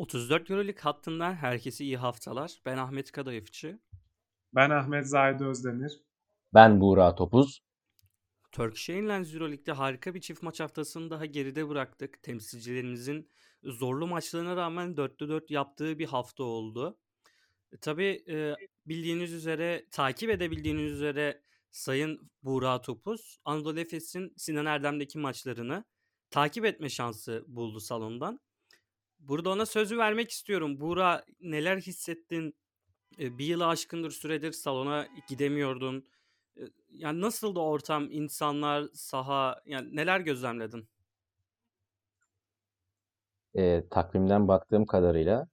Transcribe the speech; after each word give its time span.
34 0.00 0.50
Euroleague 0.50 0.82
hattından 0.82 1.34
herkese 1.34 1.84
iyi 1.84 1.96
haftalar. 1.96 2.60
Ben 2.66 2.76
Ahmet 2.76 3.12
Kadayıfçı. 3.12 3.78
Ben 4.54 4.70
Ahmet 4.70 5.06
Zahid 5.06 5.40
Özdemir. 5.40 6.00
Ben 6.54 6.80
Buğra 6.80 7.14
Topuz. 7.14 7.62
Turkish 8.52 8.90
Airlines 8.90 9.34
Euroleague'de 9.34 9.72
harika 9.72 10.14
bir 10.14 10.20
çift 10.20 10.42
maç 10.42 10.60
haftasını 10.60 11.10
daha 11.10 11.26
geride 11.26 11.68
bıraktık. 11.68 12.22
Temsilcilerimizin 12.22 13.30
zorlu 13.62 14.06
maçlarına 14.06 14.56
rağmen 14.56 14.94
4'te 14.94 15.28
4 15.28 15.50
yaptığı 15.50 15.98
bir 15.98 16.06
hafta 16.06 16.44
oldu. 16.44 16.98
E, 17.72 17.76
tabii 17.76 18.24
e, 18.28 18.54
bildiğiniz 18.86 19.32
üzere, 19.32 19.86
takip 19.90 20.30
edebildiğiniz 20.30 20.92
üzere 20.92 21.42
Sayın 21.70 22.30
Buğra 22.42 22.80
Topuz, 22.80 23.38
Anadolu 23.44 23.80
Efes'in 23.80 24.34
Sinan 24.36 24.66
Erdem'deki 24.66 25.18
maçlarını 25.18 25.84
takip 26.30 26.64
etme 26.64 26.88
şansı 26.88 27.44
buldu 27.48 27.80
salondan. 27.80 28.40
Burada 29.20 29.50
ona 29.50 29.66
sözü 29.66 29.98
vermek 29.98 30.30
istiyorum. 30.30 30.80
Buğra 30.80 31.24
neler 31.40 31.76
hissettin? 31.76 32.54
E, 33.18 33.38
bir 33.38 33.44
yılı 33.44 33.66
aşkındır 33.66 34.10
süredir 34.10 34.52
salona 34.52 35.06
gidemiyordun. 35.28 36.08
E, 36.56 36.62
yani 36.90 37.20
nasıldı 37.20 37.60
ortam, 37.60 38.10
insanlar, 38.10 38.84
saha, 38.94 39.62
yani 39.66 39.96
neler 39.96 40.20
gözlemledin? 40.20 40.88
E, 43.54 43.88
takvimden 43.90 44.48
baktığım 44.48 44.86
kadarıyla 44.86 45.48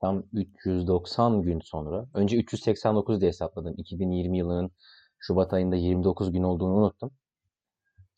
tam 0.00 0.24
390 0.32 1.42
gün 1.42 1.60
sonra, 1.60 2.06
önce 2.14 2.36
389 2.36 3.20
diye 3.20 3.28
hesapladım. 3.28 3.74
2020 3.78 4.38
yılının 4.38 4.70
Şubat 5.18 5.52
ayında 5.52 5.76
29 5.76 6.32
gün 6.32 6.42
olduğunu 6.42 6.74
unuttum. 6.74 7.10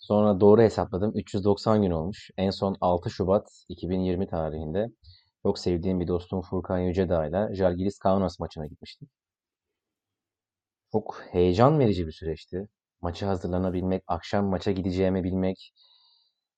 Sonra 0.02 0.40
doğru 0.40 0.62
hesapladım. 0.62 1.12
390 1.14 1.82
gün 1.82 1.90
olmuş. 1.90 2.30
En 2.36 2.50
son 2.50 2.76
6 2.80 3.10
Şubat 3.10 3.64
2020 3.68 4.26
tarihinde 4.26 4.88
çok 5.42 5.58
sevdiğim 5.58 6.00
bir 6.00 6.08
dostum 6.08 6.42
Furkan 6.42 6.78
Yücedağ 6.78 7.26
ile 7.26 7.54
Jalgiris 7.54 7.98
Kaunas 7.98 8.40
maçına 8.40 8.66
gitmiştim. 8.66 9.08
Çok 10.92 11.22
heyecan 11.30 11.78
verici 11.78 12.06
bir 12.06 12.12
süreçti. 12.12 12.68
Maça 13.00 13.28
hazırlanabilmek, 13.28 14.04
akşam 14.06 14.46
maça 14.46 14.72
gideceğimi 14.72 15.24
bilmek, 15.24 15.72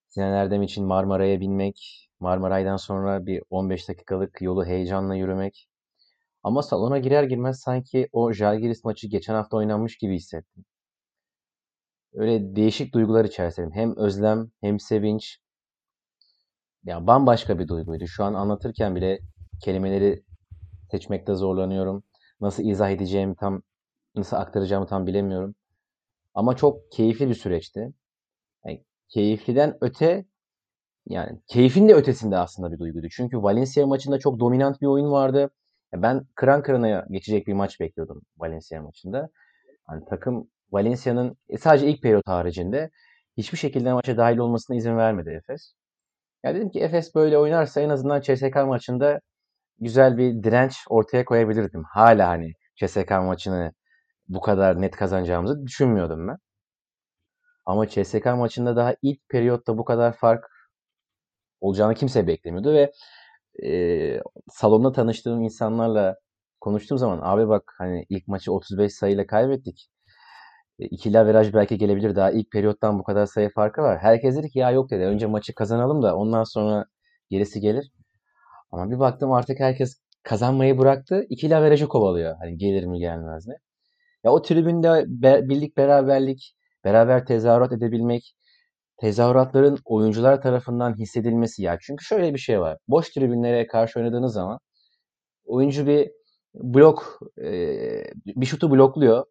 Sinan 0.09 0.33
Erdem 0.33 0.63
için 0.63 0.87
Marmaray'a 0.87 1.41
binmek, 1.41 2.09
Marmaray'dan 2.21 2.77
sonra 2.77 3.27
bir 3.27 3.43
15 3.51 3.89
dakikalık 3.89 4.43
yolu 4.43 4.65
heyecanla 4.67 5.15
yürümek. 5.15 5.69
Ama 6.43 6.63
salona 6.63 6.99
girer 6.99 7.25
girmez 7.25 7.61
sanki 7.61 8.09
o 8.13 8.33
Jalgiris 8.33 8.85
maçı 8.85 9.09
geçen 9.09 9.35
hafta 9.35 9.57
oynanmış 9.57 9.99
gibi 9.99 10.15
hissettim. 10.17 10.65
Öyle 12.15 12.57
değişik 12.57 12.95
duygular 12.95 13.25
içerisindeyim. 13.25 13.75
Hem 13.75 13.97
özlem 13.97 14.51
hem 14.61 14.81
sevinç. 14.81 15.39
Ya 16.85 17.07
bambaşka 17.07 17.59
bir 17.59 17.69
duyguydu. 17.69 18.07
Şu 18.07 18.25
an 18.25 18.35
anlatırken 18.35 18.97
bile 18.97 19.19
kelimeleri 19.63 20.23
seçmekte 20.91 21.35
zorlanıyorum. 21.35 22.05
Nasıl 22.41 22.65
izah 22.65 22.91
edeceğimi 22.91 23.37
tam, 23.37 23.63
nasıl 24.17 24.37
aktaracağımı 24.37 24.87
tam 24.87 25.07
bilemiyorum. 25.07 25.55
Ama 26.35 26.57
çok 26.57 26.93
keyifli 26.93 27.29
bir 27.29 27.35
süreçti. 27.35 27.93
Yani 28.65 28.85
keyifliden 29.09 29.79
öte 29.81 30.25
yani 31.09 31.41
keyfin 31.47 31.89
de 31.89 31.95
ötesinde 31.95 32.37
aslında 32.37 32.73
bir 32.73 32.79
duyguydu. 32.79 33.09
Çünkü 33.11 33.43
Valencia 33.43 33.87
maçında 33.87 34.19
çok 34.19 34.41
dominant 34.41 34.81
bir 34.81 34.87
oyun 34.87 35.11
vardı. 35.11 35.51
Ben 35.95 36.27
kıran 36.35 36.63
kırana 36.63 37.07
geçecek 37.11 37.47
bir 37.47 37.53
maç 37.53 37.81
bekliyordum 37.81 38.23
Valencia 38.39 38.83
maçında. 38.83 39.31
Yani 39.91 40.05
takım 40.11 40.51
Valencia'nın 40.73 41.37
e, 41.49 41.59
sadece 41.59 41.89
ilk 41.89 42.03
periyot 42.03 42.29
haricinde 42.29 42.91
hiçbir 43.37 43.59
şekilde 43.59 43.93
maça 43.93 44.17
dahil 44.17 44.39
olmasına 44.39 44.77
izin 44.77 44.97
vermedi 44.97 45.31
Efes. 45.31 45.75
Ya 46.45 46.55
dedim 46.55 46.71
ki 46.71 46.81
Efes 46.81 47.15
böyle 47.15 47.39
oynarsa 47.39 47.81
en 47.81 47.89
azından 47.91 48.21
CSK 48.21 48.57
maçında 48.67 49.21
güzel 49.81 50.19
bir 50.19 50.43
direnç 50.45 50.77
ortaya 50.91 51.25
koyabilirdim. 51.25 51.85
Hala 51.85 52.29
hani 52.29 52.53
CSK 52.77 53.11
maçını 53.11 53.73
bu 54.29 54.41
kadar 54.41 54.83
net 54.83 54.97
kazanacağımızı 54.97 55.67
düşünmüyordum 55.67 56.29
ben. 56.29 56.39
Ama 57.67 57.89
CSK 57.89 58.27
maçında 58.27 58.77
daha 58.77 58.97
ilk 59.03 59.29
periyotta 59.29 59.79
bu 59.79 59.85
kadar 59.85 60.13
fark 60.13 60.45
olacağını 61.61 61.95
kimse 61.95 62.27
beklemiyordu 62.27 62.75
ve 62.75 62.93
e, 63.69 64.21
salonda 64.51 64.93
tanıştığım 64.93 65.43
insanlarla 65.43 66.17
konuştuğum 66.61 66.99
zaman 66.99 67.21
abi 67.23 67.49
bak 67.49 67.75
hani 67.79 68.07
ilk 68.09 68.29
maçı 68.29 68.53
35 68.53 68.95
sayıyla 68.95 69.27
kaybettik. 69.27 69.89
E, 70.79 70.87
ikili 70.87 71.19
averaj 71.19 71.55
belki 71.55 71.79
gelebilir. 71.79 72.17
Daha 72.17 72.31
ilk 72.31 72.51
periyottan 72.51 72.99
bu 72.99 73.05
kadar 73.05 73.27
sayı 73.27 73.51
farkı 73.51 73.83
var. 73.83 73.99
Herkes 73.99 74.37
dedi 74.37 74.51
ki 74.51 74.59
ya 74.59 74.71
yok 74.71 74.91
dedi. 74.91 75.05
Önce 75.05 75.27
maçı 75.27 75.55
kazanalım 75.55 76.03
da 76.03 76.17
ondan 76.17 76.45
sonra 76.45 76.87
gerisi 77.31 77.61
gelir. 77.61 77.93
Ama 78.73 78.91
bir 78.91 78.99
baktım 78.99 79.33
artık 79.33 79.61
herkes 79.61 80.01
kazanmayı 80.23 80.79
bıraktı. 80.79 81.27
İkili 81.31 81.57
averajı 81.57 81.89
kovalıyor. 81.89 82.37
Hani 82.41 82.59
gelir 82.59 82.85
mi 82.85 82.99
gelmez 82.99 83.47
mi? 83.49 83.55
Ya 84.25 84.33
o 84.33 84.43
tribünde 84.43 85.05
be, 85.09 85.49
birlik 85.49 85.77
beraberlik, 85.77 86.55
beraber 86.85 87.27
tezahürat 87.27 87.73
edebilmek, 87.73 88.35
tezahüratların 89.01 89.79
oyuncular 89.85 90.43
tarafından 90.43 90.95
hissedilmesi 90.99 91.63
ya. 91.63 91.79
Çünkü 91.83 92.05
şöyle 92.05 92.35
bir 92.35 92.39
şey 92.39 92.61
var. 92.61 92.79
Boş 92.89 93.11
tribünlere 93.11 93.67
karşı 93.67 94.01
oynadığınız 94.01 94.33
zaman 94.35 94.59
oyuncu 95.47 95.87
bir 95.87 96.11
blok 96.55 97.21
e, 97.39 97.51
bir 98.27 98.47
şutu 98.47 98.71
blokluyor 98.71 99.25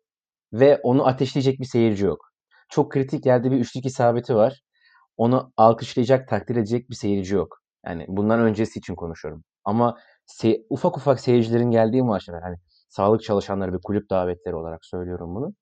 ve 0.54 0.80
onu 0.84 1.08
ateşleyecek 1.08 1.60
bir 1.60 1.66
seyirci 1.66 2.06
yok. 2.06 2.20
Çok 2.70 2.92
kritik 2.92 3.26
yerde 3.26 3.52
bir 3.52 3.60
üçlük 3.60 3.86
isabeti 3.86 4.36
var. 4.36 4.62
Onu 5.18 5.54
alkışlayacak, 5.58 6.28
takdir 6.30 6.56
edecek 6.56 6.90
bir 6.90 6.96
seyirci 6.96 7.36
yok. 7.36 7.58
Yani 7.86 8.06
bundan 8.08 8.40
öncesi 8.40 8.80
için 8.80 8.96
konuşuyorum. 8.96 9.44
Ama 9.66 9.98
se- 10.28 10.66
ufak 10.70 10.98
ufak 10.98 11.20
seyircilerin 11.20 11.72
geldiği 11.72 12.04
maçlar 12.04 12.42
hani 12.42 12.58
sağlık 12.90 13.24
çalışanları 13.24 13.74
ve 13.74 13.78
kulüp 13.84 14.10
davetleri 14.10 14.56
olarak 14.56 14.86
söylüyorum 14.86 15.36
bunu. 15.36 15.54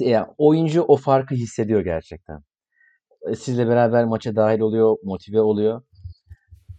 Yani 0.00 0.26
oyuncu 0.38 0.82
o 0.82 0.96
farkı 0.96 1.34
hissediyor 1.34 1.80
gerçekten. 1.80 2.40
E, 3.28 3.34
sizle 3.36 3.68
beraber 3.68 4.04
maça 4.04 4.36
dahil 4.36 4.60
oluyor, 4.60 4.96
motive 5.04 5.40
oluyor. 5.40 5.82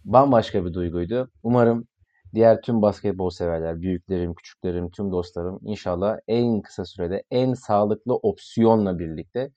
Bambaşka 0.04 0.64
bir 0.64 0.72
duyguydu. 0.74 1.30
Umarım 1.42 1.88
diğer 2.34 2.62
tüm 2.62 2.82
basketbol 2.82 3.30
severler, 3.30 3.80
büyüklerim, 3.80 4.34
küçüklerim, 4.34 4.90
tüm 4.90 5.12
dostlarım 5.12 5.60
inşallah 5.62 6.18
en 6.28 6.62
kısa 6.62 6.84
sürede 6.84 7.22
en 7.30 7.54
sağlıklı 7.54 8.14
opsiyonla 8.14 8.98
birlikte 8.98 9.50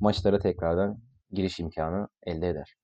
maçlara 0.00 0.38
tekrardan 0.38 0.98
giriş 1.32 1.60
imkanı 1.60 2.08
elde 2.26 2.48
eder. 2.48 2.74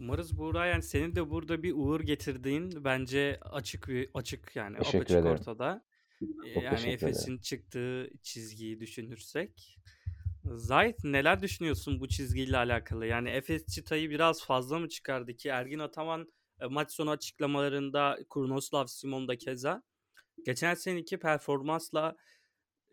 Umarız 0.00 0.38
Buğra 0.38 0.66
yani 0.66 0.82
senin 0.82 1.16
de 1.16 1.30
burada 1.30 1.62
bir 1.62 1.72
uğur 1.76 2.00
getirdiğin 2.00 2.84
bence 2.84 3.38
açık 3.40 3.88
bir 3.88 4.10
açık 4.14 4.56
yani 4.56 4.76
teşekkür 4.76 4.98
apaçık 4.98 5.16
ederim. 5.16 5.32
ortada. 5.32 5.84
Çok 6.54 6.62
yani 6.62 6.88
Efes'in 6.88 7.38
çıktığı 7.38 8.10
çizgiyi 8.22 8.80
düşünürsek. 8.80 9.78
Zahit 10.44 11.04
neler 11.04 11.42
düşünüyorsun 11.42 12.00
bu 12.00 12.08
çizgiyle 12.08 12.56
alakalı? 12.56 13.06
Yani 13.06 13.28
Efes 13.28 13.66
çıtayı 13.66 14.10
biraz 14.10 14.44
fazla 14.44 14.78
mı 14.78 14.88
çıkardı 14.88 15.36
ki 15.36 15.48
Ergin 15.48 15.78
Ataman 15.78 16.32
e, 16.60 16.66
maç 16.66 16.92
sonu 16.92 17.10
açıklamalarında 17.10 18.18
Kurnoslav 18.28 18.86
Simon 18.86 19.28
da 19.28 19.38
keza 19.38 19.82
geçen 20.44 20.74
seneki 20.74 21.18
performansla 21.18 22.16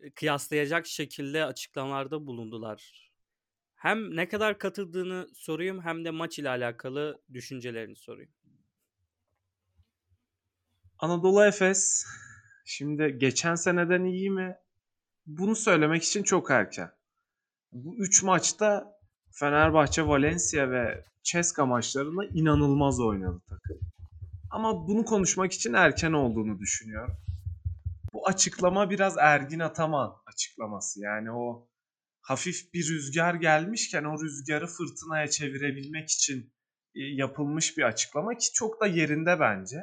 e, 0.00 0.10
kıyaslayacak 0.10 0.86
şekilde 0.86 1.44
açıklamalarda 1.44 2.26
bulundular. 2.26 3.10
Hem 3.74 4.16
ne 4.16 4.28
kadar 4.28 4.58
katıldığını 4.58 5.28
sorayım 5.34 5.82
hem 5.82 6.04
de 6.04 6.10
maç 6.10 6.38
ile 6.38 6.48
alakalı 6.48 7.22
düşüncelerini 7.32 7.96
sorayım. 7.96 8.30
Anadolu 10.98 11.44
Efes 11.44 12.06
şimdi 12.64 13.18
geçen 13.18 13.54
seneden 13.54 14.04
iyi 14.04 14.30
mi? 14.30 14.56
Bunu 15.26 15.56
söylemek 15.56 16.02
için 16.02 16.22
çok 16.22 16.50
erken. 16.50 16.90
Bu 17.72 17.96
3 17.98 18.22
maçta 18.22 18.95
Fenerbahçe, 19.38 20.06
Valencia 20.06 20.70
ve 20.70 21.04
Ceska 21.22 21.66
maçlarında 21.66 22.24
inanılmaz 22.24 23.00
oynadı 23.00 23.42
takım. 23.48 23.80
Ama 24.50 24.88
bunu 24.88 25.04
konuşmak 25.04 25.52
için 25.52 25.72
erken 25.72 26.12
olduğunu 26.12 26.58
düşünüyorum. 26.58 27.16
Bu 28.12 28.28
açıklama 28.28 28.90
biraz 28.90 29.16
Ergin 29.18 29.60
Ataman 29.60 30.16
açıklaması. 30.26 31.00
Yani 31.00 31.32
o 31.32 31.68
hafif 32.20 32.74
bir 32.74 32.88
rüzgar 32.88 33.34
gelmişken 33.34 34.04
o 34.04 34.22
rüzgarı 34.22 34.66
fırtınaya 34.66 35.28
çevirebilmek 35.28 36.10
için 36.10 36.52
e, 36.94 37.00
yapılmış 37.00 37.78
bir 37.78 37.82
açıklama 37.82 38.34
ki 38.34 38.52
çok 38.54 38.80
da 38.80 38.86
yerinde 38.86 39.40
bence. 39.40 39.76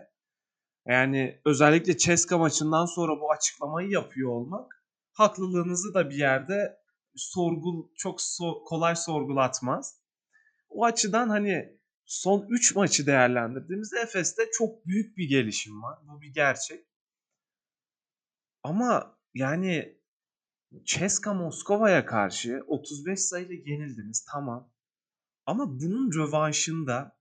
Yani 0.88 1.42
özellikle 1.46 1.98
Ceska 1.98 2.38
maçından 2.38 2.86
sonra 2.86 3.22
bu 3.22 3.32
açıklamayı 3.32 3.90
yapıyor 3.90 4.30
olmak 4.30 4.86
haklılığınızı 5.14 5.94
da 5.94 6.10
bir 6.10 6.16
yerde 6.16 6.83
sorgul 7.16 7.88
çok 7.98 8.22
so, 8.22 8.64
kolay 8.64 8.96
sorgulatmaz. 8.96 10.00
O 10.70 10.86
açıdan 10.86 11.30
hani 11.30 11.80
son 12.06 12.48
3 12.50 12.76
maçı 12.76 13.06
değerlendirdiğimizde 13.06 14.00
Efes'te 14.00 14.44
çok 14.52 14.86
büyük 14.86 15.18
bir 15.18 15.30
gelişim 15.30 15.84
var. 15.84 16.00
Bu 16.04 16.22
bir 16.22 16.34
gerçek. 16.34 16.86
Ama 18.64 19.18
yani 19.34 19.98
Ceska 20.84 21.34
Moskova'ya 21.34 22.06
karşı 22.06 22.64
35 22.68 23.20
sayıyla 23.20 23.56
yenildiniz 23.56 24.26
tamam. 24.32 24.74
Ama 25.46 25.80
bunun 25.80 26.14
rövanşında 26.14 27.20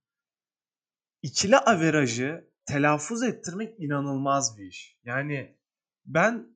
ikili 1.21 1.57
averajı 1.57 2.51
telaffuz 2.65 3.23
ettirmek 3.23 3.79
inanılmaz 3.79 4.57
bir 4.57 4.65
iş. 4.65 4.99
Yani 5.03 5.57
ben 6.05 6.52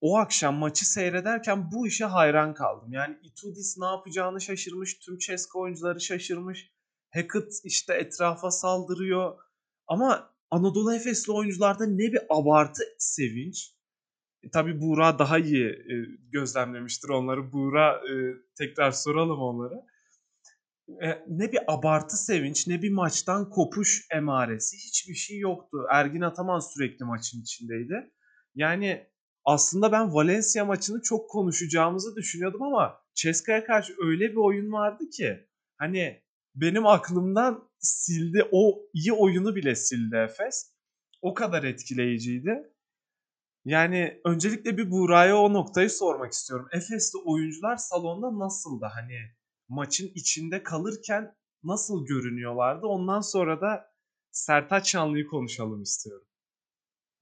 o 0.00 0.16
akşam 0.18 0.54
maçı 0.54 0.92
seyrederken 0.92 1.72
bu 1.72 1.86
işe 1.86 2.04
hayran 2.04 2.54
kaldım. 2.54 2.92
Yani 2.92 3.18
Itudis 3.22 3.78
ne 3.78 3.86
yapacağını 3.86 4.40
şaşırmış, 4.40 4.98
tüm 4.98 5.18
Ceska 5.18 5.58
oyuncuları 5.58 6.00
şaşırmış. 6.00 6.72
Hackett 7.14 7.52
işte 7.64 7.94
etrafa 7.94 8.50
saldırıyor. 8.50 9.38
Ama 9.86 10.34
Anadolu 10.50 10.94
Efesli 10.94 11.32
oyuncularda 11.32 11.86
ne 11.86 12.12
bir 12.12 12.20
abartı 12.28 12.82
sevinç. 12.98 13.74
E, 14.42 14.50
tabii 14.50 14.80
Buğra 14.80 15.18
daha 15.18 15.38
iyi 15.38 15.66
e, 15.66 15.94
gözlemlemiştir 16.32 17.08
onları. 17.08 17.52
Buğra 17.52 17.92
e, 17.92 18.12
tekrar 18.58 18.90
soralım 18.90 19.40
onlara. 19.40 19.86
E, 21.02 21.24
ne 21.28 21.52
bir 21.52 21.60
abartı 21.68 22.16
sevinç, 22.16 22.66
ne 22.66 22.82
bir 22.82 22.92
maçtan 22.92 23.50
kopuş 23.50 24.06
emaresi 24.10 24.76
hiçbir 24.76 25.14
şey 25.14 25.38
yoktu. 25.38 25.78
Ergin 25.90 26.20
Ataman 26.20 26.58
sürekli 26.58 27.04
maçın 27.04 27.42
içindeydi. 27.42 28.10
Yani 28.54 29.06
aslında 29.48 29.92
ben 29.92 30.14
Valencia 30.14 30.64
maçını 30.64 31.02
çok 31.02 31.30
konuşacağımızı 31.30 32.16
düşünüyordum 32.16 32.62
ama 32.62 33.00
Ceska'ya 33.14 33.64
karşı 33.64 33.94
öyle 33.98 34.30
bir 34.30 34.36
oyun 34.36 34.72
vardı 34.72 35.10
ki 35.10 35.48
hani 35.76 36.22
benim 36.54 36.86
aklımdan 36.86 37.70
sildi. 37.78 38.48
O 38.52 38.80
iyi 38.92 39.12
oyunu 39.12 39.56
bile 39.56 39.74
sildi 39.74 40.16
Efes. 40.16 40.72
O 41.22 41.34
kadar 41.34 41.64
etkileyiciydi. 41.64 42.72
Yani 43.64 44.20
öncelikle 44.24 44.78
bir 44.78 44.90
Buğra'ya 44.90 45.36
o 45.36 45.52
noktayı 45.52 45.90
sormak 45.90 46.32
istiyorum. 46.32 46.68
Efes'te 46.72 47.18
oyuncular 47.24 47.76
salonda 47.76 48.38
nasıldı? 48.38 48.86
Hani 48.94 49.18
maçın 49.68 50.10
içinde 50.14 50.62
kalırken 50.62 51.34
nasıl 51.64 52.06
görünüyorlardı? 52.06 52.86
Ondan 52.86 53.20
sonra 53.20 53.60
da 53.60 53.92
Sertaç 54.30 54.90
Şanlı'yı 54.90 55.26
konuşalım 55.26 55.82
istiyorum. 55.82 56.28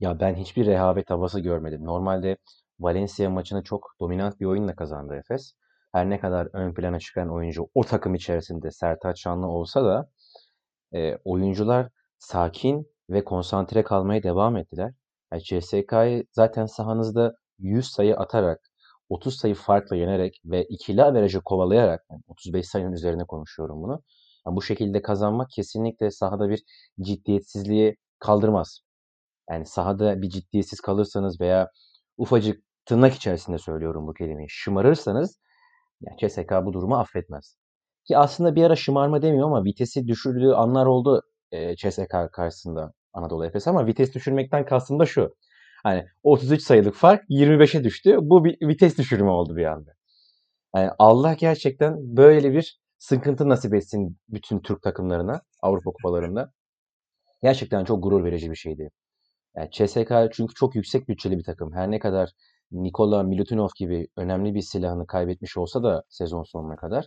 Ya 0.01 0.21
ben 0.21 0.35
hiçbir 0.35 0.67
rehavet 0.67 1.11
havası 1.11 1.41
görmedim. 1.41 1.85
Normalde 1.85 2.37
Valencia 2.81 3.31
maçını 3.31 3.63
çok 3.63 3.93
dominant 4.01 4.41
bir 4.41 4.47
oyunla 4.47 4.77
kazandı 4.77 5.15
Efes. 5.15 5.53
Her 5.93 6.11
ne 6.11 6.21
kadar 6.21 6.49
ön 6.53 6.75
plana 6.75 6.99
çıkan 7.01 7.31
oyuncu 7.33 7.69
o 7.75 7.85
takım 7.85 8.15
içerisinde 8.15 8.71
Sertaç 8.71 9.21
Şanlı 9.21 9.47
olsa 9.47 9.85
da 9.85 10.09
e, 10.95 11.17
oyuncular 11.25 11.89
sakin 12.19 12.87
ve 13.11 13.25
konsantre 13.25 13.85
kalmaya 13.85 14.23
devam 14.23 14.57
ettiler. 14.57 14.93
Yani 15.33 15.43
CSK'yı 15.43 16.25
zaten 16.33 16.67
sahanızda 16.67 17.35
100 17.59 17.87
sayı 17.89 18.17
atarak, 18.17 18.61
30 19.09 19.37
sayı 19.37 19.55
farkla 19.55 19.97
yenerek 19.97 20.41
ve 20.45 20.65
ikili 20.65 21.03
averajı 21.05 21.41
kovalayarak, 21.41 22.05
yani 22.11 22.23
35 22.29 22.69
sayının 22.69 22.93
üzerine 22.93 23.25
konuşuyorum 23.25 23.83
bunu. 23.83 24.03
Yani 24.47 24.57
bu 24.57 24.63
şekilde 24.63 25.03
kazanmak 25.03 25.51
kesinlikle 25.51 26.11
sahada 26.11 26.49
bir 26.49 26.63
ciddiyetsizliği 27.01 27.97
kaldırmaz. 28.19 28.86
Yani 29.51 29.67
sahada 29.67 30.23
bir 30.23 30.31
ciddiyetsiz 30.31 30.81
kalırsanız 30.81 31.41
veya 31.41 31.71
ufacık 32.17 32.63
tırnak 32.87 33.15
içerisinde 33.15 33.59
söylüyorum 33.59 34.07
bu 34.07 34.15
kelimeyi 34.15 34.51
şımarırsanız 34.51 35.39
yani 36.01 36.17
CSK 36.19 36.53
bu 36.65 36.73
durumu 36.73 36.97
affetmez. 36.97 37.57
Ki 38.05 38.19
aslında 38.19 38.55
bir 38.55 38.65
ara 38.65 38.77
şımarma 38.77 39.23
demiyor 39.23 39.47
ama 39.47 39.65
vitesi 39.65 40.07
düşürdüğü 40.09 40.53
anlar 40.53 40.87
oldu 40.87 41.23
e, 41.53 41.77
CSK 41.77 42.15
karşısında 42.33 42.93
Anadolu 43.13 43.47
Efes 43.47 43.69
ama 43.69 43.87
vites 43.87 44.15
düşürmekten 44.15 44.65
kastım 44.65 44.99
da 44.99 45.07
şu. 45.07 45.37
Hani 45.83 46.07
33 46.23 46.63
sayılık 46.63 46.95
fark 46.95 47.25
25'e 47.31 47.85
düştü. 47.85 48.19
Bu 48.23 48.45
bir 48.45 48.69
vites 48.69 48.99
düşürme 48.99 49.31
oldu 49.31 49.57
bir 49.57 49.65
anda. 49.65 49.91
Yani 50.77 50.91
Allah 50.99 51.35
gerçekten 51.35 52.17
böyle 52.17 52.53
bir 52.53 52.81
sıkıntı 52.99 53.49
nasip 53.49 53.75
etsin 53.75 54.19
bütün 54.29 54.61
Türk 54.61 54.83
takımlarına 54.83 55.43
Avrupa 55.63 55.91
kupalarında. 55.91 56.53
Gerçekten 57.43 57.85
çok 57.85 58.03
gurur 58.03 58.25
verici 58.25 58.51
bir 58.51 58.57
şeydi. 58.57 58.91
Yani 59.57 59.71
CSK 59.71 60.13
çünkü 60.33 60.55
çok 60.55 60.75
yüksek 60.75 61.09
bütçeli 61.09 61.39
bir 61.39 61.45
takım. 61.45 61.73
Her 61.73 61.91
ne 61.91 61.99
kadar 61.99 62.31
Nikola 62.73 63.23
Milutinov 63.23 63.69
gibi 63.79 64.09
önemli 64.17 64.55
bir 64.55 64.63
silahını 64.63 65.07
kaybetmiş 65.07 65.57
olsa 65.57 65.83
da 65.83 66.03
sezon 66.09 66.43
sonuna 66.43 66.77
kadar 66.77 67.07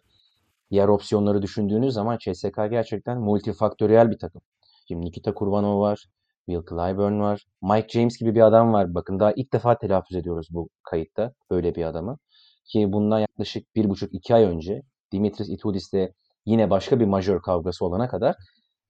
diğer 0.71 0.87
opsiyonları 0.87 1.41
düşündüğünüz 1.41 1.93
zaman 1.93 2.17
CSK 2.17 2.55
gerçekten 2.69 3.19
multifaktöriyel 3.19 4.11
bir 4.11 4.17
takım. 4.17 4.41
Şimdi 4.87 5.05
Nikita 5.05 5.33
Kurbanov 5.33 5.79
var, 5.81 6.05
Will 6.45 6.65
Clyburn 6.69 7.19
var, 7.19 7.45
Mike 7.61 7.87
James 7.89 8.17
gibi 8.17 8.35
bir 8.35 8.41
adam 8.41 8.73
var. 8.73 8.95
Bakın 8.95 9.19
daha 9.19 9.31
ilk 9.31 9.53
defa 9.53 9.77
telaffuz 9.77 10.17
ediyoruz 10.17 10.47
bu 10.51 10.69
kayıtta 10.83 11.33
böyle 11.51 11.75
bir 11.75 11.83
adamı. 11.83 12.17
Ki 12.65 12.93
bundan 12.93 13.19
yaklaşık 13.19 13.75
bir 13.75 13.89
buçuk 13.89 14.13
iki 14.13 14.35
ay 14.35 14.43
önce 14.43 14.81
Dimitris 15.11 15.49
Itudis'le 15.49 16.09
yine 16.45 16.69
başka 16.69 16.99
bir 16.99 17.05
majör 17.05 17.41
kavgası 17.41 17.85
olana 17.85 18.07
kadar 18.07 18.35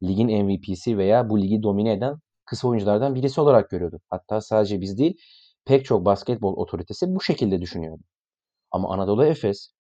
ligin 0.04 0.46
MVP'si 0.46 0.98
veya 0.98 1.30
bu 1.30 1.42
ligi 1.42 1.64
domine 1.64 1.94
eden 1.94 2.16
kısa 2.50 2.68
oyunculardan 2.68 3.16
birisi 3.16 3.42
olarak 3.42 3.70
görüyordu. 3.70 4.00
Hatta 4.10 4.42
sadece 4.42 4.82
biz 4.82 4.98
değil 4.98 5.18
pek 5.66 5.86
çok 5.86 6.06
basketbol 6.06 6.54
otoritesi 6.58 7.06
bu 7.16 7.22
şekilde 7.22 7.62
düşünüyordu. 7.62 8.04
Ama 8.72 8.94
Anadolu 8.94 9.26
Efes 9.26 9.72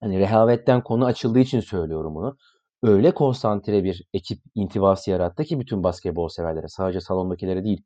hani 0.00 0.18
rehavetten 0.18 0.82
konu 0.82 1.04
açıldığı 1.04 1.38
için 1.38 1.60
söylüyorum 1.60 2.14
bunu. 2.14 2.36
Öyle 2.82 3.14
konsantre 3.14 3.84
bir 3.84 4.04
ekip 4.12 4.42
intibası 4.54 5.10
yarattı 5.10 5.44
ki 5.44 5.60
bütün 5.60 5.84
basketbol 5.84 6.28
severlere 6.28 6.68
sadece 6.68 7.00
salondakilere 7.00 7.64
değil 7.64 7.82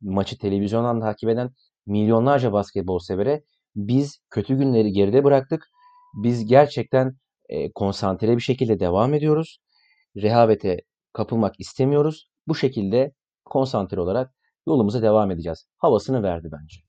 maçı 0.00 0.38
televizyondan 0.38 1.00
takip 1.00 1.28
eden 1.28 1.50
milyonlarca 1.86 2.52
basketbol 2.52 2.98
severe 2.98 3.44
biz 3.76 4.20
kötü 4.30 4.56
günleri 4.58 4.92
geride 4.92 5.24
bıraktık. 5.24 5.68
Biz 6.22 6.46
gerçekten 6.46 7.16
e, 7.48 7.72
konsantre 7.72 8.36
bir 8.36 8.42
şekilde 8.42 8.80
devam 8.80 9.14
ediyoruz. 9.14 9.58
Rehavete 10.16 10.80
kapılmak 11.12 11.54
istemiyoruz. 11.58 12.30
Bu 12.48 12.54
şekilde 12.54 13.12
konsantre 13.50 14.00
olarak 14.00 14.34
yolumuza 14.66 15.02
devam 15.02 15.30
edeceğiz. 15.30 15.66
Havasını 15.76 16.22
verdi 16.22 16.48
bence. 16.52 16.80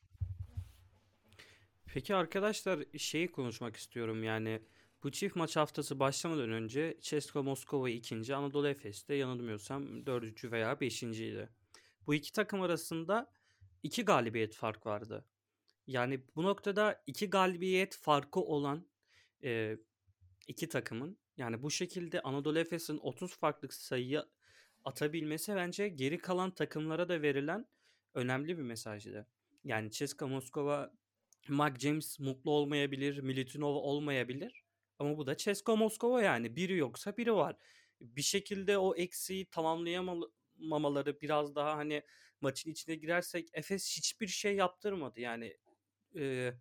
Peki 1.93 2.15
arkadaşlar 2.15 2.79
şeyi 2.97 3.31
konuşmak 3.31 3.75
istiyorum 3.75 4.23
yani 4.23 4.61
bu 5.03 5.11
çift 5.11 5.35
maç 5.35 5.55
haftası 5.55 5.99
başlamadan 5.99 6.51
önce 6.51 6.97
Ceska 7.01 7.43
Moskova 7.43 7.89
ikinci, 7.89 8.35
Anadolu 8.35 8.67
Efes'te 8.67 9.15
yanılmıyorsam 9.15 10.05
dördüncü 10.05 10.51
veya 10.51 10.79
beşinciydi. 10.79 11.49
Bu 12.07 12.13
iki 12.13 12.31
takım 12.31 12.61
arasında 12.61 13.31
iki 13.83 14.05
galibiyet 14.05 14.55
fark 14.55 14.85
vardı. 14.85 15.25
Yani 15.87 16.23
bu 16.35 16.43
noktada 16.43 17.03
iki 17.07 17.29
galibiyet 17.29 17.97
farkı 17.97 18.39
olan 18.39 18.85
e, 19.43 19.77
iki 20.47 20.69
takımın 20.69 21.17
yani 21.37 21.63
bu 21.63 21.71
şekilde 21.71 22.21
Anadolu 22.21 22.59
Efes'in 22.59 22.97
30 22.97 23.35
farklı 23.35 23.67
sayı 23.71 24.25
atabilmesi 24.85 25.55
bence 25.55 25.87
geri 25.89 26.17
kalan 26.17 26.51
takımlara 26.51 27.09
da 27.09 27.21
verilen 27.21 27.67
önemli 28.13 28.57
bir 28.57 28.63
mesajdı. 28.63 29.27
Yani 29.63 29.91
Ceska 29.91 30.27
Moskova 30.27 30.91
Mark 31.49 31.79
James 31.79 32.19
mutlu 32.19 32.51
olmayabilir, 32.51 33.19
Militinov 33.19 33.75
olmayabilir. 33.75 34.63
Ama 34.99 35.17
bu 35.17 35.27
da 35.27 35.37
Ceska 35.37 35.75
Moskova 35.75 36.21
yani. 36.21 36.55
Biri 36.55 36.77
yoksa 36.77 37.17
biri 37.17 37.33
var. 37.33 37.55
Bir 38.01 38.21
şekilde 38.21 38.77
o 38.77 38.95
eksiği 38.95 39.45
tamamlayamamaları 39.45 41.21
biraz 41.21 41.55
daha 41.55 41.77
hani 41.77 42.03
maçın 42.41 42.71
içine 42.71 42.95
girersek 42.95 43.49
Efes 43.53 43.97
hiçbir 43.97 44.27
şey 44.27 44.55
yaptırmadı. 44.55 45.19
Yani 45.21 45.57
e, 46.15 46.53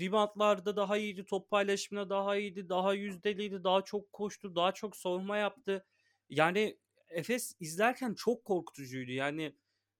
reboundlarda 0.00 0.76
daha 0.76 0.96
iyiydi, 0.96 1.24
top 1.24 1.50
paylaşımına 1.50 2.10
daha 2.10 2.36
iyiydi, 2.36 2.68
daha 2.68 2.94
yüzdeliydi, 2.94 3.64
daha 3.64 3.82
çok 3.82 4.12
koştu, 4.12 4.54
daha 4.54 4.72
çok 4.72 4.96
savunma 4.96 5.36
yaptı. 5.36 5.86
Yani 6.28 6.78
Efes 7.12 7.56
izlerken 7.60 8.14
çok 8.14 8.44
korkutucuydu. 8.44 9.10
Yani 9.10 9.56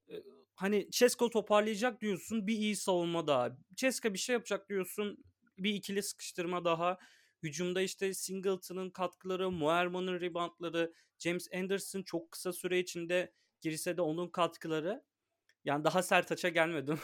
e, 0.08 0.14
hani 0.54 0.90
Cesko 0.90 1.30
toparlayacak 1.30 2.00
diyorsun 2.00 2.46
bir 2.46 2.54
iyi 2.54 2.76
savunma 2.76 3.26
daha. 3.26 3.56
Ceska 3.74 4.14
bir 4.14 4.18
şey 4.18 4.32
yapacak 4.32 4.68
diyorsun 4.68 5.24
bir 5.58 5.74
ikili 5.74 6.02
sıkıştırma 6.02 6.64
daha. 6.64 6.98
Hücumda 7.42 7.82
işte 7.82 8.14
Singleton'ın 8.14 8.90
katkıları, 8.90 9.50
Moerman'ın 9.50 10.20
reboundları, 10.20 10.92
James 11.18 11.48
Anderson 11.54 12.02
çok 12.02 12.32
kısa 12.32 12.52
süre 12.52 12.78
içinde 12.78 13.32
girse 13.60 13.96
de 13.96 14.02
onun 14.02 14.28
katkıları. 14.28 15.04
Yani 15.64 15.84
daha 15.84 16.02
sert 16.02 16.32
aç'a 16.32 16.48
gelmedim. 16.48 16.98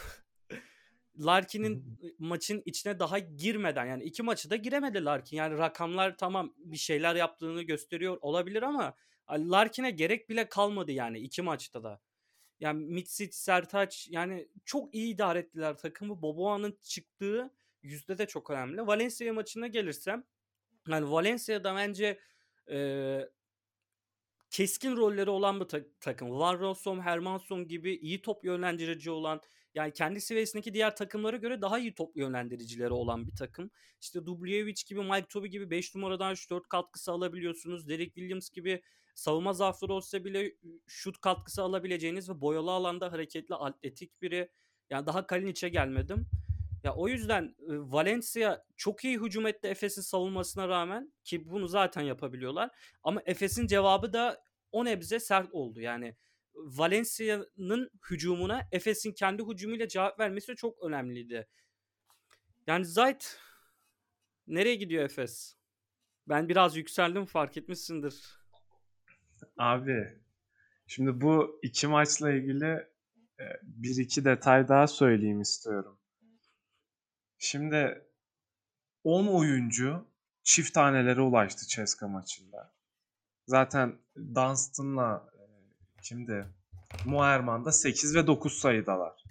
Larkin'in 1.18 1.98
maçın 2.18 2.62
içine 2.64 2.98
daha 2.98 3.18
girmeden 3.18 3.86
yani 3.86 4.04
iki 4.04 4.22
maçı 4.22 4.50
da 4.50 4.56
giremedi 4.56 5.04
Larkin. 5.04 5.36
Yani 5.36 5.58
rakamlar 5.58 6.16
tamam 6.16 6.54
bir 6.56 6.76
şeyler 6.76 7.14
yaptığını 7.14 7.62
gösteriyor 7.62 8.18
olabilir 8.20 8.62
ama 8.62 8.94
Larkin'e 9.30 9.90
gerek 9.90 10.28
bile 10.28 10.48
kalmadı 10.48 10.92
yani 10.92 11.18
iki 11.18 11.42
maçta 11.42 11.82
da. 11.82 12.00
Yani 12.60 12.84
Mitsic, 12.84 13.32
Sertaç 13.32 14.08
yani 14.10 14.48
çok 14.64 14.94
iyi 14.94 15.14
idare 15.14 15.38
ettiler 15.38 15.76
takımı. 15.76 16.22
Boboa'nın 16.22 16.78
çıktığı 16.82 17.54
yüzde 17.82 18.18
de 18.18 18.26
çok 18.26 18.50
önemli. 18.50 18.86
Valencia 18.86 19.32
maçına 19.32 19.66
gelirsem 19.66 20.24
yani 20.88 21.10
Valencia'da 21.10 21.74
bence 21.74 22.20
e, 22.70 23.20
keskin 24.50 24.96
rolleri 24.96 25.30
olan 25.30 25.60
bir 25.60 25.64
ta- 25.64 25.84
takım. 26.00 26.30
Van 26.30 26.58
Rossum, 26.58 27.00
Hermanson 27.00 27.68
gibi 27.68 27.94
iyi 27.96 28.22
top 28.22 28.44
yönlendirici 28.44 29.10
olan 29.10 29.40
Yani 29.74 29.92
kendi 29.92 30.20
seviyesindeki 30.20 30.74
diğer 30.74 30.96
takımlara 30.96 31.36
göre 31.36 31.62
daha 31.62 31.78
iyi 31.78 31.94
top 31.94 32.16
yönlendiricileri 32.16 32.92
olan 32.92 33.26
bir 33.26 33.36
takım. 33.36 33.70
İşte 34.00 34.26
Dubljevic 34.26 34.82
gibi, 34.86 35.00
Mike 35.02 35.26
Toby 35.28 35.48
gibi 35.48 35.70
5 35.70 35.94
numaradan 35.94 36.34
şut 36.34 36.68
katkısı 36.68 37.12
alabiliyorsunuz. 37.12 37.88
Derek 37.88 38.14
Williams 38.14 38.50
gibi 38.50 38.82
savunma 39.14 39.52
zaafları 39.52 39.92
olsa 39.92 40.24
bile 40.24 40.54
şut 40.86 41.20
katkısı 41.20 41.62
alabileceğiniz 41.62 42.30
ve 42.30 42.40
boyalı 42.40 42.70
alanda 42.70 43.12
hareketli 43.12 43.54
atletik 43.54 44.22
biri. 44.22 44.50
Yani 44.90 45.06
daha 45.06 45.26
Kalinic'e 45.26 45.68
gelmedim. 45.68 46.26
Ya 46.84 46.94
o 46.94 47.08
yüzden 47.08 47.54
Valencia 47.68 48.64
çok 48.76 49.04
iyi 49.04 49.20
hücum 49.20 49.46
etti 49.46 49.68
Efes'in 49.68 50.02
savunmasına 50.02 50.68
rağmen 50.68 51.12
ki 51.24 51.50
bunu 51.50 51.68
zaten 51.68 52.02
yapabiliyorlar. 52.02 52.70
Ama 53.02 53.22
Efes'in 53.26 53.66
cevabı 53.66 54.12
da 54.12 54.44
o 54.72 54.84
nebze 54.84 55.20
sert 55.20 55.54
oldu. 55.54 55.80
Yani 55.80 56.16
Valencia'nın 56.58 57.90
hücumuna 58.10 58.68
Efes'in 58.72 59.12
kendi 59.12 59.42
hücumuyla 59.42 59.88
cevap 59.88 60.20
vermesi 60.20 60.56
çok 60.56 60.82
önemliydi. 60.82 61.48
Yani 62.66 62.84
Zayt 62.84 63.38
nereye 64.46 64.74
gidiyor 64.74 65.04
Efes? 65.04 65.56
Ben 66.28 66.48
biraz 66.48 66.76
yükseldim 66.76 67.26
fark 67.26 67.56
etmişsindir. 67.56 68.38
Abi 69.58 70.20
şimdi 70.86 71.20
bu 71.20 71.60
iki 71.62 71.86
maçla 71.86 72.32
ilgili 72.32 72.66
e, 73.40 73.44
bir 73.62 73.96
iki 73.96 74.24
detay 74.24 74.68
daha 74.68 74.86
söyleyeyim 74.86 75.40
istiyorum. 75.40 75.98
Şimdi 77.38 78.08
10 79.04 79.26
oyuncu 79.26 80.08
çift 80.42 80.74
tanelere 80.74 81.20
ulaştı 81.20 81.66
Ceska 81.66 82.08
maçında. 82.08 82.74
Zaten 83.46 83.98
Dunstan'la 84.16 85.30
e, 85.98 86.02
kimdi? 86.02 86.46
Muerman 87.04 87.64
da 87.64 87.72
8 87.72 88.14
ve 88.14 88.26
9 88.26 88.52
sayıdalar. 88.52 89.24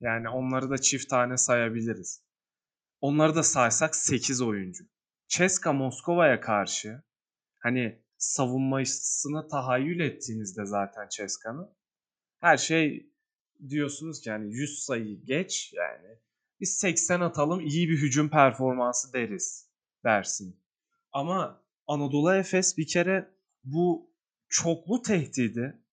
Yani 0.00 0.28
onları 0.28 0.70
da 0.70 0.78
çift 0.78 1.08
tane 1.10 1.36
sayabiliriz. 1.36 2.24
Onları 3.00 3.34
da 3.34 3.42
saysak 3.42 3.96
8 3.96 4.42
oyuncu. 4.42 4.84
Ceska 5.28 5.72
Moskova'ya 5.72 6.40
karşı 6.40 7.02
hani 7.58 8.04
savunmasını 8.18 9.48
tahayyül 9.48 10.00
ettiğinizde 10.00 10.64
zaten 10.64 11.08
Ceska'nın 11.08 11.70
her 12.40 12.56
şey 12.56 13.10
diyorsunuz 13.68 14.20
ki 14.20 14.28
yani 14.28 14.52
100 14.52 14.84
sayı 14.84 15.24
geç 15.24 15.72
yani 15.72 16.18
biz 16.60 16.76
80 16.76 17.20
atalım 17.20 17.60
iyi 17.60 17.88
bir 17.88 17.96
hücum 17.96 18.30
performansı 18.30 19.12
deriz 19.12 19.70
dersin. 20.04 20.60
Ama 21.12 21.64
Anadolu 21.86 22.34
Efes 22.34 22.78
bir 22.78 22.86
kere 22.86 23.34
bu 23.64 24.10
çoklu 24.48 25.02
tehdidi 25.02 25.83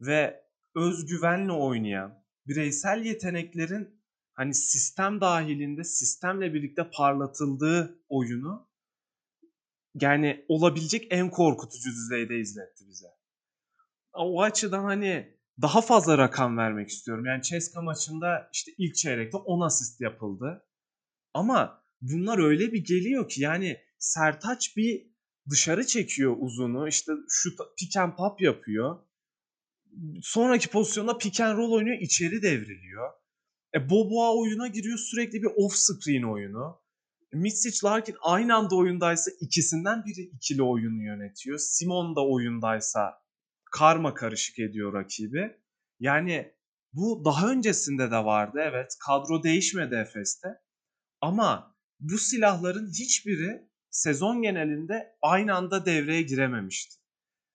ve 0.00 0.44
özgüvenle 0.74 1.52
oynayan 1.52 2.24
bireysel 2.46 3.04
yeteneklerin 3.04 4.00
hani 4.32 4.54
sistem 4.54 5.20
dahilinde 5.20 5.84
sistemle 5.84 6.54
birlikte 6.54 6.90
parlatıldığı 6.90 8.04
oyunu 8.08 8.68
yani 9.94 10.44
olabilecek 10.48 11.06
en 11.10 11.30
korkutucu 11.30 11.90
düzeyde 11.90 12.38
izletti 12.38 12.84
bize. 12.88 13.06
O 14.12 14.42
açıdan 14.42 14.84
hani 14.84 15.38
daha 15.62 15.80
fazla 15.80 16.18
rakam 16.18 16.56
vermek 16.56 16.88
istiyorum. 16.88 17.26
Yani 17.26 17.42
Ceska 17.42 17.82
maçında 17.82 18.50
işte 18.52 18.72
ilk 18.78 18.96
çeyrekte 18.96 19.36
10 19.36 19.60
asist 19.60 20.00
yapıldı. 20.00 20.66
Ama 21.34 21.84
bunlar 22.00 22.38
öyle 22.38 22.72
bir 22.72 22.84
geliyor 22.84 23.28
ki 23.28 23.42
yani 23.42 23.80
Sertaç 23.98 24.76
bir 24.76 25.06
dışarı 25.50 25.86
çekiyor 25.86 26.36
uzunu. 26.38 26.88
İşte 26.88 27.12
şu 27.28 27.50
pick 27.78 27.96
and 27.96 28.16
pop 28.16 28.40
yapıyor. 28.40 28.98
Sonraki 30.22 30.70
pozisyonda 30.70 31.18
pick 31.18 31.40
and 31.40 31.58
roll 31.58 31.72
oynuyor. 31.72 31.98
içeri 32.00 32.42
devriliyor. 32.42 33.10
E 33.74 33.90
Boboa 33.90 34.36
oyuna 34.36 34.68
giriyor 34.68 34.98
sürekli 34.98 35.42
bir 35.42 35.50
off 35.56 35.74
screen 35.74 36.22
oyunu. 36.22 36.80
Mitsic 37.32 37.86
Larkin 37.86 38.16
aynı 38.22 38.54
anda 38.56 38.76
oyundaysa 38.76 39.30
ikisinden 39.40 40.04
biri 40.04 40.20
ikili 40.20 40.62
oyunu 40.62 41.02
yönetiyor. 41.02 41.58
Simon 41.58 42.16
da 42.16 42.26
oyundaysa 42.26 43.22
karma 43.72 44.14
karışık 44.14 44.58
ediyor 44.58 44.92
rakibi. 44.92 45.56
Yani 46.00 46.52
bu 46.92 47.22
daha 47.24 47.50
öncesinde 47.50 48.10
de 48.10 48.16
vardı 48.16 48.58
evet. 48.62 48.96
Kadro 49.06 49.42
değişmedi 49.42 49.94
Efes'te. 49.94 50.48
Ama 51.20 51.76
bu 52.00 52.18
silahların 52.18 52.90
hiçbiri 52.90 53.68
sezon 53.90 54.42
genelinde 54.42 55.16
aynı 55.22 55.54
anda 55.54 55.86
devreye 55.86 56.22
girememişti. 56.22 56.96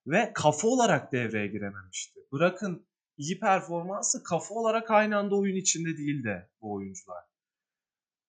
Ve 0.07 0.31
kafa 0.33 0.67
olarak 0.67 1.11
devreye 1.11 1.47
girememişti. 1.47 2.19
Bırakın 2.31 2.87
iyi 3.17 3.39
performansı 3.39 4.23
kafa 4.23 4.53
olarak 4.53 4.91
aynı 4.91 5.17
anda 5.17 5.35
oyun 5.35 5.55
içinde 5.55 5.97
değildi 5.97 6.49
bu 6.61 6.73
oyuncular. 6.73 7.23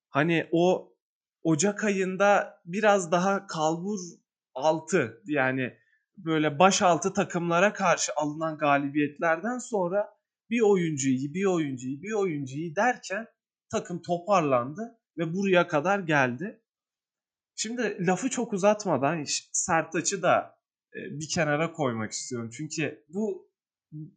Hani 0.09 0.49
o 0.53 0.95
Ocak 1.43 1.85
ayında 1.85 2.61
biraz 2.65 3.13
daha 3.13 3.47
kalbur 3.47 3.99
altı 4.55 5.23
yani 5.27 5.79
böyle 6.17 6.59
baş 6.59 6.83
altı 6.83 7.13
takımlara 7.13 7.73
karşı 7.73 8.13
alınan 8.17 8.59
galibiyetlerden 8.59 9.59
sonra 9.59 10.15
bir 10.51 10.61
oyuncuyu, 10.61 11.35
bir 11.35 11.45
oyuncuyu, 11.45 12.03
bir 12.03 12.13
oyuncuyu 12.13 12.77
derken 12.77 13.27
takım 13.71 14.03
toparlandı 14.03 14.99
ve 15.19 15.35
buraya 15.35 15.69
kadar 15.69 15.99
geldi. 15.99 16.63
Şimdi 17.57 18.07
lafı 18.07 18.31
çok 18.31 18.53
uzatmadan 18.53 19.25
Sertaç'ı 19.53 20.23
da 20.23 20.54
bir 20.95 21.29
kenara 21.29 21.73
koymak 21.73 22.13
istiyorum. 22.13 22.51
Çünkü 22.57 23.05
bu 23.09 23.49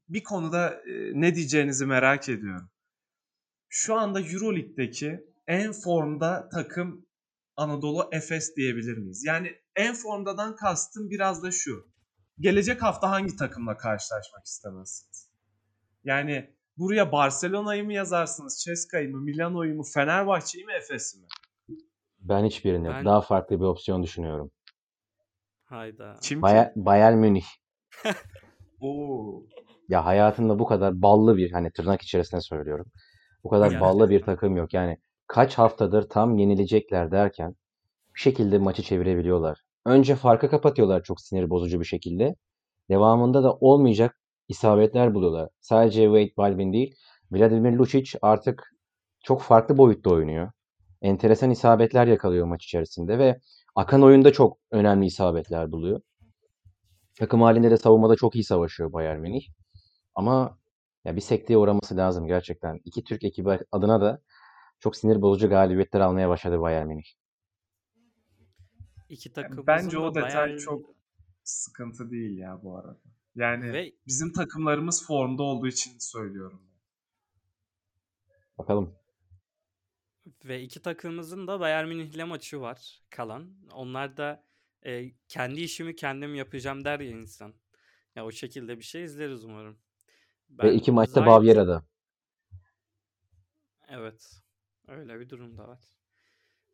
bir 0.10 0.24
konuda 0.24 0.70
e, 0.70 1.22
ne 1.22 1.36
diyeceğinizi 1.36 1.86
merak 1.86 2.30
ediyorum. 2.30 2.70
Şu 3.70 3.96
anda 3.96 4.22
Euroleague'deki 4.22 5.26
en 5.48 5.72
formda 5.72 6.50
takım 6.50 7.06
Anadolu 7.56 8.10
Efes 8.12 8.56
diyebilir 8.56 8.98
miyiz? 8.98 9.24
Yani 9.26 9.56
en 9.76 9.94
formdadan 9.96 10.56
kastım 10.56 11.10
biraz 11.10 11.44
da 11.44 11.52
şu. 11.52 11.88
Gelecek 12.40 12.82
hafta 12.84 13.10
hangi 13.12 13.36
takımla 13.36 13.78
karşılaşmak 13.78 14.46
istemezsiniz? 14.46 15.30
Yani 16.04 16.54
buraya 16.78 17.12
Barcelona'yı 17.12 17.84
mı 17.86 17.94
yazarsınız, 17.94 18.62
Ceska'yı 18.66 19.10
mı, 19.12 19.22
Milano'yu 19.22 19.76
mu, 19.76 19.84
Fenerbahçe'yi 19.84 20.66
mi, 20.66 20.74
Efes'i 20.74 21.20
mi? 21.20 21.26
Ben 22.20 22.46
hiçbirini. 22.46 22.90
Ben- 22.90 23.06
Daha 23.06 23.22
farklı 23.22 23.60
bir 23.60 23.66
opsiyon 23.66 24.04
düşünüyorum. 24.04 24.52
Hayda. 25.70 26.16
Kim 26.22 26.42
Baya- 26.42 26.74
ki? 26.74 26.86
Bayern 26.86 27.18
Münih. 27.18 27.46
Oo. 28.82 29.44
Ya 29.90 30.06
hayatımda 30.06 30.60
bu 30.60 30.66
kadar 30.66 31.02
ballı 31.02 31.38
bir 31.38 31.52
hani 31.52 31.72
tırnak 31.72 32.02
içerisinde 32.02 32.42
söylüyorum. 32.42 32.86
Bu 33.44 33.50
kadar 33.50 33.72
Yani. 33.72 33.82
ballı 33.82 34.10
bir 34.10 34.22
takım 34.22 34.58
yok. 34.58 34.74
Yani 34.74 34.98
kaç 35.28 35.58
haftadır 35.58 36.10
tam 36.10 36.38
yenilecekler 36.38 37.12
derken 37.12 37.56
bir 38.16 38.20
şekilde 38.20 38.58
maçı 38.58 38.84
çevirebiliyorlar. 38.84 39.60
Önce 39.86 40.16
farkı 40.16 40.50
kapatıyorlar 40.50 41.04
çok 41.04 41.22
sinir 41.22 41.50
bozucu 41.50 41.80
bir 41.80 41.86
şekilde. 41.86 42.36
Devamında 42.90 43.44
da 43.44 43.54
olmayacak 43.54 44.16
isabetler 44.48 45.14
buluyorlar. 45.14 45.50
Sadece 45.60 46.04
Wade 46.04 46.38
Baldwin 46.38 46.74
değil, 46.74 46.96
Vladimir 47.32 47.74
Lucic 47.74 48.20
artık 48.22 48.64
çok 49.24 49.42
farklı 49.42 49.78
boyutta 49.78 50.10
oynuyor. 50.10 50.52
Enteresan 51.02 51.50
isabetler 51.52 52.08
yakalıyor 52.08 52.46
maç 52.46 52.64
içerisinde 52.66 53.20
ve 53.20 53.40
akan 53.78 54.04
oyunda 54.04 54.34
çok 54.34 54.58
önemli 54.72 55.06
isabetler 55.06 55.72
buluyor. 55.72 56.02
Takım 57.16 57.42
halinde 57.42 57.72
de 57.72 57.78
savunmada 57.78 58.16
çok 58.16 58.36
iyi 58.36 58.44
savaşıyor 58.44 58.94
Bayern 58.94 59.20
Münih. 59.20 59.48
Ama 60.16 60.60
ya 61.06 61.16
bir 61.16 61.22
sekteye 61.22 61.58
uğraması 61.58 61.98
lazım 61.98 62.28
gerçekten. 62.28 62.80
İki 62.86 63.04
Türk 63.04 63.24
ekibi 63.24 63.60
adına 63.72 64.02
da 64.02 64.22
çok 64.80 64.96
sinir 64.96 65.22
bozucu 65.22 65.50
galibiyetler 65.50 66.00
almaya 66.00 66.30
başladı 66.30 66.62
Bayern 66.62 66.88
Münih. 66.88 67.06
İki 69.10 69.34
takımımızın 69.34 69.68
Bence 69.68 69.98
o 69.98 70.16
detay 70.16 70.32
Bayern- 70.32 70.58
çok 70.58 70.86
sıkıntı 71.44 72.12
değil 72.12 72.38
ya 72.38 72.60
bu 72.64 72.78
arada. 72.78 72.98
Yani 73.36 73.74
ve 73.74 73.92
bizim 74.08 74.34
takımlarımız 74.34 75.06
formda 75.08 75.44
olduğu 75.44 75.68
için 75.68 75.92
söylüyorum. 76.00 76.62
Bakalım. 78.58 78.96
Ve 80.46 80.62
iki 80.62 80.82
takımımızın 80.82 81.48
da 81.48 81.60
Bayern 81.60 81.88
Münih'le 81.88 82.28
maçı 82.28 82.62
var 82.62 83.02
kalan. 83.10 83.54
Onlar 83.74 84.18
da 84.18 84.44
e, 84.86 85.12
kendi 85.28 85.62
işimi 85.62 85.96
kendim 85.96 86.36
yapacağım 86.36 86.86
der 86.86 87.00
ya 87.00 87.10
insan. 87.12 87.54
Ya 88.16 88.26
o 88.26 88.32
şekilde 88.32 88.78
bir 88.78 88.84
şey 88.84 89.04
izleriz 89.04 89.44
umarım. 89.46 89.80
Ve 90.50 90.64
Ben 90.64 90.72
iki 90.72 90.92
maçta 90.92 91.20
Zayt- 91.20 91.28
Bavyera'da. 91.28 91.84
Evet. 93.90 94.42
Öyle 94.88 95.20
bir 95.20 95.30
durum 95.30 95.58
da 95.58 95.68
var. 95.68 95.80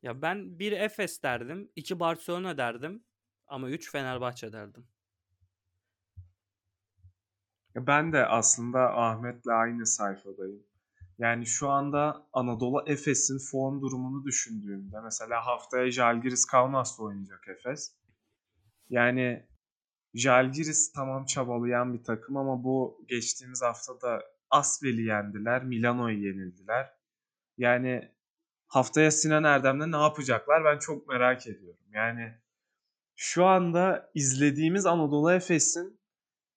Ya 0.01 0.22
ben 0.22 0.60
bir 0.60 0.72
Efes 0.72 1.24
derdim, 1.24 1.72
iki 1.75 2.00
Barcelona 2.00 2.57
derdim 2.57 3.03
ama 3.48 3.69
üç 3.69 3.91
Fenerbahçe 3.91 4.53
derdim. 4.53 4.88
Ya 7.75 7.88
Ben 7.88 8.13
de 8.13 8.25
aslında 8.25 8.98
Ahmet'le 8.98 9.48
aynı 9.48 9.86
sayfadayım. 9.86 10.63
Yani 11.17 11.46
şu 11.46 11.70
anda 11.70 12.27
Anadolu 12.34 12.84
Efes'in 12.88 13.38
form 13.51 13.82
durumunu 13.82 14.25
düşündüğümde 14.25 15.01
mesela 15.03 15.46
haftaya 15.46 15.91
Jalgiris 15.91 16.46
Kaumas'la 16.46 17.03
oynayacak 17.03 17.48
Efes. 17.48 17.96
Yani 18.89 19.48
Jalgiris 20.13 20.91
tamam 20.91 21.25
çabalayan 21.25 21.93
bir 21.93 22.03
takım 22.03 22.38
ama 22.38 22.63
bu 22.63 23.05
geçtiğimiz 23.08 23.62
haftada 23.62 24.24
Asvel'i 24.50 25.01
yendiler. 25.01 25.63
Milano'yu 25.63 26.27
yenildiler. 26.27 26.89
Yani 27.58 28.12
haftaya 28.67 29.12
Sinan 29.12 29.43
Erdem'le 29.43 29.91
ne 29.91 29.98
yapacaklar 29.98 30.65
ben 30.65 30.79
çok 30.79 31.08
merak 31.08 31.48
ediyorum. 31.48 31.86
Yani 31.91 32.34
şu 33.15 33.46
anda 33.46 34.12
izlediğimiz 34.13 34.86
Anadolu 34.86 35.32
Efes'in 35.32 36.00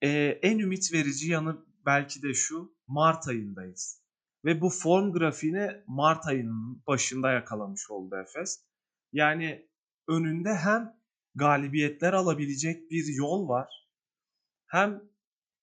e, 0.03 0.09
en 0.43 0.59
ümit 0.59 0.93
verici 0.93 1.31
yanı 1.31 1.67
belki 1.87 2.23
de 2.23 2.35
şu 2.35 2.77
Mart 2.87 3.29
ayındayız. 3.29 4.06
Ve 4.47 4.61
bu 4.61 4.71
form 4.71 5.13
grafiğini 5.13 5.71
Mart 5.87 6.27
ayının 6.27 6.83
başında 6.87 7.33
yakalamış 7.33 7.91
oldu 7.91 8.17
Efes. 8.17 8.65
Yani 9.13 9.69
önünde 10.09 10.55
hem 10.55 10.97
galibiyetler 11.35 12.13
alabilecek 12.13 12.91
bir 12.91 13.05
yol 13.17 13.49
var. 13.49 13.89
Hem 14.67 15.03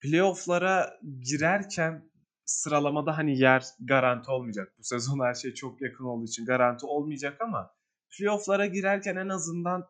playoff'lara 0.01 0.99
girerken 1.19 2.11
sıralamada 2.45 3.17
hani 3.17 3.39
yer 3.39 3.65
garanti 3.79 4.31
olmayacak. 4.31 4.73
Bu 4.77 4.83
sezon 4.83 5.19
her 5.25 5.33
şey 5.33 5.53
çok 5.53 5.81
yakın 5.81 6.03
olduğu 6.03 6.25
için 6.25 6.45
garanti 6.45 6.85
olmayacak 6.85 7.41
ama 7.41 7.75
playoff'lara 8.17 8.65
girerken 8.65 9.15
en 9.15 9.29
azından 9.29 9.87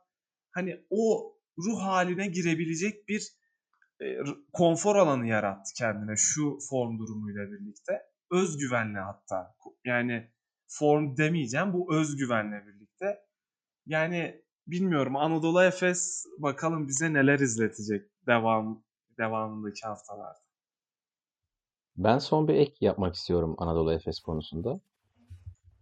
hani 0.52 0.86
o 0.90 1.34
ruh 1.58 1.82
haline 1.82 2.28
girebilecek 2.28 3.08
bir 3.08 3.28
e, 4.02 4.06
konfor 4.54 4.96
alanı 4.96 5.28
yarattı 5.28 5.72
kendine 5.78 6.16
şu 6.16 6.58
form 6.70 7.00
durumuyla 7.00 7.52
birlikte. 7.52 8.13
Özgüvenle 8.34 9.00
hatta. 9.00 9.56
Yani 9.86 10.32
form 10.68 11.18
demeyeceğim 11.18 11.74
bu 11.74 11.96
özgüvenle 11.96 12.68
birlikte. 12.68 13.20
Yani 13.86 14.44
bilmiyorum 14.68 15.16
Anadolu 15.16 15.64
Efes 15.64 16.26
bakalım 16.38 16.88
bize 16.88 17.14
neler 17.14 17.40
izletecek 17.40 18.12
devam 18.28 18.84
devamındaki 19.18 19.82
haftalarda. 19.88 20.44
Ben 21.98 22.18
son 22.18 22.48
bir 22.48 22.54
ek 22.54 22.74
yapmak 22.82 23.16
istiyorum 23.16 23.56
Anadolu 23.58 23.94
Efes 23.94 24.20
konusunda. 24.20 24.80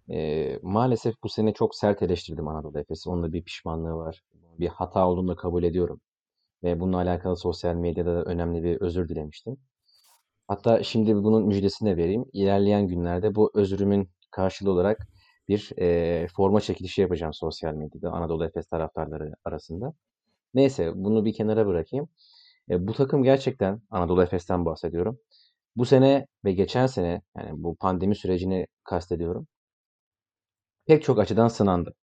Ee, 0.09 0.59
maalesef 0.61 1.15
bu 1.23 1.29
sene 1.29 1.53
çok 1.53 1.75
sert 1.75 2.01
eleştirdim 2.01 2.47
Anadolu 2.47 2.79
Efes'i. 2.79 3.09
Onun 3.09 3.23
da 3.23 3.33
bir 3.33 3.43
pişmanlığı 3.43 3.95
var. 3.95 4.23
Bir 4.59 4.67
hata 4.67 5.07
olduğunu 5.07 5.35
kabul 5.35 5.63
ediyorum. 5.63 6.01
Ve 6.63 6.79
bununla 6.79 6.97
alakalı 6.97 7.37
sosyal 7.37 7.75
medyada 7.75 8.15
da 8.15 8.23
önemli 8.23 8.63
bir 8.63 8.81
özür 8.81 9.09
dilemiştim. 9.09 9.57
Hatta 10.51 10.83
şimdi 10.83 11.15
bunun 11.15 11.47
müjdesini 11.47 11.89
de 11.89 11.97
vereyim. 11.97 12.25
İlerleyen 12.33 12.87
günlerde 12.87 13.35
bu 13.35 13.51
özrümün 13.53 14.09
karşılığı 14.31 14.71
olarak 14.71 15.07
bir 15.47 15.71
e, 15.77 16.27
forma 16.27 16.61
çekilişi 16.61 17.01
yapacağım 17.01 17.33
sosyal 17.33 17.73
medyada 17.73 18.11
Anadolu 18.11 18.45
Efes 18.45 18.67
taraftarları 18.67 19.33
arasında. 19.45 19.93
Neyse 20.53 20.91
bunu 20.95 21.25
bir 21.25 21.33
kenara 21.33 21.67
bırakayım. 21.67 22.09
E, 22.69 22.87
bu 22.87 22.93
takım 22.93 23.23
gerçekten 23.23 23.81
Anadolu 23.91 24.23
Efes'ten 24.23 24.65
bahsediyorum. 24.65 25.19
Bu 25.75 25.85
sene 25.85 26.27
ve 26.45 26.53
geçen 26.53 26.87
sene 26.87 27.21
yani 27.37 27.63
bu 27.63 27.75
pandemi 27.75 28.15
sürecini 28.15 28.67
kastediyorum. 28.83 29.47
Pek 30.85 31.03
çok 31.03 31.19
açıdan 31.19 31.47
sınandı. 31.47 31.93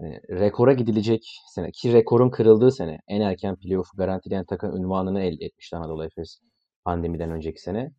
Yani 0.00 0.20
rekora 0.30 0.72
gidilecek 0.72 1.40
sene 1.54 1.70
ki 1.70 1.92
rekorun 1.92 2.30
kırıldığı 2.30 2.72
sene 2.72 2.98
en 3.08 3.20
erken 3.20 3.56
playoff 3.56 3.88
garantileyen 3.96 4.44
takım 4.44 4.76
ünvanını 4.76 5.22
elde 5.22 5.44
etmişti 5.44 5.76
Anadolu 5.76 6.04
Efes 6.04 6.40
pandemiden 6.84 7.30
önceki 7.30 7.60
sene. 7.62 7.90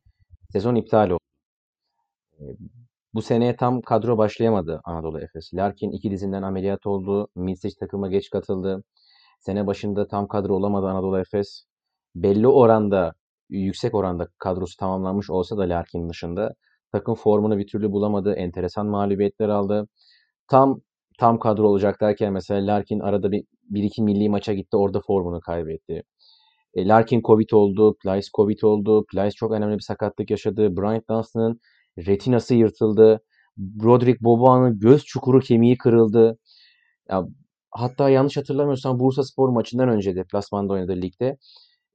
Sezon 0.52 0.76
iptal 0.76 1.10
oldu. 1.10 1.20
Bu 3.14 3.22
seneye 3.22 3.56
tam 3.56 3.82
kadro 3.82 4.18
başlayamadı 4.18 4.82
Anadolu 4.84 5.20
Efes. 5.22 5.54
Larkin 5.54 5.92
iki 5.92 6.12
dizinden 6.12 6.42
ameliyat 6.44 6.86
oldu. 6.88 7.28
Milsic 7.36 7.76
takıma 7.80 8.08
geç 8.10 8.30
katıldı. 8.30 8.84
Sene 9.40 9.68
başında 9.68 10.08
tam 10.08 10.28
kadro 10.28 10.56
olamadı 10.56 10.88
Anadolu 10.88 11.20
Efes. 11.20 11.64
Belli 12.16 12.48
oranda, 12.48 13.14
yüksek 13.50 13.96
oranda 13.96 14.28
kadrosu 14.38 14.78
tamamlanmış 14.78 15.30
olsa 15.30 15.58
da 15.58 15.62
Larkin 15.62 16.10
dışında 16.10 16.54
takım 16.92 17.16
formunu 17.16 17.58
bir 17.58 17.68
türlü 17.68 17.92
bulamadı. 17.92 18.34
Enteresan 18.34 18.88
mağlubiyetler 18.88 19.50
aldı. 19.50 19.88
Tam 20.48 20.82
tam 21.20 21.40
kadro 21.40 21.68
olacak 21.68 22.02
derken 22.02 22.34
mesela 22.34 22.68
Larkin 22.68 23.00
arada 23.00 23.32
bir, 23.32 23.44
bir 23.70 23.84
iki 23.84 24.04
milli 24.04 24.30
maça 24.30 24.54
gitti. 24.54 24.78
Orada 24.78 25.02
formunu 25.08 25.40
kaybetti. 25.42 26.04
E, 26.76 26.88
Larkin 26.88 27.22
Covid 27.22 27.50
oldu. 27.52 27.98
Plyce 28.04 28.28
Covid 28.36 28.62
oldu. 28.62 29.06
Plyce 29.06 29.32
çok 29.32 29.52
önemli 29.52 29.76
bir 29.76 29.82
sakatlık 29.82 30.32
yaşadı. 30.32 30.78
Bryant 30.78 31.10
Dunstan'ın 31.10 31.60
retinası 31.98 32.56
yırtıldı. 32.56 33.22
Broderick 33.58 34.24
Boboa'nın 34.24 34.80
göz 34.80 35.04
çukuru 35.06 35.40
kemiği 35.40 35.78
kırıldı. 35.78 36.38
Ya, 37.10 37.26
hatta 37.72 38.10
yanlış 38.10 38.38
hatırlamıyorsam 38.38 39.00
Bursa 39.00 39.24
Spor 39.24 39.50
maçından 39.50 39.90
önce 39.90 40.16
deplasmanda 40.16 40.74
oynadığı 40.74 41.02
ligde 41.02 41.38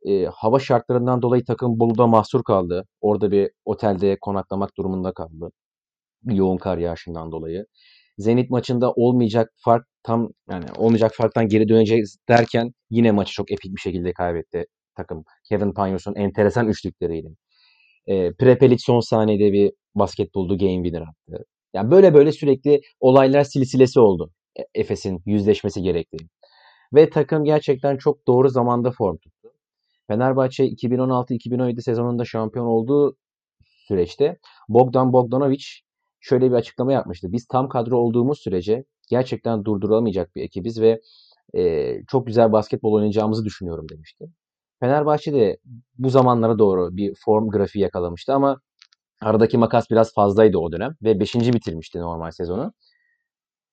e, 0.06 0.26
hava 0.26 0.58
şartlarından 0.58 1.22
dolayı 1.22 1.44
takım 1.44 1.80
Bolu'da 1.80 2.06
mahsur 2.06 2.42
kaldı. 2.44 2.86
Orada 3.00 3.30
bir 3.30 3.50
otelde 3.64 4.18
konaklamak 4.20 4.76
durumunda 4.76 5.12
kaldı. 5.12 5.50
Yoğun 6.24 6.56
kar 6.58 6.78
yağışından 6.78 7.32
dolayı. 7.32 7.66
Zenit 8.20 8.50
maçında 8.50 8.92
olmayacak 8.92 9.52
fark 9.56 9.86
tam 10.02 10.28
yani 10.50 10.64
olmayacak 10.78 11.12
farktan 11.14 11.48
geri 11.48 11.68
döneceğiz 11.68 12.16
derken 12.28 12.72
yine 12.90 13.10
maçı 13.10 13.32
çok 13.32 13.52
epik 13.52 13.76
bir 13.76 13.80
şekilde 13.80 14.12
kaybetti 14.12 14.66
takım. 14.96 15.24
Kevin 15.48 15.72
Panyos'un 15.72 16.14
enteresan 16.14 16.68
üçlükleriyle. 16.68 17.28
E, 18.06 18.32
Prepelic 18.32 18.78
son 18.78 19.00
saniyede 19.00 19.52
bir 19.52 19.72
basket 19.94 20.34
buldu 20.34 20.58
game 20.58 20.84
winner 20.84 21.02
attı. 21.02 21.44
Yani 21.74 21.90
böyle 21.90 22.14
böyle 22.14 22.32
sürekli 22.32 22.80
olaylar 23.00 23.44
silsilesi 23.44 24.00
oldu. 24.00 24.30
E, 24.60 24.80
Efes'in 24.80 25.22
yüzleşmesi 25.26 25.82
gerektiği. 25.82 26.28
Ve 26.94 27.10
takım 27.10 27.44
gerçekten 27.44 27.96
çok 27.96 28.26
doğru 28.26 28.48
zamanda 28.48 28.90
form 28.90 29.16
tuttu. 29.16 29.48
Fenerbahçe 30.08 30.64
2016-2017 30.64 31.82
sezonunda 31.82 32.24
şampiyon 32.24 32.66
olduğu 32.66 33.16
süreçte 33.88 34.38
Bogdan 34.68 35.12
Bogdanovic 35.12 35.64
şöyle 36.20 36.50
bir 36.50 36.56
açıklama 36.56 36.92
yapmıştı. 36.92 37.32
Biz 37.32 37.46
tam 37.46 37.68
kadro 37.68 37.96
olduğumuz 37.96 38.38
sürece 38.38 38.84
gerçekten 39.10 39.64
durdurulamayacak 39.64 40.36
bir 40.36 40.42
ekibiz 40.42 40.80
ve 40.80 41.00
e, 41.54 41.94
çok 42.08 42.26
güzel 42.26 42.52
basketbol 42.52 42.92
oynayacağımızı 42.92 43.44
düşünüyorum 43.44 43.86
demişti. 43.88 44.26
Fenerbahçe 44.80 45.32
de 45.32 45.58
bu 45.98 46.10
zamanlara 46.10 46.58
doğru 46.58 46.96
bir 46.96 47.14
form 47.24 47.48
grafiği 47.48 47.82
yakalamıştı 47.82 48.34
ama 48.34 48.60
aradaki 49.22 49.58
makas 49.58 49.90
biraz 49.90 50.14
fazlaydı 50.14 50.58
o 50.58 50.72
dönem 50.72 50.94
ve 51.02 51.20
5. 51.20 51.34
bitirmişti 51.34 51.98
normal 51.98 52.30
sezonu. 52.30 52.72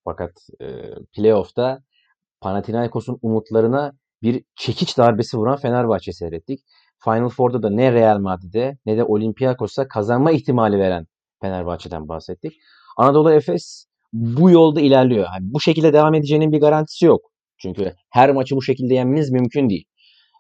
Fakat 0.04 0.32
e, 0.62 0.66
playoff'ta 1.16 1.80
Panathinaikos'un 2.42 3.20
umutlarına 3.22 3.94
bir 4.22 4.44
çekiç 4.56 4.98
darbesi 4.98 5.38
vuran 5.38 5.58
Fenerbahçe 5.58 6.14
seyrettik. 6.14 6.60
Final 7.04 7.30
Four'da 7.30 7.64
da 7.64 7.70
ne 7.70 7.92
Real 7.92 8.20
Madrid'e 8.20 8.78
ne 8.86 8.98
de 8.98 9.04
Olympiakos'a 9.04 9.88
kazanma 9.88 10.32
ihtimali 10.32 10.80
veren 10.80 11.08
Fenerbahçe'den 11.42 12.08
bahsettik. 12.08 12.54
Anadolu 12.98 13.32
Efes 13.32 13.86
bu 14.14 14.52
yolda 14.52 14.82
ilerliyor. 14.82 15.26
Yani 15.26 15.54
bu 15.54 15.60
şekilde 15.62 15.94
devam 15.94 16.14
edeceğinin 16.14 16.52
bir 16.52 16.60
garantisi 16.60 17.06
yok. 17.06 17.22
Çünkü 17.58 17.94
her 18.10 18.32
maçı 18.32 18.56
bu 18.56 18.62
şekilde 18.62 18.94
yenmeniz 18.94 19.32
mümkün 19.32 19.70
değil. 19.70 19.86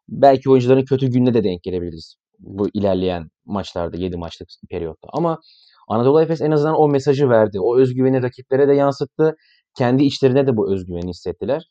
Belki 0.10 0.50
oyuncuların 0.50 0.86
kötü 0.86 1.08
gününe 1.08 1.34
de 1.34 1.44
denk 1.44 1.64
gelebiliriz. 1.64 2.16
Bu 2.40 2.70
ilerleyen 2.74 3.30
maçlarda 3.46 3.98
7 3.98 4.18
maçlık 4.18 4.50
periyotta. 4.70 5.08
Ama 5.14 5.40
Anadolu 5.88 6.22
Efes 6.22 6.42
en 6.42 6.52
azından 6.52 6.80
o 6.80 6.88
mesajı 6.88 7.30
verdi. 7.30 7.60
O 7.62 7.78
özgüveni 7.78 8.24
rakiplere 8.24 8.68
de 8.68 8.74
yansıttı. 8.74 9.36
Kendi 9.78 10.04
içlerine 10.04 10.48
de 10.48 10.58
bu 10.58 10.74
özgüveni 10.74 11.10
hissettiler. 11.10 11.64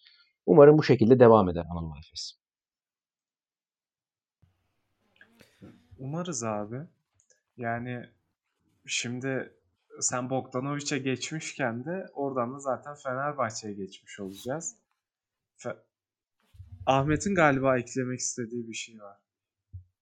Umarım 0.47 0.79
bu 0.79 0.83
şekilde 0.83 1.21
devam 1.21 1.49
eder 1.49 1.65
Anadolu 1.71 1.99
Efes. 1.99 2.33
Umarız 5.99 6.45
abi. 6.45 6.81
Yani 7.57 8.07
şimdi 8.87 9.53
sen 10.01 10.31
Bogdanovic'e 10.31 10.99
geçmişken 10.99 11.85
de 11.85 12.07
oradan 12.15 12.55
da 12.55 12.59
zaten 12.59 12.95
Fenerbahçe'ye 12.95 13.75
geçmiş 13.75 14.21
olacağız. 14.21 14.77
Fe- 15.59 15.83
Ahmet'in 16.87 17.35
galiba 17.35 17.79
eklemek 17.79 18.21
istediği 18.21 18.69
bir 18.69 18.75
şey 18.75 19.01
var. 19.01 19.17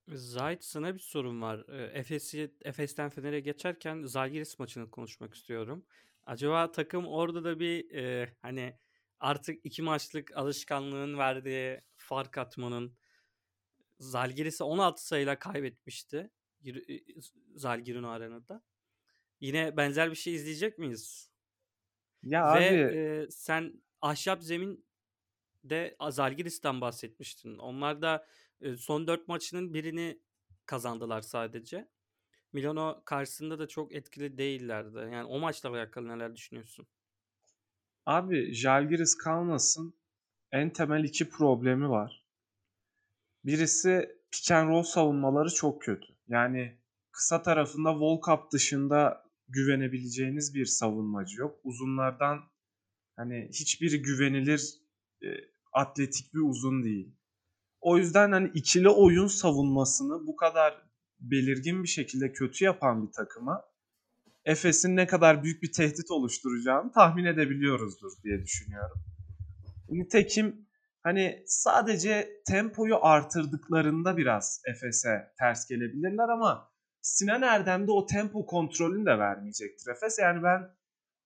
Zahit 0.09 0.65
sana 0.65 0.95
bir 0.95 0.99
sorum 0.99 1.43
var. 1.43 1.65
Ee, 1.69 1.99
Efes'i 1.99 2.55
Efes'ten 2.63 3.11
Fener'e 3.11 3.41
geçerken 3.41 4.03
Zalgiris 4.03 4.59
maçını 4.59 4.91
konuşmak 4.91 5.35
istiyorum. 5.35 5.85
Acaba 6.27 6.73
takım 6.73 7.07
orada 7.07 7.45
da 7.45 7.61
bir 7.61 7.95
e, 7.95 8.35
hani 8.43 8.79
artık 9.21 9.61
iki 9.65 9.83
maçlık 9.83 10.37
alışkanlığın 10.37 11.19
verdiği 11.19 11.81
fark 11.97 12.39
atmanın 12.39 12.97
Zalgiris'e 13.99 14.65
16 14.65 15.07
sayıyla 15.07 15.39
kaybetmişti. 15.39 16.31
E, 16.67 16.73
Zalgiris 17.57 18.05
arenada. 18.05 18.63
Yine 19.41 19.77
benzer 19.77 20.11
bir 20.11 20.17
şey 20.17 20.35
izleyecek 20.35 20.79
miyiz? 20.79 21.31
Ya 22.23 22.43
Ve 22.55 22.59
abi 22.59 22.99
e, 23.27 23.31
sen 23.31 23.83
ahşap 24.03 24.43
zemin 24.43 24.87
de 25.65 25.97
Zalgiris'ten 26.11 26.81
bahsetmiştin. 26.81 27.59
Onlar 27.59 28.03
da 28.03 28.27
e, 28.61 28.77
son 28.77 29.07
4 29.07 29.29
maçının 29.29 29.75
birini 29.75 30.21
kazandılar 30.67 31.21
sadece. 31.21 31.89
Milano 32.53 33.03
karşısında 33.05 33.59
da 33.59 33.69
çok 33.69 33.95
etkili 33.95 34.39
değillerdi. 34.39 34.99
Yani 34.99 35.25
o 35.25 35.39
maçla 35.39 35.71
alakalı 35.71 36.09
neler 36.09 36.37
düşünüyorsun? 36.37 36.87
abi 38.07 38.55
Žalgiris 38.55 39.15
kalmasın 39.15 39.95
en 40.53 40.71
temel 40.71 41.05
iki 41.05 41.29
problemi 41.31 41.91
var. 41.91 42.25
Birisi 43.45 44.19
pick 44.31 44.51
and 44.51 44.69
roll 44.69 44.83
savunmaları 44.83 45.55
çok 45.55 45.83
kötü. 45.83 46.07
Yani 46.29 46.79
kısa 47.13 47.43
tarafında 47.43 48.01
Volkap 48.01 48.53
dışında 48.53 49.24
güvenebileceğiniz 49.49 50.55
bir 50.55 50.67
savunmacı 50.67 51.41
yok. 51.41 51.61
Uzunlardan 51.65 52.41
hani 53.17 53.49
hiçbiri 53.53 54.03
güvenilir 54.03 54.75
e, 55.23 55.27
atletik 55.73 56.35
bir 56.35 56.41
uzun 56.41 56.85
değil. 56.85 57.17
O 57.81 57.99
yüzden 57.99 58.33
hani 58.33 58.51
ikili 58.55 58.89
oyun 58.89 59.27
savunmasını 59.27 60.27
bu 60.27 60.37
kadar 60.37 60.83
belirgin 61.21 61.83
bir 61.83 61.89
şekilde 61.89 62.33
kötü 62.33 62.65
yapan 62.65 63.07
bir 63.07 63.13
takıma 63.13 63.65
Efes'in 64.45 64.97
ne 64.97 65.07
kadar 65.07 65.43
büyük 65.43 65.63
bir 65.63 65.73
tehdit 65.73 66.11
oluşturacağını 66.11 66.93
tahmin 66.93 67.25
edebiliyoruzdur 67.25 68.13
diye 68.23 68.43
düşünüyorum. 68.43 69.05
Nitekim 69.89 70.67
hani 71.03 71.43
sadece 71.47 72.29
tempoyu 72.47 72.97
artırdıklarında 73.03 74.17
biraz 74.17 74.63
Efes'e 74.67 75.33
ters 75.39 75.69
gelebilirler 75.69 76.29
ama 76.29 76.74
Sinan 77.05 77.43
Erdem 77.43 77.87
de 77.87 77.93
o 77.93 78.07
tempo 78.07 78.47
kontrolünü 78.47 79.07
de 79.07 79.19
vermeyecektir 79.19 79.91
Efes. 79.91 80.19
Yani 80.19 80.43
ben 80.43 80.71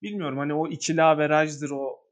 bilmiyorum 0.02 0.38
hani 0.38 0.54
o 0.54 0.68
ikili 0.68 1.02
averajdır, 1.02 1.70
o 1.70 2.04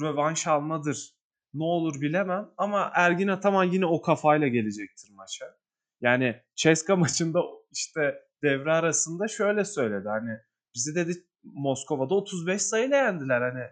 rövanş 0.00 0.46
almadır 0.46 1.14
ne 1.54 1.64
olur 1.64 2.00
bilemem 2.00 2.50
ama 2.56 2.92
Ergin 2.94 3.28
Ataman 3.28 3.64
yine 3.64 3.86
o 3.86 4.00
kafayla 4.02 4.48
gelecektir 4.48 5.10
maça. 5.10 5.56
Yani 6.00 6.42
Ceska 6.56 6.96
maçında 6.96 7.42
işte 7.72 8.14
devre 8.42 8.72
arasında 8.72 9.28
şöyle 9.28 9.64
söyledi 9.64 10.08
hani 10.08 10.38
bizi 10.74 10.94
dedi 10.94 11.24
Moskova'da 11.42 12.14
35 12.14 12.62
sayıyla 12.62 12.96
yendiler 12.96 13.40
hani 13.40 13.64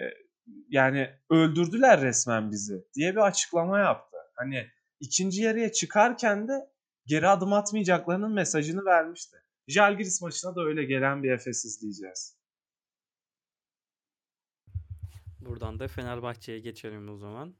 e, 0.00 0.04
yani 0.68 1.10
öldürdüler 1.30 2.00
resmen 2.00 2.50
bizi 2.50 2.84
diye 2.94 3.12
bir 3.12 3.26
açıklama 3.26 3.78
yaptı. 3.78 4.16
Hani 4.36 4.66
ikinci 5.00 5.42
yarıya 5.42 5.72
çıkarken 5.72 6.48
de 6.48 6.71
geri 7.06 7.28
adım 7.28 7.52
atmayacaklarının 7.52 8.32
mesajını 8.32 8.84
vermişti. 8.84 9.36
Jalgiris 9.68 10.22
maçına 10.22 10.56
da 10.56 10.62
öyle 10.62 10.84
gelen 10.84 11.22
bir 11.22 11.30
Efes 11.30 11.64
izleyeceğiz. 11.64 12.36
Buradan 15.40 15.78
da 15.78 15.88
Fenerbahçe'ye 15.88 16.60
geçelim 16.60 17.08
o 17.08 17.16
zaman. 17.16 17.54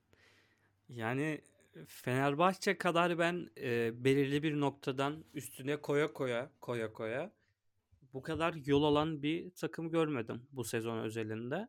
Yani 0.89 1.41
Fenerbahçe 1.87 2.79
kadar 2.79 3.19
ben 3.19 3.51
e, 3.57 4.05
belirli 4.05 4.43
bir 4.43 4.61
noktadan 4.61 5.25
üstüne 5.35 5.77
koya 5.77 6.13
koya 6.13 6.51
koya 6.61 6.93
koya 6.93 7.33
bu 8.13 8.23
kadar 8.23 8.55
yol 8.55 8.83
alan 8.83 9.23
bir 9.23 9.51
takım 9.51 9.91
görmedim 9.91 10.47
bu 10.53 10.65
sezon 10.65 10.99
özelinde. 10.99 11.69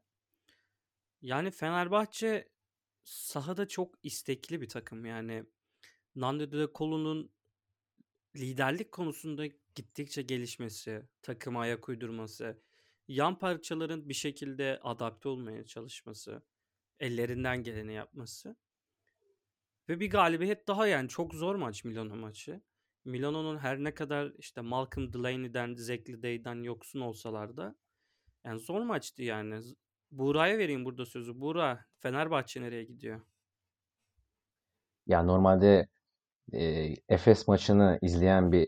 Yani 1.21 1.51
Fenerbahçe 1.51 2.49
sahada 3.03 3.67
çok 3.67 3.95
istekli 4.03 4.61
bir 4.61 4.69
takım. 4.69 5.05
Yani 5.05 5.43
Nando 6.15 6.51
De 6.51 6.67
Colo'nun 6.75 7.31
liderlik 8.35 8.91
konusunda 8.91 9.45
gittikçe 9.75 10.21
gelişmesi, 10.21 11.03
takıma 11.21 11.61
ayak 11.61 11.89
uydurması, 11.89 12.61
yan 13.07 13.39
parçaların 13.39 14.09
bir 14.09 14.13
şekilde 14.13 14.79
adapte 14.83 15.29
olmaya 15.29 15.63
çalışması, 15.63 16.41
ellerinden 16.99 17.63
geleni 17.63 17.93
yapması. 17.93 18.55
Ve 19.89 19.99
bir 19.99 20.09
galibiyet 20.09 20.67
daha 20.67 20.87
yani 20.87 21.09
çok 21.09 21.33
zor 21.33 21.55
maç 21.55 21.83
Milano 21.83 22.15
maçı. 22.15 22.61
Milano'nun 23.05 23.57
her 23.57 23.83
ne 23.83 23.93
kadar 23.93 24.33
işte 24.37 24.61
Malcolm 24.61 25.13
Delaney'den, 25.13 25.75
Zach 25.75 26.09
Lidey'den 26.09 26.63
yoksun 26.63 26.99
olsalar 26.99 27.57
da 27.57 27.75
yani 28.43 28.59
zor 28.59 28.81
maçtı 28.81 29.23
yani. 29.23 29.61
Buğra'ya 30.11 30.57
vereyim 30.57 30.85
burada 30.85 31.05
sözü. 31.05 31.41
Buğra, 31.41 31.85
Fenerbahçe 31.99 32.61
nereye 32.61 32.83
gidiyor? 32.83 33.21
Ya 35.07 35.23
normalde 35.23 35.87
e, 36.53 36.93
Efes 37.09 37.47
maçını 37.47 37.99
izleyen 38.01 38.51
bir 38.51 38.67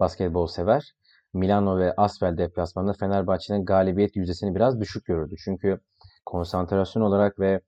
basketbol 0.00 0.46
sever 0.46 0.94
Milano 1.34 1.78
ve 1.78 1.94
Asvel 1.96 2.38
deplasmanında 2.38 2.92
Fenerbahçe'nin 2.92 3.64
galibiyet 3.64 4.16
yüzdesini 4.16 4.54
biraz 4.54 4.80
düşük 4.80 5.04
görürdü. 5.06 5.34
Çünkü 5.44 5.80
konsantrasyon 6.26 7.02
olarak 7.02 7.38
ve 7.38 7.60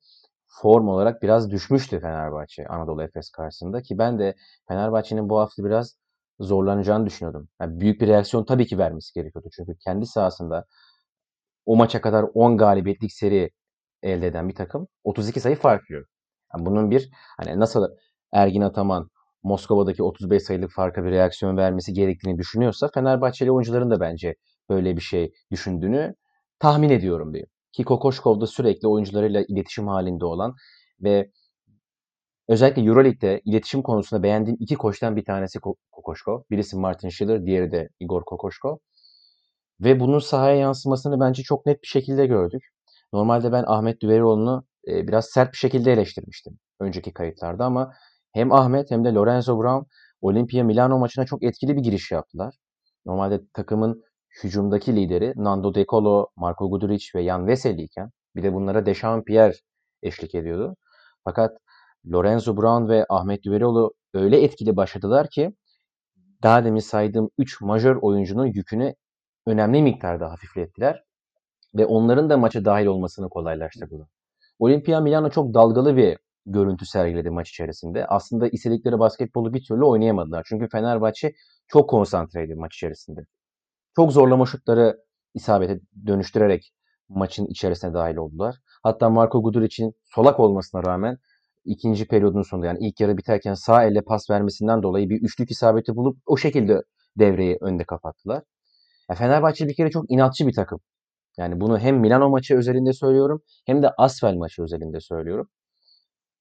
form 0.47 0.89
olarak 0.89 1.23
biraz 1.23 1.51
düşmüştü 1.51 2.01
Fenerbahçe 2.01 2.67
Anadolu 2.67 3.03
Efes 3.03 3.31
karşısında 3.31 3.83
ki 3.83 3.99
ben 3.99 4.19
de 4.19 4.35
Fenerbahçe'nin 4.69 5.29
bu 5.29 5.39
hafta 5.41 5.65
biraz 5.65 5.97
zorlanacağını 6.41 7.07
düşünüyordum. 7.07 7.49
Yani 7.61 7.81
büyük 7.81 8.01
bir 8.01 8.09
reaksiyon 8.09 8.45
tabii 8.45 8.67
ki 8.67 8.79
vermesi 8.79 9.15
gerekiyordu. 9.15 9.49
Çünkü 9.57 9.77
kendi 9.85 10.07
sahasında 10.07 10.65
o 11.67 11.77
maça 11.77 12.01
kadar 12.01 12.23
10 12.35 12.57
galibiyetlik 12.57 13.13
seri 13.13 13.51
elde 14.03 14.27
eden 14.27 14.49
bir 14.49 14.55
takım 14.55 14.89
32 15.05 15.41
sayı 15.41 15.57
fark 15.57 15.91
yiyor. 15.91 16.07
Yani 16.55 16.67
bunun 16.67 16.91
bir 16.91 17.11
hani 17.39 17.61
nasıl 17.61 17.89
Ergin 18.33 18.61
Ataman 18.61 19.11
Moskova'daki 19.47 20.03
35 20.03 20.43
sayılık 20.43 20.71
farka 20.73 21.05
bir 21.05 21.11
reaksiyon 21.11 21.57
vermesi 21.57 21.93
gerektiğini 21.93 22.39
düşünüyorsa 22.39 22.89
Fenerbahçeli 22.95 23.53
oyuncuların 23.53 23.91
da 23.91 24.01
bence 24.01 24.35
böyle 24.71 24.97
bir 24.97 25.01
şey 25.01 25.33
düşündüğünü 25.51 26.15
tahmin 26.59 26.91
ediyorum 26.91 27.33
diyeyim. 27.33 27.49
Ki 27.73 27.85
Kokoşkov 27.85 28.41
da 28.41 28.47
sürekli 28.47 28.89
oyuncularıyla 28.89 29.45
iletişim 29.49 29.89
halinde 29.89 30.25
olan 30.25 30.55
ve 31.01 31.31
özellikle 32.49 32.83
Euroleague'de 32.83 33.41
iletişim 33.45 33.83
konusunda 33.83 34.23
beğendiğim 34.23 34.57
iki 34.61 34.75
koçtan 34.75 35.17
bir 35.17 35.25
tanesi 35.25 35.59
Kokoşkov. 35.93 36.43
Birisi 36.51 36.77
Martin 36.77 37.09
Schiller, 37.09 37.47
diğeri 37.47 37.73
de 37.73 37.89
Igor 38.01 38.23
Kokoşkov. 38.25 38.77
Ve 39.81 40.01
bunun 40.01 40.19
sahaya 40.19 40.57
yansımasını 40.57 41.21
bence 41.21 41.43
çok 41.43 41.67
net 41.67 41.83
bir 41.83 41.89
şekilde 41.89 42.27
gördük. 42.27 42.63
Normalde 43.13 43.53
ben 43.53 43.65
Ahmet 43.67 44.03
Düverioğlu'nu 44.03 44.65
e, 44.89 45.09
biraz 45.09 45.27
sert 45.27 45.53
bir 45.53 45.59
şekilde 45.59 45.93
eleştirmiştim 45.93 46.59
önceki 46.81 47.13
kayıtlarda 47.13 47.65
ama 47.65 47.93
hem 48.37 48.53
Ahmet 48.53 48.90
hem 48.90 49.05
de 49.05 49.14
Lorenzo 49.14 49.59
Brown 49.59 49.87
Olimpia 50.20 50.64
Milano 50.64 50.99
maçına 50.99 51.27
çok 51.27 51.42
etkili 51.42 51.77
bir 51.77 51.81
giriş 51.83 52.11
yaptılar. 52.11 52.55
Normalde 53.07 53.40
takımın 53.53 54.03
hücumdaki 54.42 54.96
lideri 54.96 55.33
Nando 55.37 55.75
De 55.75 55.85
Colo, 55.87 56.27
Marco 56.37 56.70
Guduric 56.70 57.07
ve 57.14 57.25
Jan 57.25 57.46
Veseli 57.46 57.83
iken 57.83 58.11
bir 58.37 58.42
de 58.42 58.55
bunlara 58.55 58.87
Dechampierre 58.87 59.55
eşlik 60.03 60.35
ediyordu. 60.35 60.77
Fakat 61.25 61.57
Lorenzo 62.12 62.57
Brown 62.57 62.88
ve 62.88 63.07
Ahmet 63.09 63.44
Düverioğlu 63.44 63.94
öyle 64.14 64.42
etkili 64.42 64.77
başladılar 64.77 65.29
ki 65.31 65.53
daha 66.42 66.64
demin 66.64 66.81
saydığım 66.81 67.31
3 67.38 67.61
majör 67.61 67.96
oyuncunun 67.96 68.46
yükünü 68.46 68.94
önemli 69.46 69.83
miktarda 69.83 70.31
hafiflettiler 70.31 71.03
ve 71.75 71.87
onların 71.87 72.31
da 72.31 72.37
maça 72.37 72.64
dahil 72.64 72.87
olmasını 72.87 73.29
kolaylaştırdılar. 73.29 74.09
Olimpia 74.59 75.01
Milano 75.01 75.31
çok 75.31 75.55
dalgalı 75.55 75.96
bir 75.96 76.18
görüntü 76.47 76.87
sergiledi 76.87 77.31
maç 77.31 77.51
içerisinde. 77.51 78.07
Aslında 78.07 78.49
istedikleri 78.49 78.99
basketbolu 78.99 79.55
bir 79.55 79.65
türlü 79.65 79.85
oynayamadılar. 79.85 80.47
Çünkü 80.49 80.69
Fenerbahçe 80.69 81.33
çok 81.69 81.91
konsantreydi 81.91 82.55
maç 82.55 82.75
içerisinde. 82.75 83.21
Çok 83.97 84.13
zorlama 84.13 84.47
şutları 84.47 84.99
isabete 85.35 85.81
dönüştürerek 86.07 86.73
maçın 87.09 87.47
içerisine 87.47 87.95
dahil 87.95 88.17
oldular. 88.17 88.57
Hatta 88.83 89.11
Marco 89.11 89.43
Guduric'in 89.43 89.93
solak 90.05 90.41
olmasına 90.41 90.85
rağmen 90.85 91.19
ikinci 91.65 92.07
periyodun 92.07 92.43
sonunda 92.43 92.67
yani 92.67 92.79
ilk 92.81 93.01
yarı 93.01 93.17
biterken 93.17 93.55
sağ 93.55 93.85
elle 93.85 94.03
pas 94.03 94.31
vermesinden 94.31 94.83
dolayı 94.83 95.11
bir 95.11 95.23
üçlük 95.23 95.51
isabeti 95.51 95.97
bulup 95.97 96.19
o 96.27 96.37
şekilde 96.37 96.83
devreyi 97.19 97.59
önde 97.61 97.85
kapattılar. 97.85 98.43
Ya 99.11 99.17
Fenerbahçe 99.17 99.69
bir 99.69 99.75
kere 99.75 99.91
çok 99.91 100.11
inatçı 100.11 100.47
bir 100.47 100.55
takım. 100.55 100.81
Yani 101.39 101.61
bunu 101.61 101.79
hem 101.79 102.01
Milano 102.01 102.31
maçı 102.31 102.57
özelinde 102.57 102.93
söylüyorum 102.93 103.43
hem 103.67 103.83
de 103.83 103.91
Asfel 103.99 104.35
maçı 104.35 104.63
özelinde 104.63 105.01
söylüyorum. 105.01 105.49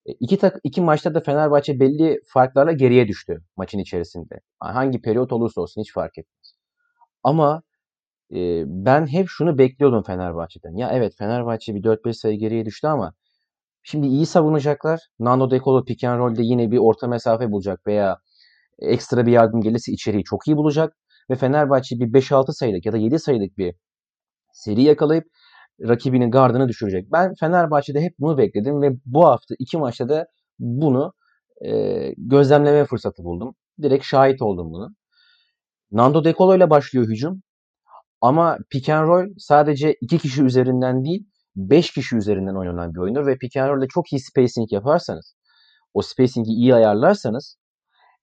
E, 0.05 0.11
iki, 0.19 0.37
tak, 0.37 0.59
iki 0.63 0.81
maçta 0.81 1.13
da 1.15 1.19
Fenerbahçe 1.21 1.79
belli 1.79 2.19
farklarla 2.33 2.71
geriye 2.71 3.07
düştü 3.07 3.43
maçın 3.57 3.79
içerisinde. 3.79 4.39
Hangi 4.59 5.01
periyot 5.01 5.33
olursa 5.33 5.61
olsun 5.61 5.81
hiç 5.81 5.93
fark 5.93 6.17
etmez. 6.17 6.55
Ama 7.23 7.63
e, 8.35 8.63
ben 8.67 9.07
hep 9.07 9.27
şunu 9.29 9.57
bekliyordum 9.57 10.03
Fenerbahçe'den. 10.03 10.75
Ya 10.77 10.91
evet 10.93 11.13
Fenerbahçe 11.17 11.75
bir 11.75 11.83
4-5 11.83 12.13
sayı 12.13 12.39
geriye 12.39 12.65
düştü 12.65 12.87
ama 12.87 13.13
şimdi 13.83 14.07
iyi 14.07 14.25
savunacaklar. 14.25 14.99
Nando 15.19 15.51
De 15.51 15.59
Colo 15.59 15.85
pick 15.85 16.03
and 16.03 16.19
roll'de 16.19 16.43
yine 16.43 16.71
bir 16.71 16.77
orta 16.77 17.07
mesafe 17.07 17.51
bulacak 17.51 17.87
veya 17.87 18.17
ekstra 18.79 19.25
bir 19.25 19.31
yardım 19.31 19.61
gelirse 19.61 19.91
içeriği 19.91 20.23
çok 20.23 20.47
iyi 20.47 20.57
bulacak. 20.57 20.93
Ve 21.29 21.35
Fenerbahçe 21.35 21.95
bir 21.99 22.13
5-6 22.13 22.53
sayılık 22.53 22.85
ya 22.85 22.91
da 22.93 22.97
7 22.97 23.19
sayılık 23.19 23.57
bir 23.57 23.75
seri 24.53 24.81
yakalayıp 24.83 25.25
rakibinin 25.81 26.31
gardını 26.31 26.67
düşürecek. 26.67 27.11
Ben 27.11 27.33
Fenerbahçe'de 27.39 28.01
hep 28.01 28.13
bunu 28.19 28.37
bekledim 28.37 28.81
ve 28.81 28.89
bu 29.05 29.25
hafta 29.25 29.55
iki 29.59 29.77
maçta 29.77 30.09
da 30.09 30.25
bunu 30.59 31.13
e, 31.65 31.69
gözlemleme 32.17 32.85
fırsatı 32.85 33.23
buldum. 33.23 33.55
Direkt 33.81 34.05
şahit 34.05 34.41
oldum 34.41 34.71
bunu. 34.71 34.95
Nando 35.91 36.23
De 36.23 36.33
Colo 36.33 36.55
ile 36.55 36.69
başlıyor 36.69 37.07
hücum. 37.07 37.41
Ama 38.21 38.57
pick 38.69 38.89
and 38.89 39.07
roll 39.07 39.27
sadece 39.37 39.95
iki 40.01 40.17
kişi 40.17 40.43
üzerinden 40.43 41.05
değil, 41.05 41.27
beş 41.55 41.93
kişi 41.93 42.15
üzerinden 42.15 42.55
oynanan 42.55 42.93
bir 42.93 42.99
oyundur 42.99 43.27
ve 43.27 43.37
pick 43.37 43.57
and 43.57 43.69
roll'de 43.69 43.87
çok 43.87 44.13
iyi 44.13 44.19
spacing 44.19 44.71
yaparsanız, 44.71 45.35
o 45.93 46.01
spacing'i 46.01 46.51
iyi 46.51 46.75
ayarlarsanız 46.75 47.57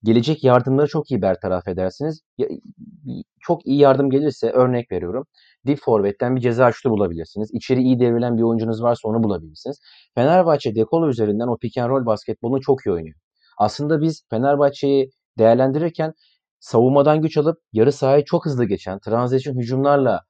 gelecek 0.03 0.45
yardımları 0.45 0.88
çok 0.88 1.11
iyi 1.11 1.23
bertaraf 1.23 1.69
edersiniz. 1.69 2.23
Çok 3.41 3.67
iyi 3.67 3.79
yardım 3.79 4.11
gelirse 4.11 4.51
örnek 4.51 4.93
veriyorum 4.93 5.27
dip 5.66 5.79
forvetten 5.83 6.37
bir 6.37 6.40
ceza 6.40 6.72
şutu 6.72 6.90
bulabilirsiniz. 6.90 7.51
İçeri 7.53 7.83
iyi 7.83 8.01
devrilen 8.01 8.37
bir 8.38 8.42
oyuncunuz 8.42 8.83
varsa 8.83 9.09
onu 9.09 9.22
bulabilirsiniz. 9.22 9.81
Fenerbahçe 10.14 10.75
dekolo 10.75 11.09
üzerinden 11.09 11.48
o 11.48 11.57
pick 11.57 11.79
and 11.79 11.90
roll 11.90 12.07
basketbolunu 12.07 12.61
çok 12.61 12.87
iyi 12.87 12.92
oynuyor. 12.92 13.16
Aslında 13.59 14.01
biz 14.01 14.22
Fenerbahçe'yi 14.31 15.11
değerlendirirken 15.38 16.12
savunmadan 16.61 17.22
güç 17.22 17.37
alıp 17.37 17.59
yarı 17.72 17.92
sahayı 17.92 18.25
çok 18.25 18.46
hızlı 18.46 18.64
geçen, 18.64 18.98
transition 18.98 19.55
hücumlarla 19.55 20.20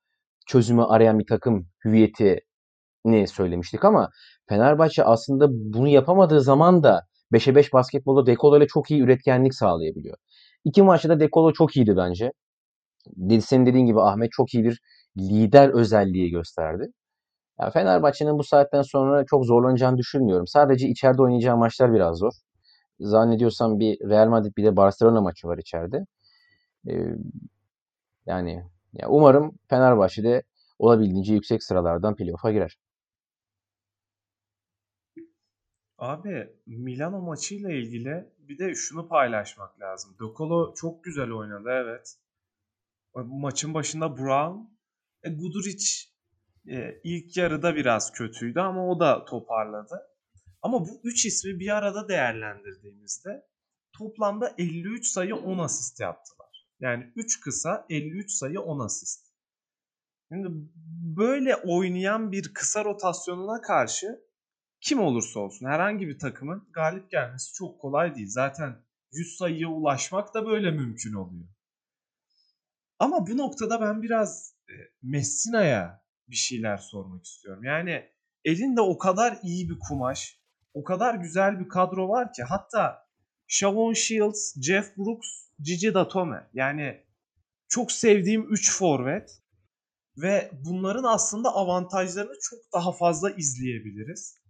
çözümü 0.46 0.82
arayan 0.84 1.18
bir 1.18 1.26
takım 1.26 1.66
hüviyetini 1.84 3.28
söylemiştik 3.28 3.84
ama 3.84 4.10
Fenerbahçe 4.48 5.04
aslında 5.04 5.46
bunu 5.50 5.88
yapamadığı 5.88 6.40
zaman 6.40 6.82
da 6.82 7.06
5'e 7.32 7.54
5 7.54 7.72
basketbolda 7.72 8.26
Dekolo 8.26 8.58
ile 8.58 8.66
çok 8.66 8.90
iyi 8.90 9.02
üretkenlik 9.02 9.54
sağlayabiliyor. 9.54 10.16
İki 10.64 10.82
maçta 10.82 11.08
da 11.08 11.20
Dekolo 11.20 11.52
çok 11.52 11.76
iyiydi 11.76 11.96
bence. 11.96 12.32
Senin 13.40 13.66
dediğin 13.66 13.86
gibi 13.86 14.00
Ahmet 14.00 14.32
çok 14.32 14.54
iyi 14.54 14.64
bir 14.64 14.80
lider 15.18 15.68
özelliği 15.68 16.30
gösterdi. 16.30 16.92
Yani 17.60 17.72
Fenerbahçe'nin 17.72 18.38
bu 18.38 18.44
saatten 18.44 18.82
sonra 18.82 19.26
çok 19.26 19.46
zorlanacağını 19.46 19.98
düşünmüyorum. 19.98 20.46
Sadece 20.46 20.88
içeride 20.88 21.22
oynayacağı 21.22 21.56
maçlar 21.56 21.94
biraz 21.94 22.18
zor. 22.18 22.32
Zannediyorsam 23.00 23.80
bir 23.80 24.00
Real 24.00 24.28
Madrid 24.28 24.56
bir 24.56 24.64
de 24.64 24.76
Barcelona 24.76 25.20
maçı 25.20 25.48
var 25.48 25.58
içeride. 25.58 26.06
Ee, 26.88 27.16
yani 28.26 28.64
ya 28.92 29.08
umarım 29.08 29.58
Fenerbahçe'de 29.68 30.42
olabildiğince 30.78 31.34
yüksek 31.34 31.62
sıralardan 31.62 32.16
playoff'a 32.16 32.52
girer. 32.52 32.78
Abi 35.98 36.48
Milano 36.66 37.20
maçıyla 37.20 37.70
ilgili 37.70 38.28
bir 38.38 38.58
de 38.58 38.74
şunu 38.74 39.08
paylaşmak 39.08 39.80
lazım. 39.80 40.16
Dokolo 40.18 40.74
çok 40.74 41.04
güzel 41.04 41.30
oynadı 41.30 41.68
evet. 41.72 42.16
Maçın 43.14 43.74
başında 43.74 44.16
Brown, 44.16 44.58
e, 45.24 45.30
Guduric 45.30 46.12
e, 46.68 47.00
ilk 47.04 47.36
yarıda 47.36 47.76
biraz 47.76 48.12
kötüydü 48.12 48.60
ama 48.60 48.88
o 48.88 49.00
da 49.00 49.24
toparladı. 49.24 50.00
Ama 50.62 50.80
bu 50.80 51.00
üç 51.04 51.26
ismi 51.26 51.60
bir 51.60 51.76
arada 51.76 52.08
değerlendirdiğimizde 52.08 53.46
toplamda 53.98 54.54
53 54.58 55.06
sayı 55.06 55.36
10 55.36 55.58
asist 55.58 56.00
yaptılar. 56.00 56.66
Yani 56.80 57.12
3 57.16 57.40
kısa 57.40 57.86
53 57.90 58.30
sayı 58.30 58.60
10 58.60 58.78
asist. 58.78 59.32
Şimdi 60.32 60.48
böyle 61.16 61.56
oynayan 61.56 62.32
bir 62.32 62.54
kısa 62.54 62.84
rotasyonuna 62.84 63.60
karşı 63.60 64.20
kim 64.80 65.00
olursa 65.00 65.40
olsun 65.40 65.66
herhangi 65.66 66.08
bir 66.08 66.18
takımın 66.18 66.68
galip 66.72 67.10
gelmesi 67.10 67.52
çok 67.52 67.80
kolay 67.80 68.14
değil. 68.14 68.28
Zaten 68.30 68.84
100 69.12 69.36
sayıya 69.36 69.68
ulaşmak 69.68 70.34
da 70.34 70.46
böyle 70.46 70.70
mümkün 70.70 71.12
oluyor. 71.12 71.48
Ama 72.98 73.26
bu 73.26 73.36
noktada 73.36 73.80
ben 73.80 74.02
biraz 74.02 74.54
Messina'ya 75.02 76.02
bir 76.28 76.36
şeyler 76.36 76.76
sormak 76.76 77.24
istiyorum. 77.24 77.64
Yani 77.64 78.10
elinde 78.44 78.80
o 78.80 78.98
kadar 78.98 79.38
iyi 79.42 79.68
bir 79.68 79.78
kumaş, 79.88 80.38
o 80.74 80.84
kadar 80.84 81.14
güzel 81.14 81.60
bir 81.60 81.68
kadro 81.68 82.08
var 82.08 82.32
ki 82.32 82.42
hatta 82.42 83.06
Shavon 83.46 83.92
Shields, 83.92 84.54
Jeff 84.62 84.96
Brooks, 84.96 85.28
Gigi 85.60 85.94
Datome. 85.94 86.50
Yani 86.54 87.04
çok 87.68 87.92
sevdiğim 87.92 88.52
3 88.52 88.76
forvet 88.78 89.42
ve 90.16 90.50
bunların 90.64 91.04
aslında 91.04 91.48
avantajlarını 91.54 92.38
çok 92.42 92.58
daha 92.74 92.92
fazla 92.92 93.30
izleyebiliriz. 93.30 94.42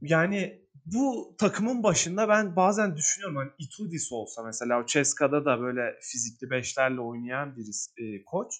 Yani 0.00 0.64
bu 0.86 1.34
takımın 1.38 1.82
başında 1.82 2.28
ben 2.28 2.56
bazen 2.56 2.96
düşünüyorum 2.96 3.36
hani 3.36 3.50
Itudis 3.58 4.12
olsa 4.12 4.42
mesela 4.42 4.82
o 4.82 4.86
Ceska'da 4.86 5.44
da 5.44 5.60
böyle 5.60 5.98
fizikli 6.02 6.50
beşlerle 6.50 7.00
oynayan 7.00 7.56
birisi 7.56 7.90
e, 7.96 8.24
koç. 8.24 8.54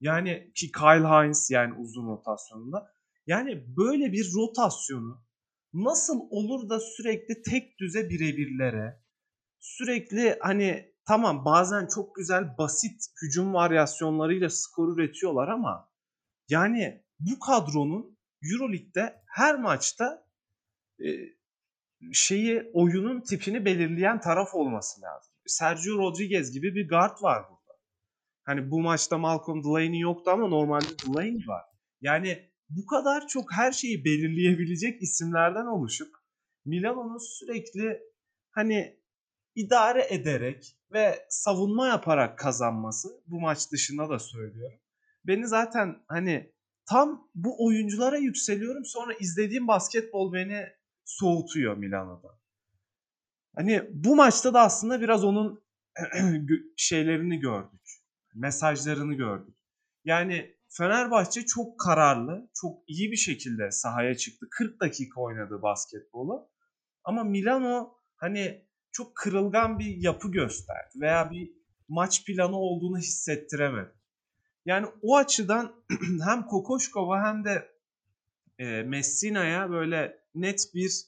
Yani 0.00 0.52
ki 0.54 0.72
Kyle 0.72 1.08
Hines 1.08 1.50
yani 1.50 1.74
uzun 1.74 2.08
rotasyonunda. 2.08 2.92
Yani 3.26 3.76
böyle 3.76 4.12
bir 4.12 4.32
rotasyonu 4.34 5.26
nasıl 5.72 6.20
olur 6.30 6.68
da 6.68 6.80
sürekli 6.80 7.42
tek 7.42 7.78
düze 7.78 8.10
birebirlere 8.10 9.06
sürekli 9.66 10.38
hani 10.40 10.94
tamam 11.06 11.44
bazen 11.44 11.86
çok 11.86 12.14
güzel 12.16 12.58
basit 12.58 13.02
hücum 13.22 13.54
varyasyonlarıyla 13.54 14.50
skor 14.50 14.96
üretiyorlar 14.96 15.48
ama 15.48 15.90
yani 16.48 17.04
bu 17.18 17.38
kadronun 17.38 18.18
Euroleague'de 18.52 19.22
her 19.26 19.60
maçta 19.60 20.26
e, 21.00 21.08
şeyi 22.12 22.70
oyunun 22.72 23.20
tipini 23.20 23.64
belirleyen 23.64 24.20
taraf 24.20 24.54
olması 24.54 25.02
lazım. 25.02 25.34
Sergio 25.46 25.98
Rodriguez 25.98 26.52
gibi 26.52 26.74
bir 26.74 26.88
guard 26.88 27.22
var 27.22 27.42
burada. 27.50 27.55
Hani 28.46 28.70
bu 28.70 28.80
maçta 28.80 29.18
Malcolm 29.18 29.64
Delaney 29.64 30.00
yoktu 30.00 30.30
ama 30.30 30.48
normalde 30.48 30.98
Delaney 31.06 31.48
var. 31.48 31.64
Yani 32.00 32.50
bu 32.68 32.86
kadar 32.86 33.26
çok 33.26 33.52
her 33.52 33.72
şeyi 33.72 34.04
belirleyebilecek 34.04 35.02
isimlerden 35.02 35.66
oluşup 35.66 36.14
Milano'nun 36.64 37.18
sürekli 37.18 38.00
hani 38.50 39.00
idare 39.54 40.06
ederek 40.10 40.76
ve 40.92 41.26
savunma 41.28 41.88
yaparak 41.88 42.38
kazanması 42.38 43.08
bu 43.26 43.40
maç 43.40 43.72
dışında 43.72 44.08
da 44.08 44.18
söylüyorum. 44.18 44.78
Beni 45.24 45.48
zaten 45.48 45.96
hani 46.08 46.52
tam 46.88 47.30
bu 47.34 47.66
oyunculara 47.66 48.16
yükseliyorum 48.16 48.84
sonra 48.84 49.14
izlediğim 49.14 49.68
basketbol 49.68 50.32
beni 50.32 50.66
soğutuyor 51.04 51.76
Milano'da. 51.76 52.28
Hani 53.56 53.82
bu 53.92 54.16
maçta 54.16 54.54
da 54.54 54.60
aslında 54.60 55.00
biraz 55.00 55.24
onun 55.24 55.64
şeylerini 56.76 57.38
gördük. 57.38 57.85
Mesajlarını 58.36 59.14
gördük. 59.14 59.56
Yani 60.04 60.56
Fenerbahçe 60.68 61.46
çok 61.46 61.80
kararlı, 61.80 62.50
çok 62.54 62.78
iyi 62.86 63.12
bir 63.12 63.16
şekilde 63.16 63.70
sahaya 63.70 64.16
çıktı. 64.16 64.46
40 64.50 64.80
dakika 64.80 65.20
oynadı 65.20 65.62
basketbolu. 65.62 66.48
Ama 67.04 67.24
Milano 67.24 67.94
hani 68.16 68.66
çok 68.92 69.16
kırılgan 69.16 69.78
bir 69.78 69.96
yapı 69.96 70.30
gösterdi 70.30 71.00
veya 71.00 71.30
bir 71.30 71.52
maç 71.88 72.24
planı 72.24 72.56
olduğunu 72.56 72.98
hissettiremedi. 72.98 73.92
Yani 74.64 74.86
o 75.02 75.16
açıdan 75.16 75.84
hem 76.24 76.46
Kokoşkova 76.46 77.24
hem 77.24 77.44
de 77.44 77.76
e, 78.58 78.82
Messina'ya 78.82 79.70
böyle 79.70 80.18
net 80.34 80.70
bir 80.74 81.04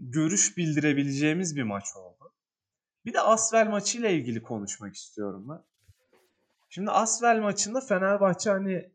görüş 0.00 0.56
bildirebileceğimiz 0.56 1.56
bir 1.56 1.62
maç 1.62 1.84
oldu. 1.96 2.34
Bir 3.04 3.12
de 3.12 3.20
Asvel 3.20 3.68
maçıyla 3.68 4.08
ilgili 4.08 4.42
konuşmak 4.42 4.94
istiyorum 4.94 5.46
ben. 5.48 5.67
Şimdi 6.68 6.90
Asvel 6.90 7.40
maçında 7.40 7.80
Fenerbahçe 7.80 8.50
hani 8.50 8.92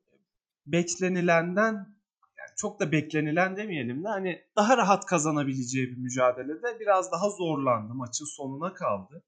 beklenilenden 0.65 1.73
yani 2.37 2.55
çok 2.57 2.79
da 2.79 2.91
beklenilen 2.91 3.57
demeyelim 3.57 4.03
de 4.03 4.07
hani 4.07 4.41
daha 4.55 4.77
rahat 4.77 5.05
kazanabileceği 5.05 5.87
bir 5.87 5.97
mücadelede 5.97 6.79
biraz 6.79 7.11
daha 7.11 7.29
zorlandı. 7.29 7.93
Maçın 7.93 8.25
sonuna 8.25 8.73
kaldı. 8.73 9.23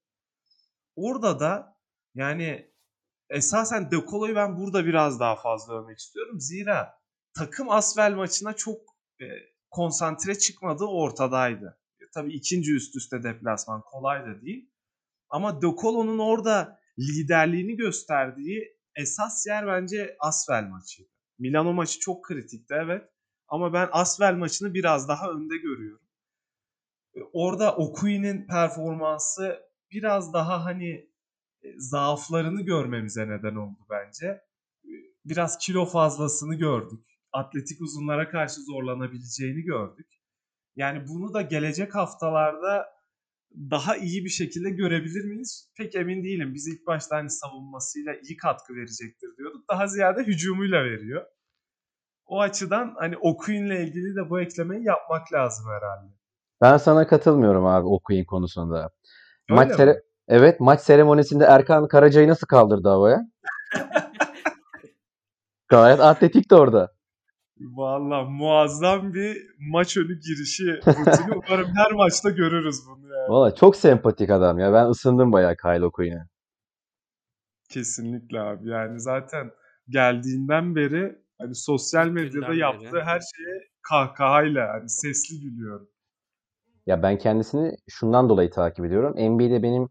Orada 0.96 1.40
da 1.40 1.76
yani 2.14 2.70
esasen 3.30 3.90
De 3.90 3.96
Colo'yu 4.10 4.34
ben 4.36 4.56
burada 4.56 4.86
biraz 4.86 5.20
daha 5.20 5.36
fazla 5.36 5.82
övmek 5.82 5.98
istiyorum. 5.98 6.40
Zira 6.40 6.98
takım 7.34 7.70
Asvel 7.70 8.14
maçına 8.14 8.52
çok 8.52 8.80
e, 9.20 9.24
konsantre 9.70 10.38
çıkmadığı 10.38 10.84
ortadaydı. 10.84 11.78
E, 12.00 12.04
tabii 12.14 12.32
ikinci 12.32 12.74
üst 12.74 12.96
üste 12.96 13.22
deplasman 13.22 13.82
kolay 13.82 14.26
da 14.26 14.40
değil. 14.42 14.70
Ama 15.28 15.62
De 15.62 15.66
Colo'nun 15.80 16.18
orada 16.18 16.80
liderliğini 16.98 17.76
gösterdiği 17.76 18.76
esas 18.96 19.46
yer 19.46 19.66
bence 19.66 20.16
Asvel 20.20 20.68
maçıydı. 20.68 21.10
Milano 21.38 21.72
maçı 21.72 22.00
çok 22.00 22.24
kritikti 22.24 22.74
evet. 22.74 23.10
Ama 23.48 23.72
ben 23.72 23.88
Asvel 23.92 24.34
maçını 24.34 24.74
biraz 24.74 25.08
daha 25.08 25.30
önde 25.30 25.56
görüyorum. 25.56 26.06
E, 27.14 27.20
orada 27.32 27.76
Okui'nin 27.76 28.46
performansı 28.46 29.62
biraz 29.90 30.32
daha 30.32 30.64
hani 30.64 31.10
e, 31.62 31.68
zaaflarını 31.76 32.62
görmemize 32.62 33.28
neden 33.28 33.54
oldu 33.54 33.86
bence. 33.90 34.26
E, 34.84 34.92
biraz 35.24 35.58
kilo 35.58 35.86
fazlasını 35.86 36.54
gördük. 36.54 37.04
Atletik 37.32 37.80
uzunlara 37.80 38.30
karşı 38.30 38.60
zorlanabileceğini 38.60 39.62
gördük. 39.62 40.06
Yani 40.76 41.08
bunu 41.08 41.34
da 41.34 41.42
gelecek 41.42 41.94
haftalarda 41.94 42.95
daha 43.54 43.96
iyi 43.96 44.24
bir 44.24 44.30
şekilde 44.30 44.70
görebilir 44.70 45.24
miyiz? 45.24 45.70
Pek 45.76 45.94
emin 45.94 46.24
değilim. 46.24 46.54
Biz 46.54 46.68
ilk 46.68 46.86
başta 46.86 47.16
hani 47.16 47.30
savunmasıyla 47.30 48.14
iyi 48.14 48.36
katkı 48.36 48.74
verecektir 48.74 49.28
diyorduk. 49.38 49.64
Daha 49.70 49.86
ziyade 49.86 50.22
hücumuyla 50.22 50.84
veriyor. 50.84 51.24
O 52.26 52.40
açıdan 52.40 52.94
hani 52.98 53.16
Okuyun'la 53.16 53.74
ilgili 53.74 54.16
de 54.16 54.30
bu 54.30 54.40
eklemeyi 54.40 54.84
yapmak 54.84 55.32
lazım 55.32 55.66
herhalde. 55.70 56.12
Ben 56.62 56.76
sana 56.76 57.06
katılmıyorum 57.06 57.66
abi 57.66 57.86
Okuyun 57.86 58.24
konusunda. 58.24 58.76
Öyle 58.78 58.90
maç 59.56 59.72
sere- 59.74 60.02
Evet 60.28 60.60
maç 60.60 60.80
seremonisinde 60.80 61.44
Erkan 61.44 61.88
Karaca'yı 61.88 62.28
nasıl 62.28 62.46
kaldırdı 62.46 62.88
havaya? 62.88 63.20
Gayet 65.68 66.00
atletik 66.00 66.50
de 66.50 66.54
orada. 66.54 66.95
Valla 67.60 68.24
muazzam 68.24 69.14
bir 69.14 69.46
maç 69.58 69.96
önü 69.96 70.20
girişi 70.20 70.64
rutini. 70.66 71.42
Umarım 71.48 71.68
her 71.76 71.92
maçta 71.92 72.30
görürüz 72.30 72.76
bunu 72.88 73.14
yani. 73.14 73.28
Valla 73.28 73.54
çok 73.54 73.76
sempatik 73.76 74.30
adam 74.30 74.58
ya. 74.58 74.72
Ben 74.72 74.86
ısındım 74.86 75.32
bayağı 75.32 75.56
Kyle 75.56 75.84
Okuyun'a. 75.84 76.26
Kesinlikle 77.68 78.40
abi. 78.40 78.68
Yani 78.68 79.00
zaten 79.00 79.50
geldiğinden 79.88 80.76
beri 80.76 81.18
hani 81.38 81.54
sosyal 81.54 82.08
medyada 82.08 82.54
yaptığı 82.54 83.00
her 83.00 83.20
şeye 83.20 83.68
kahkahayla 83.82 84.68
hani 84.68 84.88
sesli 84.88 85.40
gülüyorum. 85.40 85.88
Ya 86.86 87.02
ben 87.02 87.18
kendisini 87.18 87.76
şundan 87.88 88.28
dolayı 88.28 88.50
takip 88.50 88.84
ediyorum. 88.84 89.12
NBA'de 89.12 89.62
benim 89.62 89.88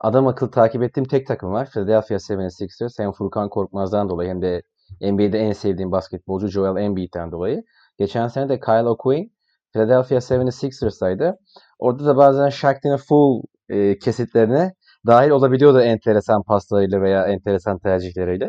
adam 0.00 0.26
akıllı 0.26 0.50
takip 0.50 0.82
ettiğim 0.82 1.08
tek 1.08 1.26
takım 1.26 1.52
var. 1.52 1.70
Philadelphia 1.70 2.14
76ers. 2.14 3.02
Hem 3.02 3.12
Furkan 3.12 3.48
Korkmaz'dan 3.48 4.08
dolayı 4.08 4.30
hem 4.30 4.42
de 4.42 4.62
NBA'de 5.00 5.38
en 5.38 5.52
sevdiğim 5.52 5.92
basketbolcu 5.92 6.48
Joel 6.48 6.82
Embiid'den 6.82 7.32
dolayı. 7.32 7.62
Geçen 7.98 8.28
sene 8.28 8.48
de 8.48 8.60
Kyle 8.60 8.88
O'Quinn 8.88 9.36
Philadelphia 9.72 10.20
76ers'taydı. 10.20 11.36
Orada 11.78 12.06
da 12.06 12.16
bazen 12.16 12.48
Shaqtin'in 12.48 12.96
full 12.96 13.42
e, 13.68 13.98
kesitlerine 13.98 14.72
dahil 15.06 15.30
olabiliyordu 15.30 15.80
enteresan 15.80 16.42
paslarıyla 16.42 17.02
veya 17.02 17.26
enteresan 17.26 17.78
tercihleriyle. 17.78 18.48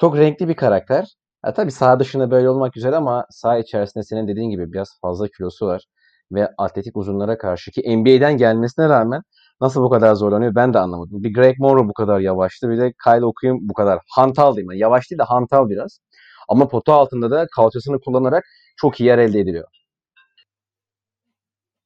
Çok 0.00 0.16
renkli 0.16 0.48
bir 0.48 0.54
karakter. 0.54 1.08
Ha, 1.42 1.52
tabii 1.52 1.70
saha 1.70 2.00
dışında 2.00 2.30
böyle 2.30 2.50
olmak 2.50 2.72
güzel 2.72 2.96
ama 2.96 3.26
saha 3.30 3.58
içerisinde 3.58 4.04
senin 4.04 4.28
dediğin 4.28 4.50
gibi 4.50 4.72
biraz 4.72 4.88
fazla 5.02 5.28
kilosu 5.28 5.66
var. 5.66 5.84
Ve 6.32 6.48
atletik 6.58 6.96
uzunlara 6.96 7.38
karşı 7.38 7.70
ki 7.70 7.96
NBA'den 7.98 8.36
gelmesine 8.36 8.88
rağmen 8.88 9.22
nasıl 9.60 9.82
bu 9.82 9.90
kadar 9.90 10.14
zorlanıyor 10.14 10.54
ben 10.54 10.74
de 10.74 10.78
anlamadım. 10.78 11.24
Bir 11.24 11.34
Greg 11.34 11.58
Monroe 11.58 11.88
bu 11.88 11.92
kadar 11.92 12.20
yavaştı 12.20 12.70
bir 12.70 12.78
de 12.78 12.92
Kyle 13.04 13.24
O'Quinn 13.24 13.68
bu 13.68 13.74
kadar 13.74 13.98
hantal 14.10 14.56
değil 14.56 14.66
mi? 14.66 14.78
Yavaş 14.78 15.10
değil 15.10 15.18
de 15.18 15.22
hantal 15.22 15.68
biraz. 15.68 16.00
Ama 16.48 16.68
potu 16.68 16.92
altında 16.92 17.30
da 17.30 17.46
kalçasını 17.56 18.00
kullanarak 18.00 18.44
çok 18.76 19.00
iyi 19.00 19.04
yer 19.04 19.18
elde 19.18 19.40
ediliyor. 19.40 19.68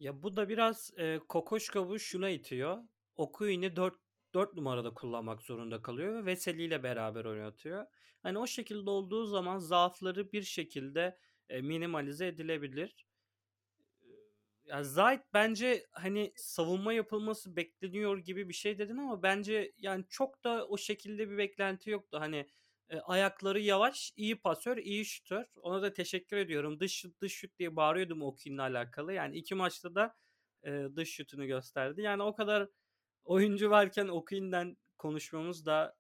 Ya 0.01 0.23
bu 0.23 0.37
da 0.37 0.49
biraz 0.49 0.91
e, 0.97 1.19
Kokoşkov'u 1.29 1.99
şuna 1.99 2.29
itiyor. 2.29 2.79
Okuyun'u 3.17 3.77
4 3.77 3.95
4 4.35 4.55
numarada 4.55 4.95
kullanmak 4.95 5.43
zorunda 5.43 5.83
kalıyor 5.83 6.15
ve 6.15 6.27
Veseli 6.27 6.63
ile 6.63 6.83
beraber 6.83 7.25
oynatıyor. 7.25 7.87
Hani 8.23 8.39
o 8.39 8.47
şekilde 8.47 8.91
olduğu 8.91 9.27
zaman 9.27 9.59
zaafları 9.59 10.33
bir 10.33 10.43
şekilde 10.43 11.19
e, 11.49 11.63
minimalize 11.63 12.27
edilebilir. 12.27 13.08
Ya 14.69 14.85
Zayt 14.85 15.21
bence 15.35 15.87
hani 15.93 16.33
savunma 16.37 16.93
yapılması 16.93 17.57
bekleniyor 17.57 18.19
gibi 18.19 18.49
bir 18.49 18.55
şey 18.55 18.79
dedin 18.79 18.97
ama 18.97 19.23
bence 19.23 19.73
yani 19.77 20.05
çok 20.09 20.45
da 20.45 20.67
o 20.69 20.79
şekilde 20.79 21.31
bir 21.31 21.39
beklenti 21.39 21.91
yoktu. 21.91 22.21
Hani 22.21 22.47
e, 22.89 23.01
ayakları 23.01 23.61
yavaş, 23.61 24.13
iyi 24.17 24.41
pasör, 24.41 24.77
iyi 24.77 25.05
şutör. 25.05 25.45
Ona 25.57 25.83
da 25.83 25.93
teşekkür 25.93 26.37
ediyorum. 26.37 26.81
Dış 26.81 26.93
şut, 26.93 27.21
dış 27.21 27.33
şut 27.33 27.59
diye 27.59 27.77
bağırıyordum 27.77 28.23
Okin'le 28.23 28.59
alakalı. 28.59 29.13
Yani 29.13 29.37
iki 29.37 29.55
maçta 29.55 29.95
da 29.95 30.15
e, 30.67 30.89
dış 30.97 31.11
şutunu 31.11 31.47
gösterdi. 31.47 32.03
Yani 32.03 32.23
o 32.23 32.35
kadar 32.35 32.69
oyuncu 33.25 33.71
varken 33.71 34.09
Okin'den 34.09 34.77
konuşmamız 34.99 35.67
da 35.67 35.97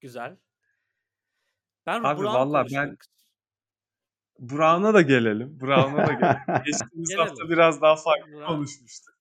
güzel. 0.00 0.36
Ben 1.86 2.04
Abi 2.04 2.20
Brown 2.20 2.34
valla 2.34 2.64
ben 2.72 2.96
Brown'a 4.50 4.94
da 4.94 5.02
gelelim. 5.02 5.60
Brown'a 5.60 6.06
da 6.06 6.12
gelelim. 6.12 6.62
Geçtiğimiz 6.66 7.08
Gelelim. 7.08 7.28
hafta 7.28 7.48
biraz 7.48 7.82
daha 7.82 7.96
farklı 7.96 8.32
Brown. 8.32 8.46
konuşmuştuk. 8.46 9.14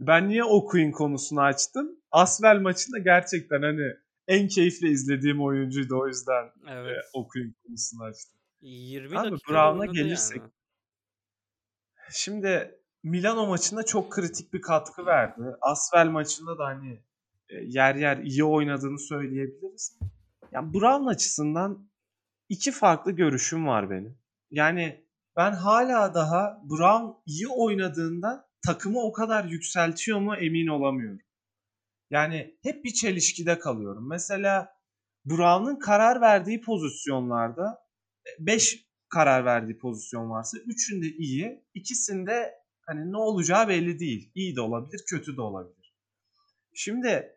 Ben 0.00 0.28
niye 0.28 0.44
o 0.44 0.66
Queen 0.66 0.92
konusunu 0.92 1.40
açtım? 1.40 1.90
Asvel 2.10 2.60
maçında 2.60 2.98
gerçekten 2.98 3.62
hani 3.62 3.86
en 4.28 4.48
keyifle 4.48 4.88
izlediğim 4.88 5.42
oyuncuydu 5.42 6.00
o 6.00 6.06
yüzden 6.06 6.44
e, 6.44 6.70
Evet. 6.70 7.04
o 7.12 7.28
Queen 7.28 7.54
konusunu 7.66 8.02
açtım. 8.02 8.40
20 8.60 9.18
Abi 9.18 9.30
dakika 9.30 9.52
Brown'a 9.52 9.86
gelirsek 9.86 10.36
yani. 10.38 10.50
Şimdi 12.12 12.80
Milano 13.02 13.46
maçında 13.46 13.82
çok 13.82 14.12
kritik 14.12 14.52
bir 14.52 14.60
katkı 14.62 15.06
verdi. 15.06 15.42
Asvel 15.60 16.06
maçında 16.06 16.58
da 16.58 16.64
hani 16.64 17.02
e, 17.48 17.56
yer 17.66 17.94
yer 17.94 18.16
iyi 18.18 18.44
oynadığını 18.44 18.98
söyleyebiliriz. 18.98 19.98
Yani 20.52 20.74
Brown 20.74 21.06
açısından 21.06 21.88
iki 22.48 22.72
farklı 22.72 23.12
görüşüm 23.12 23.66
var 23.66 23.90
benim. 23.90 24.18
Yani 24.50 25.04
ben 25.36 25.52
hala 25.52 26.14
daha 26.14 26.62
Brown 26.64 27.22
iyi 27.26 27.48
oynadığında 27.48 28.50
takımı 28.66 29.00
o 29.00 29.12
kadar 29.12 29.44
yükseltiyor 29.44 30.20
mu 30.20 30.36
emin 30.36 30.66
olamıyorum. 30.66 31.20
Yani 32.10 32.58
hep 32.62 32.84
bir 32.84 32.92
çelişkide 32.92 33.58
kalıyorum. 33.58 34.08
Mesela 34.08 34.80
Brown'un 35.24 35.76
karar 35.76 36.20
verdiği 36.20 36.60
pozisyonlarda 36.60 37.78
5 38.38 38.86
karar 39.08 39.44
verdiği 39.44 39.78
pozisyon 39.78 40.30
varsa 40.30 40.58
üçünde 40.58 41.06
iyi, 41.06 41.64
ikisinde 41.74 42.54
hani 42.86 43.12
ne 43.12 43.16
olacağı 43.16 43.68
belli 43.68 43.98
değil. 43.98 44.32
İyi 44.34 44.56
de 44.56 44.60
olabilir, 44.60 45.04
kötü 45.08 45.36
de 45.36 45.40
olabilir. 45.40 45.94
Şimdi 46.74 47.36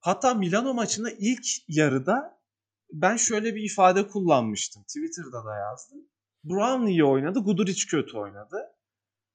hatta 0.00 0.34
Milano 0.34 0.74
maçında 0.74 1.10
ilk 1.10 1.46
yarıda 1.68 2.40
ben 2.92 3.16
şöyle 3.16 3.54
bir 3.54 3.62
ifade 3.62 4.08
kullanmıştım. 4.08 4.82
Twitter'da 4.82 5.44
da 5.44 5.58
yazdım. 5.58 6.08
Brown 6.44 6.86
iyi 6.86 7.04
oynadı, 7.04 7.38
Guduric 7.38 7.86
kötü 7.90 8.18
oynadı. 8.18 8.56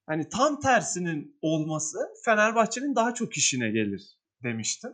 Hani 0.05 0.29
tam 0.29 0.59
tersinin 0.59 1.37
olması 1.41 1.97
Fenerbahçe'nin 2.25 2.95
daha 2.95 3.13
çok 3.13 3.37
işine 3.37 3.71
gelir 3.71 4.19
demiştim. 4.43 4.91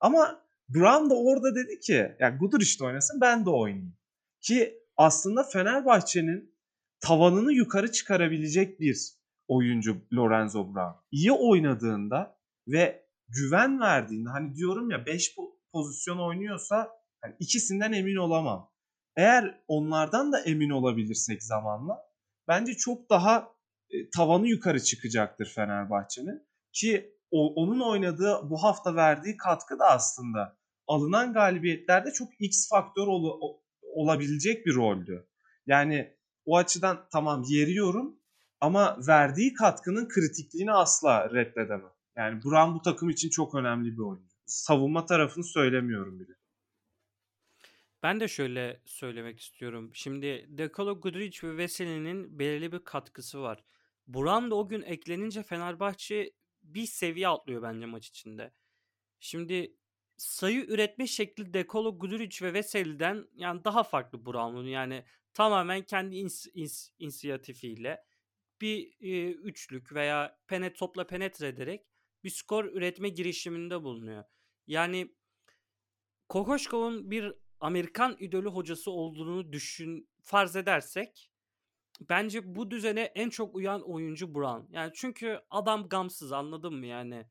Ama 0.00 0.42
Brown 0.68 1.10
da 1.10 1.14
orada 1.14 1.54
dedi 1.54 1.80
ki 1.80 2.16
ya 2.20 2.28
Guduric 2.30 2.80
de 2.80 2.84
oynasın 2.84 3.20
ben 3.20 3.46
de 3.46 3.50
oynayayım. 3.50 3.96
Ki 4.40 4.78
aslında 4.96 5.42
Fenerbahçe'nin 5.42 6.56
tavanını 7.00 7.52
yukarı 7.52 7.92
çıkarabilecek 7.92 8.80
bir 8.80 9.16
oyuncu 9.48 9.96
Lorenzo 10.14 10.74
Brown. 10.74 10.98
İyi 11.10 11.32
oynadığında 11.32 12.38
ve 12.68 13.06
güven 13.28 13.80
verdiğinde 13.80 14.28
hani 14.28 14.54
diyorum 14.54 14.90
ya 14.90 15.06
5 15.06 15.36
pozisyon 15.72 16.18
oynuyorsa 16.18 16.90
hani 17.20 17.34
ikisinden 17.38 17.92
emin 17.92 18.16
olamam. 18.16 18.70
Eğer 19.16 19.60
onlardan 19.68 20.32
da 20.32 20.40
emin 20.40 20.70
olabilirsek 20.70 21.42
zamanla 21.42 21.98
bence 22.48 22.74
çok 22.74 23.10
daha 23.10 23.52
e, 23.90 24.10
tavanı 24.10 24.48
yukarı 24.48 24.82
çıkacaktır 24.82 25.52
Fenerbahçe'nin. 25.54 26.46
Ki 26.72 27.16
o, 27.30 27.54
onun 27.54 27.80
oynadığı 27.80 28.50
bu 28.50 28.62
hafta 28.62 28.94
verdiği 28.94 29.36
katkı 29.36 29.78
da 29.78 29.84
aslında 29.84 30.56
alınan 30.86 31.32
galibiyetlerde 31.32 32.12
çok 32.12 32.28
X 32.40 32.68
faktör 32.68 33.06
ol, 33.06 33.58
olabilecek 33.82 34.66
bir 34.66 34.74
roldü. 34.74 35.28
Yani 35.66 36.16
o 36.44 36.56
açıdan 36.56 37.08
tamam 37.12 37.42
yeriyorum 37.48 38.20
ama 38.60 38.98
verdiği 39.08 39.54
katkının 39.54 40.08
kritikliğini 40.08 40.72
asla 40.72 41.30
reddedemem. 41.30 41.92
Yani 42.16 42.44
Brown 42.44 42.74
bu 42.74 42.82
takım 42.82 43.10
için 43.10 43.30
çok 43.30 43.54
önemli 43.54 43.92
bir 43.92 44.02
oyuncu. 44.02 44.36
Savunma 44.46 45.06
tarafını 45.06 45.44
söylemiyorum 45.44 46.20
bile. 46.20 46.32
Ben 48.06 48.20
de 48.20 48.28
şöyle 48.28 48.80
söylemek 48.84 49.40
istiyorum. 49.40 49.90
Şimdi 49.94 50.46
Dekolo 50.48 51.00
Guduric 51.00 51.48
ve 51.48 51.56
Veseli'nin 51.56 52.38
belirli 52.38 52.72
bir 52.72 52.84
katkısı 52.84 53.42
var. 53.42 53.64
Buran 54.06 54.50
da 54.50 54.54
o 54.54 54.68
gün 54.68 54.82
eklenince 54.82 55.42
Fenerbahçe 55.42 56.32
bir 56.62 56.86
seviye 56.86 57.28
atlıyor 57.28 57.62
bence 57.62 57.86
maç 57.86 58.08
içinde. 58.08 58.52
Şimdi 59.20 59.76
sayı 60.16 60.64
üretme 60.64 61.06
şekli 61.06 61.54
Dekolo 61.54 61.98
Guduric 61.98 62.46
ve 62.46 62.52
Veseli'den 62.52 63.28
yani 63.34 63.64
daha 63.64 63.82
farklı 63.82 64.26
Buran'ın. 64.26 64.66
Yani 64.66 65.04
tamamen 65.34 65.82
kendi 65.82 66.16
ins- 66.16 66.52
ins- 66.52 66.90
inisiyatifiyle 66.98 68.04
bir 68.60 68.94
e, 69.00 69.30
üçlük 69.30 69.92
veya 69.92 70.38
penet 70.46 70.76
topla 70.76 71.06
penetre 71.06 71.48
ederek 71.48 71.86
bir 72.24 72.30
skor 72.30 72.64
üretme 72.64 73.08
girişiminde 73.08 73.82
bulunuyor. 73.82 74.24
Yani 74.66 75.14
Kokoşkov'un 76.28 77.10
bir 77.10 77.45
Amerikan 77.60 78.16
idolü 78.18 78.48
hocası 78.48 78.90
olduğunu 78.90 79.52
düşün 79.52 80.08
farz 80.22 80.56
edersek 80.56 81.30
bence 82.00 82.54
bu 82.54 82.70
düzene 82.70 83.02
en 83.02 83.30
çok 83.30 83.54
uyan 83.54 83.90
oyuncu 83.90 84.34
Brown. 84.34 84.72
Yani 84.72 84.92
çünkü 84.94 85.40
adam 85.50 85.88
gamsız 85.88 86.32
anladın 86.32 86.74
mı 86.74 86.86
yani? 86.86 87.26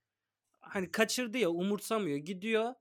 Hani 0.60 0.92
kaçırdı 0.92 1.38
ya 1.38 1.50
umursamıyor 1.50 2.18
gidiyor 2.18 2.74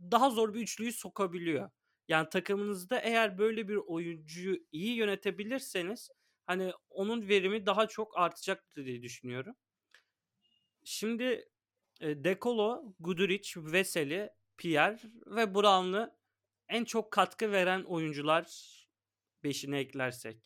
daha 0.00 0.30
zor 0.30 0.54
bir 0.54 0.60
üçlüyü 0.60 0.92
sokabiliyor. 0.92 1.70
Yani 2.08 2.28
takımınızda 2.28 2.98
eğer 2.98 3.38
böyle 3.38 3.68
bir 3.68 3.76
oyuncuyu 3.76 4.56
iyi 4.72 4.94
yönetebilirseniz 4.94 6.10
hani 6.46 6.72
onun 6.90 7.28
verimi 7.28 7.66
daha 7.66 7.88
çok 7.88 8.18
artacaktır 8.18 8.84
diye 8.84 9.02
düşünüyorum. 9.02 9.56
Şimdi 10.84 11.48
e, 12.00 12.24
Dekolo, 12.24 12.94
Guduric, 13.00 13.52
Veseli, 13.56 14.30
Pierre 14.56 14.98
ve 15.26 15.54
Brown'ı 15.54 16.19
en 16.70 16.84
çok 16.84 17.12
katkı 17.12 17.52
veren 17.52 17.82
oyuncular 17.82 18.46
beşine 19.44 19.78
eklersek. 19.78 20.42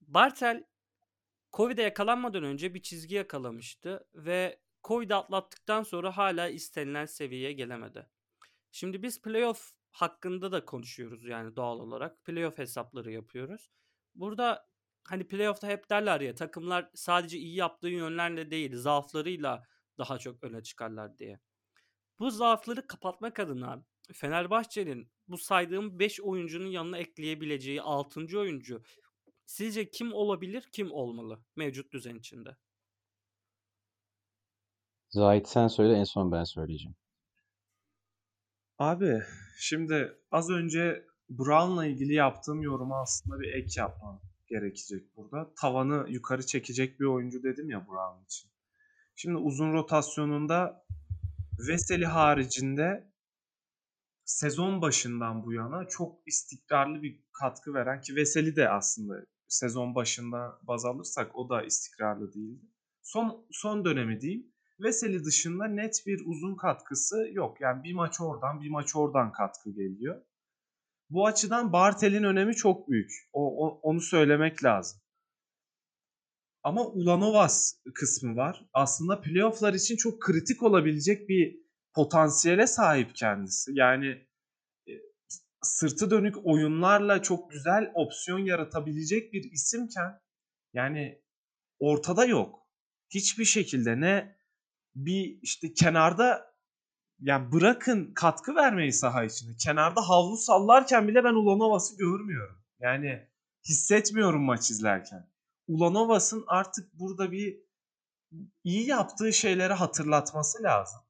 Bartel 0.00 0.64
Covid'e 1.52 1.82
yakalanmadan 1.82 2.44
önce 2.44 2.74
bir 2.74 2.82
çizgi 2.82 3.14
yakalamıştı 3.14 4.08
ve 4.14 4.60
Covid'i 4.84 5.14
atlattıktan 5.14 5.82
sonra 5.82 6.16
hala 6.16 6.48
istenilen 6.48 7.06
seviyeye 7.06 7.52
gelemedi. 7.52 8.06
Şimdi 8.72 9.02
biz 9.02 9.22
playoff 9.22 9.72
hakkında 9.90 10.52
da 10.52 10.64
konuşuyoruz 10.64 11.24
yani 11.24 11.56
doğal 11.56 11.78
olarak. 11.78 12.24
Playoff 12.24 12.58
hesapları 12.58 13.12
yapıyoruz. 13.12 13.70
Burada 14.14 14.68
hani 15.04 15.28
playoff'ta 15.28 15.68
hep 15.68 15.90
derler 15.90 16.20
ya 16.20 16.34
takımlar 16.34 16.90
sadece 16.94 17.38
iyi 17.38 17.54
yaptığı 17.54 17.88
yönlerle 17.88 18.50
değil 18.50 18.76
zaaflarıyla 18.76 19.66
daha 19.98 20.18
çok 20.18 20.44
öne 20.44 20.62
çıkarlar 20.62 21.18
diye. 21.18 21.40
Bu 22.18 22.30
zaafları 22.30 22.86
kapatmak 22.86 23.38
adına 23.38 23.84
Fenerbahçe'nin 24.12 25.10
bu 25.28 25.38
saydığım 25.38 25.98
5 25.98 26.20
oyuncunun 26.20 26.66
yanına 26.66 26.98
ekleyebileceği 26.98 27.82
6. 27.82 28.20
oyuncu 28.38 28.82
sizce 29.46 29.90
kim 29.90 30.12
olabilir, 30.12 30.68
kim 30.72 30.92
olmalı 30.92 31.44
mevcut 31.56 31.92
düzen 31.92 32.14
içinde? 32.14 32.56
Zahit 35.10 35.48
sen 35.48 35.68
söyle 35.68 35.92
en 35.92 36.04
son 36.04 36.32
ben 36.32 36.44
söyleyeceğim. 36.44 36.96
Abi 38.78 39.22
şimdi 39.58 40.18
az 40.30 40.50
önce 40.50 41.06
Brown'la 41.30 41.86
ilgili 41.86 42.14
yaptığım 42.14 42.62
yoruma 42.62 43.00
aslında 43.02 43.40
bir 43.40 43.52
ek 43.52 43.80
yapmam 43.80 44.20
gerekecek 44.46 45.16
burada. 45.16 45.54
Tavanı 45.54 46.06
yukarı 46.08 46.46
çekecek 46.46 47.00
bir 47.00 47.04
oyuncu 47.04 47.42
dedim 47.42 47.70
ya 47.70 47.86
Brown 47.88 48.24
için. 48.24 48.50
Şimdi 49.16 49.36
uzun 49.36 49.72
rotasyonunda 49.72 50.84
Veseli 51.68 52.06
haricinde 52.06 53.08
sezon 54.28 54.82
başından 54.82 55.44
bu 55.44 55.52
yana 55.52 55.88
çok 55.88 56.18
istikrarlı 56.26 57.02
bir 57.02 57.22
katkı 57.32 57.74
veren 57.74 58.00
ki 58.00 58.16
Veseli 58.16 58.56
de 58.56 58.68
aslında 58.70 59.24
sezon 59.48 59.94
başında 59.94 60.58
baz 60.62 60.84
alırsak 60.84 61.38
o 61.38 61.48
da 61.48 61.62
istikrarlı 61.62 62.32
değildi. 62.32 62.66
Son 63.02 63.46
son 63.50 63.84
dönemi 63.84 64.20
diyeyim. 64.20 64.52
Veseli 64.80 65.24
dışında 65.24 65.64
net 65.64 66.02
bir 66.06 66.22
uzun 66.26 66.56
katkısı 66.56 67.28
yok. 67.32 67.60
Yani 67.60 67.84
bir 67.84 67.94
maç 67.94 68.20
oradan 68.20 68.60
bir 68.60 68.70
maç 68.70 68.96
oradan 68.96 69.32
katkı 69.32 69.70
geliyor. 69.70 70.22
Bu 71.10 71.26
açıdan 71.26 71.72
Bartel'in 71.72 72.22
önemi 72.22 72.54
çok 72.54 72.88
büyük. 72.88 73.12
O, 73.32 73.66
o, 73.66 73.80
onu 73.82 74.00
söylemek 74.00 74.64
lazım. 74.64 75.00
Ama 76.62 76.86
Ulanovas 76.86 77.74
kısmı 77.94 78.36
var. 78.36 78.68
Aslında 78.72 79.20
playofflar 79.20 79.74
için 79.74 79.96
çok 79.96 80.20
kritik 80.20 80.62
olabilecek 80.62 81.28
bir 81.28 81.67
potansiyele 81.94 82.66
sahip 82.66 83.16
kendisi. 83.16 83.70
Yani 83.74 84.26
e, 84.88 84.92
sırtı 85.62 86.10
dönük 86.10 86.36
oyunlarla 86.44 87.22
çok 87.22 87.50
güzel 87.50 87.90
opsiyon 87.94 88.38
yaratabilecek 88.38 89.32
bir 89.32 89.52
isimken 89.52 90.20
yani 90.72 91.22
ortada 91.78 92.24
yok. 92.24 92.58
Hiçbir 93.10 93.44
şekilde 93.44 94.00
ne 94.00 94.38
bir 94.94 95.38
işte 95.42 95.74
kenarda 95.74 96.54
yani 97.20 97.52
bırakın 97.52 98.12
katkı 98.14 98.54
vermeyi 98.54 98.92
saha 98.92 99.24
içinde. 99.24 99.56
Kenarda 99.56 100.08
havlu 100.08 100.36
sallarken 100.36 101.08
bile 101.08 101.24
ben 101.24 101.34
Ulanovas'ı 101.34 101.96
görmüyorum. 101.96 102.64
Yani 102.80 103.28
hissetmiyorum 103.68 104.42
maç 104.42 104.70
izlerken. 104.70 105.30
Ulanovas'ın 105.66 106.44
artık 106.46 106.94
burada 106.94 107.32
bir 107.32 107.60
iyi 108.64 108.86
yaptığı 108.86 109.32
şeyleri 109.32 109.72
hatırlatması 109.72 110.62
lazım. 110.62 111.00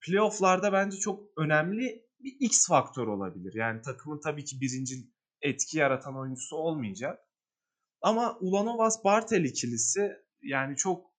Playoff'larda 0.00 0.72
bence 0.72 0.96
çok 0.96 1.24
önemli 1.38 2.06
bir 2.20 2.36
X 2.40 2.68
faktör 2.68 3.06
olabilir. 3.06 3.54
Yani 3.54 3.82
takımın 3.82 4.20
tabii 4.20 4.44
ki 4.44 4.60
birinci 4.60 4.94
etki 5.42 5.78
yaratan 5.78 6.18
oyuncusu 6.18 6.56
olmayacak. 6.56 7.20
Ama 8.00 8.38
Ulanovas 8.40 9.04
Bartel 9.04 9.44
ikilisi 9.44 10.12
yani 10.42 10.76
çok 10.76 11.10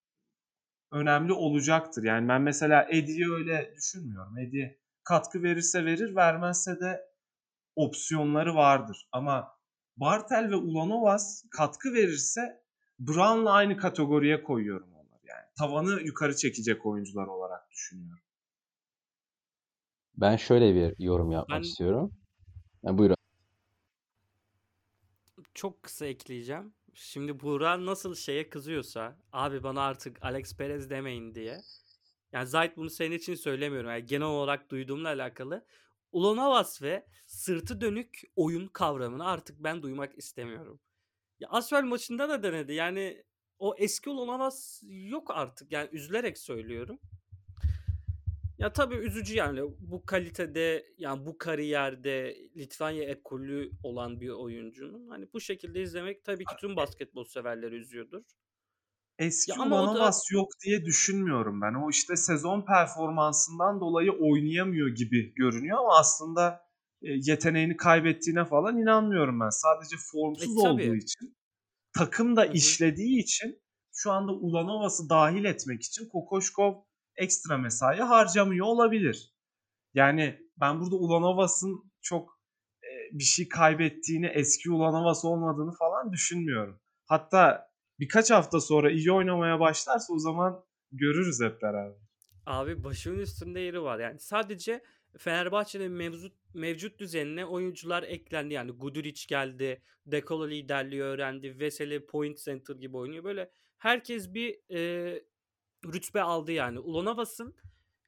önemli 0.92 1.32
olacaktır. 1.32 2.04
Yani 2.04 2.28
ben 2.28 2.42
mesela 2.42 2.88
Eddie'yi 2.90 3.32
öyle 3.32 3.74
düşünmüyorum. 3.76 4.38
Eddie 4.38 4.80
katkı 5.04 5.42
verirse 5.42 5.84
verir, 5.84 6.16
vermezse 6.16 6.80
de 6.80 7.00
opsiyonları 7.76 8.54
vardır. 8.54 9.08
Ama 9.12 9.58
Bartel 9.96 10.50
ve 10.50 10.56
Ulanovas 10.56 11.44
katkı 11.50 11.94
verirse 11.94 12.62
Brown'la 12.98 13.52
aynı 13.52 13.76
kategoriye 13.76 14.42
koyuyorum 14.42 14.94
onları. 14.94 15.22
Yani 15.24 15.46
tavanı 15.58 16.00
yukarı 16.00 16.36
çekecek 16.36 16.86
oyuncular 16.86 17.26
olarak 17.26 17.70
düşünüyorum. 17.70 18.27
Ben 20.20 20.36
şöyle 20.36 20.74
bir 20.74 21.04
yorum 21.04 21.30
yapmak 21.30 21.58
Ben- 21.58 21.62
istiyorum. 21.62 22.12
Ha, 22.84 22.98
buyurun. 22.98 23.16
Çok 25.54 25.82
kısa 25.82 26.06
ekleyeceğim. 26.06 26.74
Şimdi 26.94 27.40
Buğra 27.40 27.86
nasıl 27.86 28.14
şeye 28.14 28.48
kızıyorsa 28.50 29.18
abi 29.32 29.62
bana 29.62 29.82
artık 29.82 30.24
Alex 30.24 30.56
Perez 30.56 30.90
demeyin 30.90 31.34
diye. 31.34 31.60
Yani 32.32 32.46
Zayt 32.46 32.76
bunu 32.76 32.90
senin 32.90 33.16
için 33.16 33.34
söylemiyorum. 33.34 33.90
Yani 33.90 34.06
genel 34.06 34.26
olarak 34.26 34.70
duyduğumla 34.70 35.08
alakalı. 35.08 35.66
Ulanovas 36.12 36.82
ve 36.82 37.06
sırtı 37.26 37.80
dönük 37.80 38.22
oyun 38.36 38.66
kavramını 38.66 39.26
artık 39.26 39.56
ben 39.64 39.82
duymak 39.82 40.18
istemiyorum. 40.18 40.80
Ya 41.40 41.48
Asvel 41.50 41.82
maçında 41.84 42.28
da 42.28 42.42
denedi. 42.42 42.72
Yani 42.72 43.24
o 43.58 43.74
eski 43.78 44.10
Ulanovas 44.10 44.82
yok 44.86 45.30
artık. 45.30 45.72
Yani 45.72 45.88
üzülerek 45.92 46.38
söylüyorum. 46.38 46.98
Ya 48.58 48.72
tabii 48.72 48.94
üzücü 48.94 49.34
yani 49.36 49.60
bu 49.78 50.06
kalitede 50.06 50.86
yani 50.98 51.26
bu 51.26 51.38
kariyerde 51.38 52.36
Litvanya 52.56 53.04
ekolü 53.04 53.70
olan 53.82 54.20
bir 54.20 54.28
oyuncunun 54.28 55.08
hani 55.08 55.26
bu 55.32 55.40
şekilde 55.40 55.82
izlemek 55.82 56.24
tabii 56.24 56.44
ki 56.44 56.54
tüm 56.60 56.76
basketbol 56.76 57.24
severleri 57.24 57.74
üzüyordur. 57.74 58.22
Eski 59.18 59.50
Ya 59.50 59.56
da- 59.70 60.10
yok 60.32 60.48
diye 60.64 60.84
düşünmüyorum 60.84 61.60
ben. 61.60 61.74
O 61.74 61.90
işte 61.90 62.16
sezon 62.16 62.64
performansından 62.66 63.80
dolayı 63.80 64.12
oynayamıyor 64.12 64.88
gibi 64.88 65.34
görünüyor 65.34 65.78
ama 65.78 65.98
aslında 65.98 66.60
e, 67.02 67.08
yeteneğini 67.10 67.76
kaybettiğine 67.76 68.44
falan 68.44 68.78
inanmıyorum 68.78 69.40
ben. 69.40 69.50
Sadece 69.50 69.96
formsuz 70.12 70.58
E, 70.58 70.62
tabii. 70.62 70.82
olduğu 70.82 70.94
için, 70.96 71.36
takım 71.92 72.36
da 72.36 72.46
işlediği 72.46 73.22
için 73.22 73.62
şu 73.92 74.12
anda 74.12 74.32
Ulanovas'ı 74.32 75.08
dahil 75.08 75.44
etmek 75.44 75.82
için 75.82 76.08
Kokoşkov 76.08 76.74
ekstra 77.18 77.58
mesai 77.58 77.98
harcamıyor 77.98 78.66
olabilir. 78.66 79.34
Yani 79.94 80.38
ben 80.60 80.80
burada 80.80 80.96
Ulanovas'ın 80.96 81.92
çok 82.00 82.40
e, 82.82 83.18
bir 83.18 83.24
şey 83.24 83.48
kaybettiğini, 83.48 84.26
eski 84.26 84.70
Ulanovas 84.70 85.24
olmadığını 85.24 85.72
falan 85.72 86.12
düşünmüyorum. 86.12 86.80
Hatta 87.06 87.70
birkaç 87.98 88.30
hafta 88.30 88.60
sonra 88.60 88.90
iyi 88.90 89.12
oynamaya 89.12 89.60
başlarsa 89.60 90.12
o 90.12 90.18
zaman 90.18 90.64
görürüz 90.92 91.40
hep 91.42 91.62
beraber. 91.62 91.98
Abi 92.46 92.84
başımın 92.84 93.18
üstünde 93.18 93.60
yeri 93.60 93.82
var. 93.82 93.98
Yani 93.98 94.20
sadece 94.20 94.82
Fenerbahçe'nin 95.18 95.92
mevcut 95.92 96.32
mevcut 96.54 96.98
düzenine 96.98 97.46
oyuncular 97.46 98.02
eklendi. 98.02 98.54
Yani 98.54 98.70
Guduric 98.70 99.26
geldi, 99.28 99.82
Dekolo 100.06 100.48
liderliği 100.50 101.02
öğrendi, 101.02 101.58
Veseli 101.58 102.06
point 102.06 102.38
center 102.38 102.74
gibi 102.74 102.96
oynuyor. 102.96 103.24
Böyle 103.24 103.50
herkes 103.78 104.34
bir 104.34 104.74
e, 104.74 105.22
rütbe 105.84 106.22
aldı 106.22 106.52
yani. 106.52 106.78
Ulanovas'ın 106.78 107.54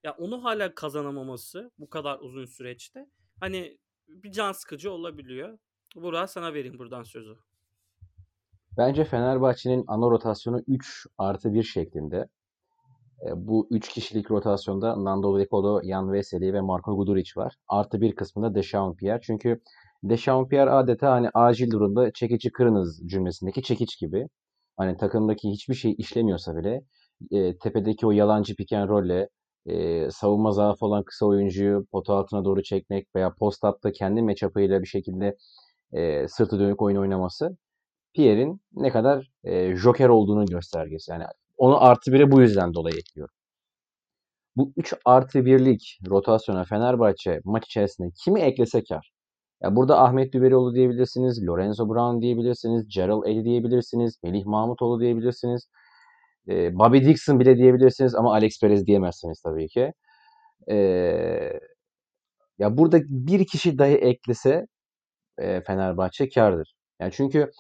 ya 0.04 0.12
onu 0.18 0.44
hala 0.44 0.74
kazanamaması 0.74 1.70
bu 1.78 1.90
kadar 1.90 2.18
uzun 2.18 2.44
süreçte 2.44 3.06
hani 3.40 3.78
bir 4.08 4.32
can 4.32 4.52
sıkıcı 4.52 4.92
olabiliyor. 4.92 5.58
Burak 5.96 6.30
sana 6.30 6.54
vereyim 6.54 6.78
buradan 6.78 7.02
sözü. 7.02 7.36
Bence 8.76 9.04
Fenerbahçe'nin 9.04 9.84
ana 9.86 10.10
rotasyonu 10.10 10.62
3 10.66 11.06
artı 11.18 11.54
1 11.54 11.62
şeklinde. 11.62 12.28
E, 13.26 13.28
Bu 13.34 13.68
3 13.70 13.88
kişilik 13.88 14.30
rotasyonda 14.30 15.04
Nando 15.04 15.38
De 15.38 15.46
Colo, 15.50 15.82
Jan 15.82 16.12
Veseli 16.12 16.52
ve 16.52 16.60
Marco 16.60 16.96
Guduric 16.96 17.30
var. 17.36 17.54
Artı 17.68 18.00
bir 18.00 18.14
kısmında 18.14 18.54
Dechampierre. 18.54 19.20
Çünkü 19.22 19.60
Dechampierre 20.02 20.70
adeta 20.70 21.12
hani 21.12 21.28
acil 21.34 21.70
durumda 21.70 22.12
çekici 22.12 22.52
kırınız 22.52 23.02
cümlesindeki 23.06 23.62
çekiç 23.62 23.98
gibi. 24.00 24.26
Hani 24.76 24.96
takımdaki 24.96 25.50
hiçbir 25.50 25.74
şey 25.74 25.94
işlemiyorsa 25.98 26.56
bile 26.56 26.84
e, 27.30 27.58
tepedeki 27.58 28.06
o 28.06 28.10
yalancı 28.10 28.56
pick 28.56 28.72
and 28.72 28.88
roll'le 28.88 29.28
e, 29.66 30.10
savunma 30.10 30.52
zaafı 30.52 30.86
olan 30.86 31.02
kısa 31.04 31.26
oyuncuyu 31.26 31.86
pota 31.92 32.14
altına 32.14 32.44
doğru 32.44 32.62
çekmek 32.62 33.08
veya 33.16 33.34
post-up'ta 33.34 33.92
kendi 33.92 34.22
matchup'ıyla 34.22 34.82
bir 34.82 34.86
şekilde 34.86 35.36
e, 35.92 36.28
sırtı 36.28 36.60
dönük 36.60 36.82
oyun 36.82 36.96
oynaması 36.96 37.56
Pierre'in 38.14 38.60
ne 38.72 38.90
kadar 38.90 39.30
e, 39.44 39.76
joker 39.76 40.08
olduğunun 40.08 40.46
göstergesi. 40.46 41.12
Yani 41.12 41.24
onu 41.56 41.84
artı 41.84 42.12
bire 42.12 42.32
bu 42.32 42.40
yüzden 42.40 42.74
dolayı 42.74 42.96
ekliyorum. 42.96 43.34
Bu 44.56 44.72
3 44.76 44.94
artı 45.04 45.38
1'lik 45.38 45.98
rotasyona 46.08 46.64
Fenerbahçe 46.64 47.40
maç 47.44 47.66
içerisinde 47.66 48.10
kimi 48.24 48.40
eklese 48.40 48.84
kar. 48.84 49.12
Ya 49.62 49.76
burada 49.76 50.02
Ahmet 50.02 50.32
Düberioğlu 50.34 50.74
diyebilirsiniz, 50.74 51.46
Lorenzo 51.46 51.88
Brown 51.88 52.22
diyebilirsiniz, 52.22 52.88
Gerald 52.94 53.22
Eddy 53.26 53.44
diyebilirsiniz, 53.44 54.18
Melih 54.22 54.46
Mahmutoğlu 54.46 55.00
diyebilirsiniz, 55.00 55.68
e, 56.48 56.74
Bobby 56.78 56.98
Dixon 56.98 57.40
bile 57.40 57.56
diyebilirsiniz 57.56 58.14
ama 58.14 58.32
Alex 58.32 58.60
Perez 58.60 58.86
diyemezsiniz 58.86 59.42
tabii 59.42 59.68
ki. 59.68 59.92
E, 60.70 60.76
ya 62.58 62.76
burada 62.76 63.00
bir 63.08 63.46
kişi 63.46 63.78
dahi 63.78 63.94
eklese 63.94 64.66
e, 65.38 65.60
Fenerbahçe 65.60 66.28
kardır. 66.28 66.74
Yani 67.00 67.12
çünkü 67.12 67.50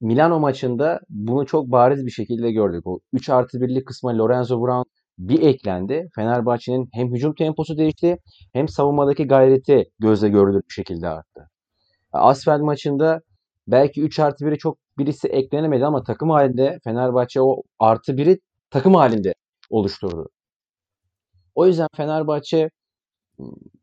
Milano 0.00 0.40
maçında 0.40 1.00
bunu 1.08 1.46
çok 1.46 1.66
bariz 1.72 2.06
bir 2.06 2.10
şekilde 2.10 2.52
gördük. 2.52 2.86
O 2.86 3.00
3 3.12 3.30
artı 3.30 3.58
1'lik 3.58 3.86
kısma 3.86 4.18
Lorenzo 4.18 4.62
Brown 4.62 4.90
bir 5.18 5.42
eklendi. 5.42 6.08
Fenerbahçe'nin 6.14 6.88
hem 6.92 7.14
hücum 7.14 7.34
temposu 7.34 7.78
değişti 7.78 8.18
hem 8.52 8.68
savunmadaki 8.68 9.26
gayreti 9.26 9.84
gözle 9.98 10.28
görülür 10.28 10.62
bir 10.68 10.74
şekilde 10.74 11.08
arttı. 11.08 11.50
Asfel 12.12 12.60
maçında 12.60 13.20
belki 13.68 14.02
3 14.02 14.18
artı 14.20 14.44
1'i 14.44 14.58
çok 14.58 14.78
birisi 14.98 15.28
eklenemedi 15.28 15.86
ama 15.86 16.02
takım 16.02 16.30
halinde 16.30 16.78
Fenerbahçe 16.84 17.42
o 17.42 17.62
artı 17.78 18.12
1'i 18.12 18.40
takım 18.70 18.94
halinde 18.94 19.34
oluşturdu. 19.70 20.28
O 21.54 21.66
yüzden 21.66 21.88
Fenerbahçe 21.96 22.70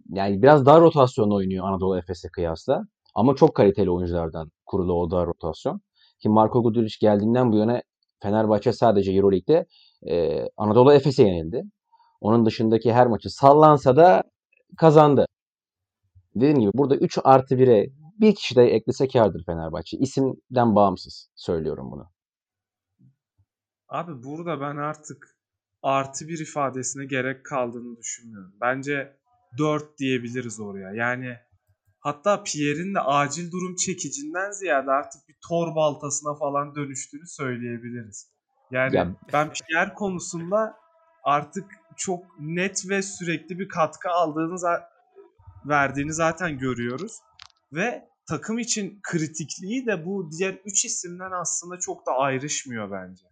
yani 0.09 0.41
biraz 0.41 0.65
dar 0.65 0.81
rotasyonla 0.81 1.35
oynuyor 1.35 1.67
Anadolu 1.67 1.97
Efes'e 1.97 2.29
kıyasla. 2.29 2.81
Ama 3.15 3.35
çok 3.35 3.55
kaliteli 3.55 3.91
oyunculardan 3.91 4.51
kurulu 4.65 4.93
o 4.93 5.11
dar 5.11 5.27
rotasyon. 5.27 5.81
Ki 6.19 6.29
Marco 6.29 6.63
Guduric 6.63 6.95
geldiğinden 7.01 7.51
bu 7.51 7.57
yana 7.57 7.81
Fenerbahçe 8.23 8.73
sadece 8.73 9.11
Euroleague'de 9.11 9.65
e, 10.07 10.45
Anadolu 10.57 10.93
Efes'e 10.93 11.23
yenildi. 11.23 11.63
Onun 12.21 12.45
dışındaki 12.45 12.93
her 12.93 13.07
maçı 13.07 13.29
sallansa 13.29 13.95
da 13.95 14.23
kazandı. 14.77 15.25
Dediğim 16.35 16.59
gibi 16.59 16.71
burada 16.73 16.95
3 16.95 17.17
artı 17.23 17.55
1'e 17.55 17.89
bir 18.21 18.35
kişi 18.35 18.55
de 18.55 18.63
eklese 18.63 19.07
kârdır 19.07 19.45
Fenerbahçe. 19.45 19.97
İsimden 19.97 20.75
bağımsız 20.75 21.29
söylüyorum 21.35 21.91
bunu. 21.91 22.11
Abi 23.87 24.23
burada 24.23 24.61
ben 24.61 24.77
artık 24.77 25.37
artı 25.81 26.27
bir 26.27 26.39
ifadesine 26.39 27.05
gerek 27.05 27.45
kaldığını 27.45 27.97
düşünmüyorum. 27.97 28.53
Bence 28.61 29.17
4 29.57 29.97
diyebiliriz 29.97 30.59
oraya. 30.59 30.91
Yani 30.93 31.37
hatta 31.99 32.43
Pierre'in 32.43 32.95
de 32.95 32.99
acil 32.99 33.51
durum 33.51 33.75
çekicinden 33.75 34.51
ziyade 34.51 34.91
artık 34.91 35.27
bir 35.29 35.35
tor 35.49 35.75
baltasına 35.75 36.35
falan 36.35 36.75
dönüştüğünü 36.75 37.27
söyleyebiliriz. 37.27 38.31
Yani 38.71 38.95
Ya 38.95 39.15
ben 39.33 39.51
Pierre 39.53 39.93
konusunda 39.93 40.75
artık 41.23 41.65
çok 41.97 42.39
net 42.39 42.89
ve 42.89 43.01
sürekli 43.01 43.59
bir 43.59 43.67
katkı 43.67 44.09
aldığını 44.09 44.57
verdiğini 45.65 46.13
zaten 46.13 46.57
görüyoruz. 46.57 47.19
Ve 47.75 48.09
takım 48.29 48.59
için 48.59 48.99
kritikliği 49.03 49.85
de 49.85 50.05
bu 50.05 50.29
diğer 50.31 50.53
3 50.65 50.85
isimden 50.85 51.31
aslında 51.41 51.79
çok 51.79 52.05
da 52.05 52.11
ayrışmıyor 52.11 52.91
bence. 52.91 53.25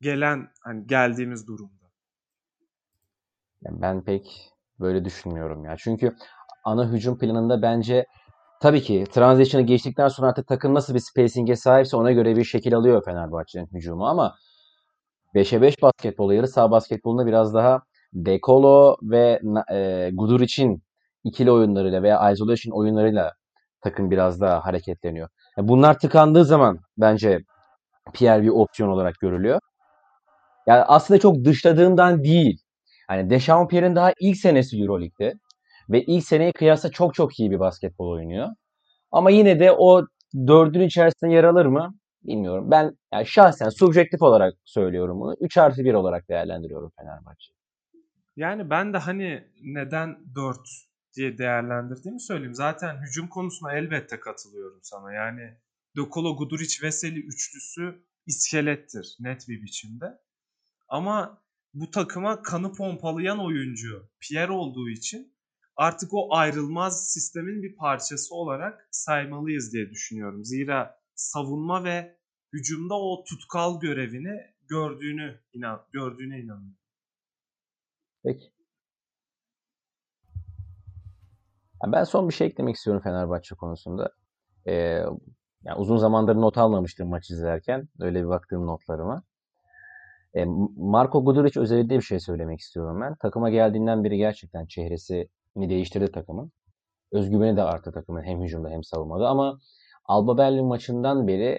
Gelen 0.00 0.48
hani 0.64 0.86
geldiğimiz 0.86 1.46
durumda. 1.46 1.84
Ben 3.62 4.04
pek 4.04 4.52
böyle 4.80 5.04
düşünmüyorum 5.04 5.64
ya. 5.64 5.76
Çünkü 5.78 6.16
ana 6.64 6.92
hücum 6.92 7.18
planında 7.18 7.62
bence 7.62 8.06
tabii 8.60 8.82
ki 8.82 9.04
transition'ı 9.12 9.66
geçtikten 9.66 10.08
sonra 10.08 10.28
artık 10.28 10.48
takım 10.48 10.74
nasıl 10.74 10.94
bir 10.94 10.98
spacing'e 10.98 11.56
sahipse 11.56 11.96
ona 11.96 12.12
göre 12.12 12.36
bir 12.36 12.44
şekil 12.44 12.74
alıyor 12.74 13.04
Fenerbahçe'nin 13.04 13.68
hücumu 13.74 14.06
ama 14.06 14.34
5'e 15.34 15.62
5 15.62 15.82
basketbolu, 15.82 16.34
yarı 16.34 16.48
saha 16.48 16.70
basketbolunda 16.70 17.26
biraz 17.26 17.54
daha 17.54 17.82
Dekolo 18.12 18.96
ve 19.02 19.40
e, 19.72 20.10
Guduric'in 20.12 20.82
ikili 21.24 21.50
oyunlarıyla 21.52 22.02
veya 22.02 22.30
isolation 22.30 22.72
oyunlarıyla 22.72 23.32
takım 23.80 24.10
biraz 24.10 24.40
daha 24.40 24.64
hareketleniyor. 24.64 25.28
Yani 25.56 25.68
bunlar 25.68 25.98
tıkandığı 25.98 26.44
zaman 26.44 26.78
bence 26.98 27.38
Pierre 28.14 28.42
bir 28.42 28.48
opsiyon 28.48 28.88
olarak 28.88 29.14
görülüyor. 29.20 29.60
Yani 30.66 30.82
aslında 30.82 31.20
çok 31.20 31.44
dışladığımdan 31.44 32.24
değil. 32.24 32.58
Hani 33.08 33.30
Dechampierre'in 33.30 33.96
daha 33.96 34.12
ilk 34.20 34.36
senesi 34.36 34.80
Euroleague'de 34.80 35.34
ve 35.90 36.02
ilk 36.02 36.24
seneye 36.24 36.52
kıyasla 36.52 36.90
çok 36.90 37.14
çok 37.14 37.40
iyi 37.40 37.50
bir 37.50 37.60
basketbol 37.60 38.10
oynuyor. 38.10 38.48
Ama 39.12 39.30
yine 39.30 39.60
de 39.60 39.72
o 39.72 40.06
dördün 40.46 40.80
içerisinde 40.80 41.32
yer 41.34 41.44
alır 41.44 41.66
mı? 41.66 41.94
Bilmiyorum. 42.22 42.70
Ben 42.70 42.96
yani 43.12 43.26
şahsen 43.26 43.68
subjektif 43.68 44.22
olarak 44.22 44.54
söylüyorum 44.64 45.20
bunu. 45.20 45.36
3 45.40 45.58
artı 45.58 45.84
1 45.84 45.94
olarak 45.94 46.28
değerlendiriyorum 46.28 46.90
Fenerbahçe. 46.98 47.52
Yani 48.36 48.70
ben 48.70 48.92
de 48.92 48.98
hani 48.98 49.44
neden 49.62 50.16
4 50.34 50.58
diye 51.18 51.38
değerlendirdiğimi 51.38 52.20
söyleyeyim. 52.20 52.54
Zaten 52.54 53.02
hücum 53.02 53.28
konusuna 53.28 53.72
elbette 53.72 54.20
katılıyorum 54.20 54.80
sana. 54.82 55.12
Yani 55.12 55.56
Dokolo, 55.96 56.36
Guduric, 56.36 56.82
Veseli 56.82 57.20
üçlüsü 57.20 58.04
iskelettir 58.26 59.16
net 59.20 59.48
bir 59.48 59.62
biçimde. 59.62 60.18
Ama 60.88 61.42
bu 61.74 61.90
takıma 61.90 62.42
kanı 62.42 62.72
pompalayan 62.72 63.44
oyuncu 63.44 64.10
Pierre 64.20 64.52
olduğu 64.52 64.88
için 64.88 65.34
artık 65.76 66.14
o 66.14 66.34
ayrılmaz 66.34 67.12
sistemin 67.12 67.62
bir 67.62 67.76
parçası 67.76 68.34
olarak 68.34 68.88
saymalıyız 68.90 69.72
diye 69.72 69.90
düşünüyorum. 69.90 70.44
Zira 70.44 71.00
savunma 71.14 71.84
ve 71.84 72.18
hücumda 72.52 72.94
o 72.94 73.24
tutkal 73.24 73.80
görevini 73.80 74.40
gördüğünü 74.68 75.40
inan 75.52 75.86
gördüğüne 75.92 76.40
inanıyorum. 76.40 76.78
Peki. 78.24 78.57
Ya 81.82 81.92
Ben 81.92 82.04
son 82.04 82.28
bir 82.28 82.34
şey 82.34 82.46
eklemek 82.46 82.76
istiyorum 82.76 83.02
Fenerbahçe 83.04 83.54
konusunda. 83.54 84.10
Ee, 84.66 84.72
yani 85.64 85.78
uzun 85.78 85.96
zamandır 85.96 86.36
not 86.36 86.58
almamıştım 86.58 87.08
maç 87.08 87.30
izlerken. 87.30 87.88
Öyle 88.00 88.22
bir 88.22 88.28
baktığım 88.28 88.66
notlarıma. 88.66 89.22
E, 90.34 90.44
Marko 90.76 91.24
Guduric 91.24 91.60
özelinde 91.60 91.96
bir 91.96 92.02
şey 92.02 92.20
söylemek 92.20 92.60
istiyorum 92.60 93.00
ben. 93.00 93.14
Takıma 93.14 93.50
geldiğinden 93.50 94.04
beri 94.04 94.16
gerçekten 94.18 94.66
çehresini 94.66 95.28
değiştirdi 95.70 96.12
takımın. 96.12 96.52
Özgüveni 97.12 97.56
de 97.56 97.62
arttı 97.62 97.92
takımın 97.92 98.22
hem 98.22 98.42
hücumda 98.42 98.70
hem 98.70 98.84
savunmada 98.84 99.28
ama 99.28 99.58
Alba 100.04 100.38
Berlin 100.38 100.66
maçından 100.66 101.28
beri 101.28 101.58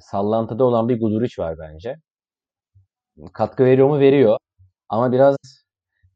sallantıda 0.00 0.64
olan 0.64 0.88
bir 0.88 1.00
Guduric 1.00 1.42
var 1.42 1.58
bence. 1.58 1.96
Katkı 3.32 3.64
veriyor 3.64 3.88
mu? 3.88 4.00
Veriyor. 4.00 4.38
Ama 4.88 5.12
biraz 5.12 5.36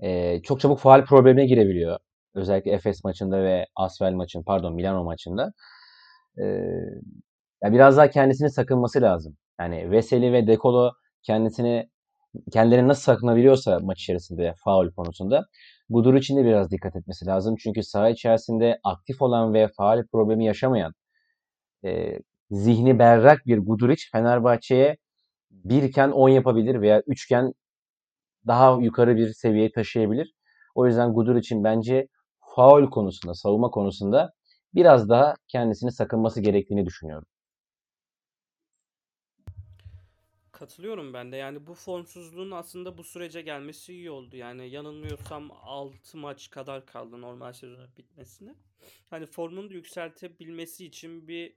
e, 0.01 0.43
çok 0.43 0.61
çabuk 0.61 0.79
faal 0.79 1.05
problemine 1.05 1.47
girebiliyor. 1.47 1.99
Özellikle 2.35 2.73
Efes 2.73 3.05
maçında 3.05 3.43
ve 3.43 3.67
Asvel 3.77 4.13
maçın, 4.13 4.43
pardon 4.43 4.75
Milano 4.75 5.05
maçında. 5.05 5.53
E, 6.39 6.45
biraz 7.63 7.97
daha 7.97 8.11
kendisini 8.11 8.51
sakınması 8.51 9.03
lazım. 9.03 9.37
Yani 9.61 9.91
Veseli 9.91 10.33
ve 10.33 10.47
Dekolo 10.47 10.93
kendisini 11.23 11.91
kendilerini 12.53 12.89
nasıl 12.89 13.03
sakınabiliyorsa 13.03 13.79
maç 13.83 14.01
içerisinde 14.01 14.55
faul 14.65 14.91
konusunda 14.91 15.47
Gudur 15.89 16.15
için 16.15 16.37
de 16.37 16.45
biraz 16.45 16.71
dikkat 16.71 16.97
etmesi 16.97 17.27
lazım. 17.27 17.57
Çünkü 17.63 17.83
saha 17.83 18.09
içerisinde 18.09 18.79
aktif 18.85 19.23
olan 19.23 19.55
ve 19.55 19.69
faal 19.77 20.07
problemi 20.13 20.47
yaşamayan 20.47 20.93
e, 21.85 22.19
zihni 22.51 22.99
berrak 22.99 23.47
bir 23.47 23.59
Guduric 23.59 24.03
Fenerbahçe'ye 24.13 24.97
birken 25.51 26.11
10 26.11 26.29
yapabilir 26.29 26.81
veya 26.81 27.03
üçken 27.07 27.53
daha 28.47 28.81
yukarı 28.81 29.17
bir 29.17 29.33
seviyeye 29.33 29.73
taşıyabilir. 29.73 30.35
O 30.75 30.87
yüzden 30.87 31.13
Gudur 31.13 31.37
için 31.37 31.65
bence 31.65 32.09
faul 32.55 32.91
konusunda, 32.91 33.35
savunma 33.35 33.71
konusunda 33.71 34.33
biraz 34.75 35.09
daha 35.09 35.35
kendisini 35.49 35.93
sakınması 35.93 36.41
gerektiğini 36.41 36.87
düşünüyorum. 36.87 37.27
Katılıyorum 40.53 41.15
ben 41.15 41.33
de. 41.33 41.37
Yani 41.37 41.67
bu 41.67 41.75
formsuzluğun 41.75 42.51
aslında 42.51 42.99
bu 42.99 43.05
sürece 43.05 43.43
gelmesi 43.43 43.93
iyi 43.93 44.11
oldu. 44.11 44.37
Yani 44.37 44.71
yanılmıyorsam 44.71 45.51
6 45.63 46.19
maç 46.19 46.51
kadar 46.51 46.87
kaldı 46.87 47.21
normal 47.21 47.53
sezonun 47.53 47.91
bitmesine. 47.97 48.55
Hani 49.11 49.27
formunu 49.27 49.73
yükseltebilmesi 49.73 50.87
için 50.87 51.29
bir 51.29 51.57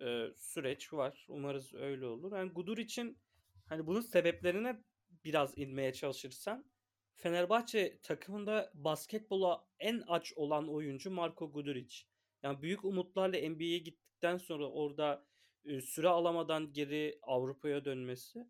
e, 0.00 0.32
süreç 0.36 0.92
var. 0.92 1.26
Umarız 1.28 1.74
öyle 1.74 2.06
olur. 2.06 2.36
Yani 2.36 2.50
Gudur 2.52 2.78
için 2.78 3.18
hani 3.66 3.86
bunun 3.86 4.00
sebeplerine 4.00 4.76
biraz 5.24 5.58
inmeye 5.58 5.92
çalışırsam 5.92 6.64
Fenerbahçe 7.18 7.98
takımında 8.02 8.70
basketbola 8.74 9.64
en 9.78 10.02
aç 10.08 10.32
olan 10.36 10.68
oyuncu 10.68 11.10
Marko 11.10 11.52
Guduric. 11.52 12.02
Yani 12.42 12.62
büyük 12.62 12.84
umutlarla 12.84 13.48
NBA'ye 13.50 13.78
gittikten 13.78 14.36
sonra 14.36 14.70
orada 14.70 15.26
e, 15.64 15.80
süre 15.80 16.08
alamadan 16.08 16.72
geri 16.72 17.18
Avrupa'ya 17.22 17.84
dönmesi 17.84 18.48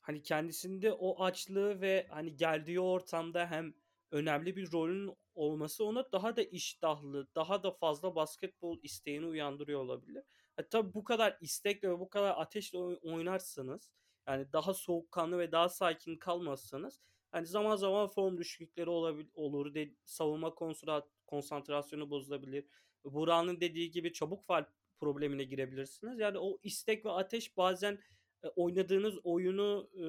hani 0.00 0.22
kendisinde 0.22 0.92
o 0.92 1.24
açlığı 1.24 1.80
ve 1.80 2.06
hani 2.10 2.36
geldiği 2.36 2.80
ortamda 2.80 3.46
hem 3.46 3.74
önemli 4.10 4.56
bir 4.56 4.72
rolün 4.72 5.16
olması 5.34 5.84
ona 5.84 6.12
daha 6.12 6.36
da 6.36 6.42
iştahlı, 6.42 7.28
daha 7.34 7.62
da 7.62 7.70
fazla 7.70 8.14
basketbol 8.14 8.78
isteğini 8.82 9.26
uyandırıyor 9.26 9.80
olabilir. 9.80 10.24
E, 10.58 10.68
tabii 10.68 10.94
bu 10.94 11.04
kadar 11.04 11.38
istekle 11.40 11.90
ve 11.90 11.98
bu 11.98 12.08
kadar 12.08 12.34
ateşle 12.36 12.78
oy- 12.78 12.98
oynarsanız 13.02 13.90
yani 14.28 14.52
daha 14.52 14.74
soğukkanlı 14.74 15.38
ve 15.38 15.52
daha 15.52 15.68
sakin 15.68 16.16
kalmazsanız 16.16 17.00
hani 17.32 17.46
zaman 17.46 17.76
zaman 17.76 18.06
form 18.06 18.38
düşüklükleri 18.38 18.90
olabilir, 18.90 19.30
olur. 19.34 19.74
De, 19.74 19.94
savunma 20.04 20.48
konstra- 20.48 21.06
konsantrasyonu 21.26 22.10
bozulabilir. 22.10 22.64
Burak'ın 23.04 23.60
dediği 23.60 23.90
gibi 23.90 24.12
çabuk 24.12 24.44
faal 24.46 24.64
problemine 25.00 25.44
girebilirsiniz. 25.44 26.18
Yani 26.18 26.38
o 26.38 26.58
istek 26.62 27.04
ve 27.04 27.10
ateş 27.10 27.56
bazen 27.56 27.98
e, 28.44 28.48
oynadığınız 28.48 29.18
oyunu 29.24 29.90
e, 29.94 30.06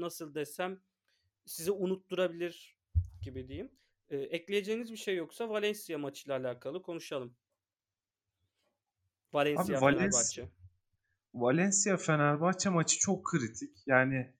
nasıl 0.00 0.34
desem 0.34 0.80
size 1.46 1.70
unutturabilir 1.70 2.78
gibi 3.22 3.48
diyeyim. 3.48 3.72
E, 4.10 4.16
ekleyeceğiniz 4.16 4.92
bir 4.92 4.96
şey 4.96 5.16
yoksa 5.16 5.48
Valencia 5.48 5.98
maçıyla 5.98 6.38
alakalı 6.38 6.82
konuşalım. 6.82 7.36
Valencia 9.32 9.78
Abi 9.78 9.96
Fenerbahçe. 9.96 10.48
Valencia 11.34 11.96
Fenerbahçe 11.96 12.68
maçı 12.68 12.98
çok 12.98 13.24
kritik. 13.24 13.76
Yani 13.86 14.32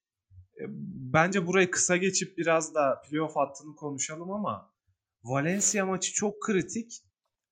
bence 1.12 1.46
burayı 1.46 1.70
kısa 1.70 1.96
geçip 1.96 2.38
biraz 2.38 2.74
da 2.74 3.00
playoff 3.00 3.36
hattını 3.36 3.76
konuşalım 3.76 4.30
ama 4.30 4.72
Valencia 5.24 5.86
maçı 5.86 6.12
çok 6.12 6.42
kritik. 6.42 6.92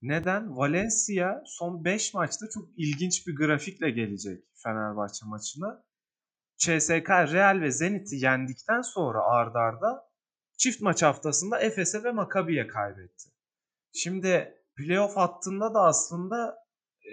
Neden? 0.02 0.56
Valencia 0.56 1.42
son 1.46 1.84
5 1.84 2.14
maçta 2.14 2.46
çok 2.54 2.68
ilginç 2.76 3.26
bir 3.26 3.36
grafikle 3.36 3.90
gelecek 3.90 4.44
Fenerbahçe 4.54 5.26
maçına. 5.26 5.84
CSK, 6.56 7.10
Real 7.10 7.60
ve 7.60 7.70
Zenit'i 7.70 8.16
yendikten 8.16 8.82
sonra 8.82 9.22
ard 9.22 9.54
arda 9.54 10.10
çift 10.58 10.80
maç 10.80 11.02
haftasında 11.02 11.60
Efes'e 11.60 12.04
ve 12.04 12.12
Maccabi'ye 12.12 12.66
kaybetti. 12.66 13.28
Şimdi 13.92 14.54
playoff 14.76 15.16
hattında 15.16 15.74
da 15.74 15.80
aslında 15.80 16.56
e, 16.98 17.10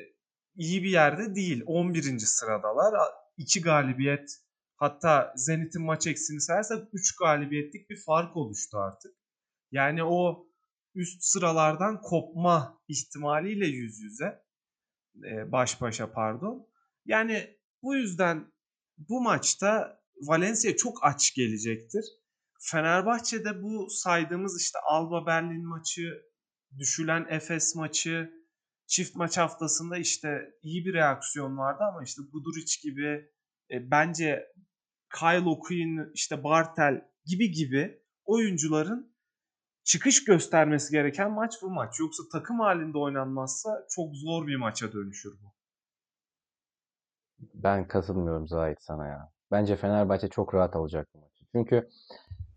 iyi 0.56 0.84
bir 0.84 0.90
yerde 0.90 1.36
değil. 1.36 1.64
11. 1.66 2.20
sıradalar. 2.20 2.94
2 3.38 3.62
galibiyet 3.62 4.47
Hatta 4.78 5.34
Zenit'in 5.36 5.82
maç 5.82 6.08
eksiğini 6.08 6.42
sayarsak 6.42 6.88
3 6.94 7.16
galibiyetlik 7.16 7.90
bir 7.90 8.02
fark 8.06 8.38
oluştu 8.38 8.78
artık. 8.78 9.16
Yani 9.72 10.04
o 10.04 10.48
üst 10.96 11.24
sıralardan 11.24 12.02
kopma 12.02 12.82
ihtimaliyle 12.88 13.68
yüz 13.68 14.00
yüze 14.00 14.44
e, 15.24 15.52
baş 15.52 15.82
başa 15.82 16.12
pardon. 16.12 16.68
Yani 17.06 17.58
bu 17.84 17.96
yüzden 17.96 18.52
bu 18.98 19.22
maçta 19.22 20.02
Valencia 20.22 20.76
çok 20.76 20.98
aç 21.02 21.34
gelecektir. 21.34 22.06
Fenerbahçe'de 22.60 23.64
bu 23.64 23.90
saydığımız 23.90 24.62
işte 24.62 24.80
Alba 24.80 25.26
Berlin 25.26 25.68
maçı, 25.68 26.22
düşülen 26.78 27.26
Efes 27.30 27.76
maçı, 27.76 28.32
çift 28.88 29.16
maç 29.16 29.38
haftasında 29.38 29.98
işte 29.98 30.54
iyi 30.62 30.86
bir 30.86 30.94
reaksiyon 30.94 31.58
vardı 31.58 31.84
ama 31.84 32.04
işte 32.04 32.22
Guduric 32.32 32.82
gibi 32.84 33.37
e, 33.72 33.92
bence 33.92 34.48
Kyle 35.20 35.50
O'Quinn, 35.50 36.12
işte 36.14 36.44
Bartel 36.44 37.02
gibi 37.26 37.52
gibi 37.52 38.02
oyuncuların 38.26 39.16
çıkış 39.84 40.24
göstermesi 40.24 40.92
gereken 40.92 41.32
maç 41.32 41.54
bu 41.62 41.70
maç. 41.70 42.00
Yoksa 42.00 42.24
takım 42.32 42.60
halinde 42.60 42.98
oynanmazsa 42.98 43.86
çok 43.90 44.16
zor 44.16 44.48
bir 44.48 44.56
maça 44.56 44.94
dönüşür 44.94 45.32
bu. 45.32 45.54
Ben 47.54 47.88
katılmıyorum 47.88 48.48
Zahit 48.48 48.82
sana 48.82 49.08
ya. 49.08 49.32
Bence 49.52 49.76
Fenerbahçe 49.76 50.28
çok 50.28 50.54
rahat 50.54 50.76
alacak 50.76 51.08
bu 51.14 51.20
maçı. 51.20 51.46
Çünkü 51.52 51.90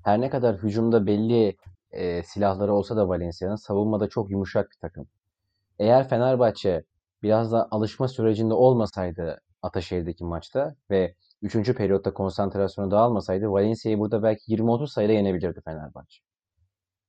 her 0.05 0.21
ne 0.21 0.31
kadar 0.31 0.57
hücumda 0.57 1.07
belli 1.07 1.57
e, 1.91 2.23
silahları 2.23 2.73
olsa 2.73 2.97
da 2.97 3.09
Valencia'nın 3.09 3.57
savunmada 3.57 4.09
çok 4.09 4.31
yumuşak 4.31 4.71
bir 4.71 4.79
takım. 4.81 5.09
Eğer 5.79 6.09
Fenerbahçe 6.09 6.85
biraz 7.23 7.53
da 7.53 7.69
alışma 7.71 8.09
sürecinde 8.09 8.55
olmasaydı 8.55 9.41
Ataşehir'deki 9.63 10.25
maçta 10.25 10.75
ve 10.91 11.15
3. 11.43 11.75
periyotta 11.75 12.15
konsantrasyonu 12.15 12.91
dağılmasaydı 12.91 13.47
Valencia'yı 13.53 13.99
burada 13.99 14.23
belki 14.23 14.53
20-30 14.53 14.87
sayıyla 14.89 15.15
yenebilirdi 15.15 15.61
Fenerbahçe. 15.65 16.23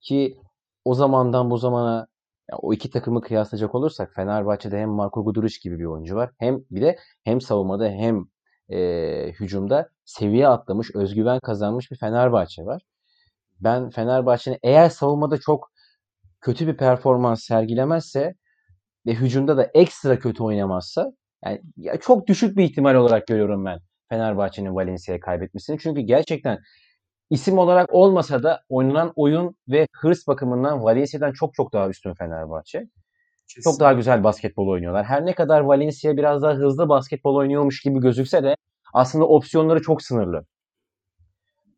Ki 0.02 0.38
o 0.86 0.94
zamandan 0.96 1.50
bu 1.50 1.58
zamana 1.58 2.08
ya 2.52 2.58
o 2.58 2.74
iki 2.74 2.90
takımı 2.90 3.22
kıyaslayacak 3.22 3.76
olursak 3.76 4.14
Fenerbahçe'de 4.16 4.80
hem 4.80 4.90
Marco 4.90 5.24
Guduric 5.24 5.56
gibi 5.64 5.80
bir 5.80 5.86
oyuncu 5.86 6.16
var. 6.16 6.32
Hem 6.38 6.60
bir 6.72 6.82
de 6.82 6.98
hem 7.24 7.42
savunmada 7.42 7.90
hem 7.90 8.26
e, 8.70 9.32
hücumda 9.32 9.90
seviye 10.06 10.48
atlamış, 10.48 10.96
özgüven 10.96 11.40
kazanmış 11.40 11.92
bir 11.92 11.98
Fenerbahçe 11.98 12.66
var. 12.66 12.82
Ben 13.60 13.90
Fenerbahçe'nin 13.90 14.60
eğer 14.64 14.90
savunmada 14.90 15.38
çok 15.38 15.72
kötü 16.42 16.68
bir 16.68 16.78
performans 16.78 17.44
sergilemezse 17.44 18.36
ve 19.06 19.14
hücumda 19.14 19.58
da 19.58 19.64
ekstra 19.74 20.20
kötü 20.20 20.44
oynamazsa 20.44 21.12
yani 21.46 21.62
ya 21.78 21.98
çok 21.98 22.28
düşük 22.28 22.58
bir 22.58 22.64
ihtimal 22.64 22.96
olarak 22.96 23.28
görüyorum 23.28 23.66
ben 23.66 23.80
Fenerbahçe'nin 24.10 24.76
Valencia'ya 24.76 25.20
kaybetmesini. 25.20 25.80
Çünkü 25.80 26.02
gerçekten 26.02 26.60
isim 27.30 27.58
olarak 27.58 27.94
olmasa 27.94 28.44
da 28.44 28.62
oynanan 28.70 29.14
oyun 29.16 29.56
ve 29.68 29.88
hırs 29.94 30.28
bakımından 30.28 30.84
Valencia'dan 30.84 31.32
çok 31.34 31.54
çok 31.54 31.74
daha 31.74 31.90
üstün 31.90 32.14
Fenerbahçe. 32.14 32.80
Kesinlikle. 33.48 33.72
Çok 33.72 33.80
daha 33.80 33.94
güzel 33.94 34.24
basketbol 34.24 34.68
oynuyorlar. 34.68 35.06
Her 35.06 35.26
ne 35.26 35.36
kadar 35.36 35.62
Valencia 35.62 36.18
biraz 36.18 36.42
daha 36.42 36.54
hızlı 36.54 36.90
basketbol 36.90 37.36
oynuyormuş 37.36 37.82
gibi 37.82 38.00
gözükse 38.00 38.44
de 38.44 38.56
aslında 38.94 39.28
opsiyonları 39.28 39.82
çok 39.82 40.02
sınırlı. 40.02 40.46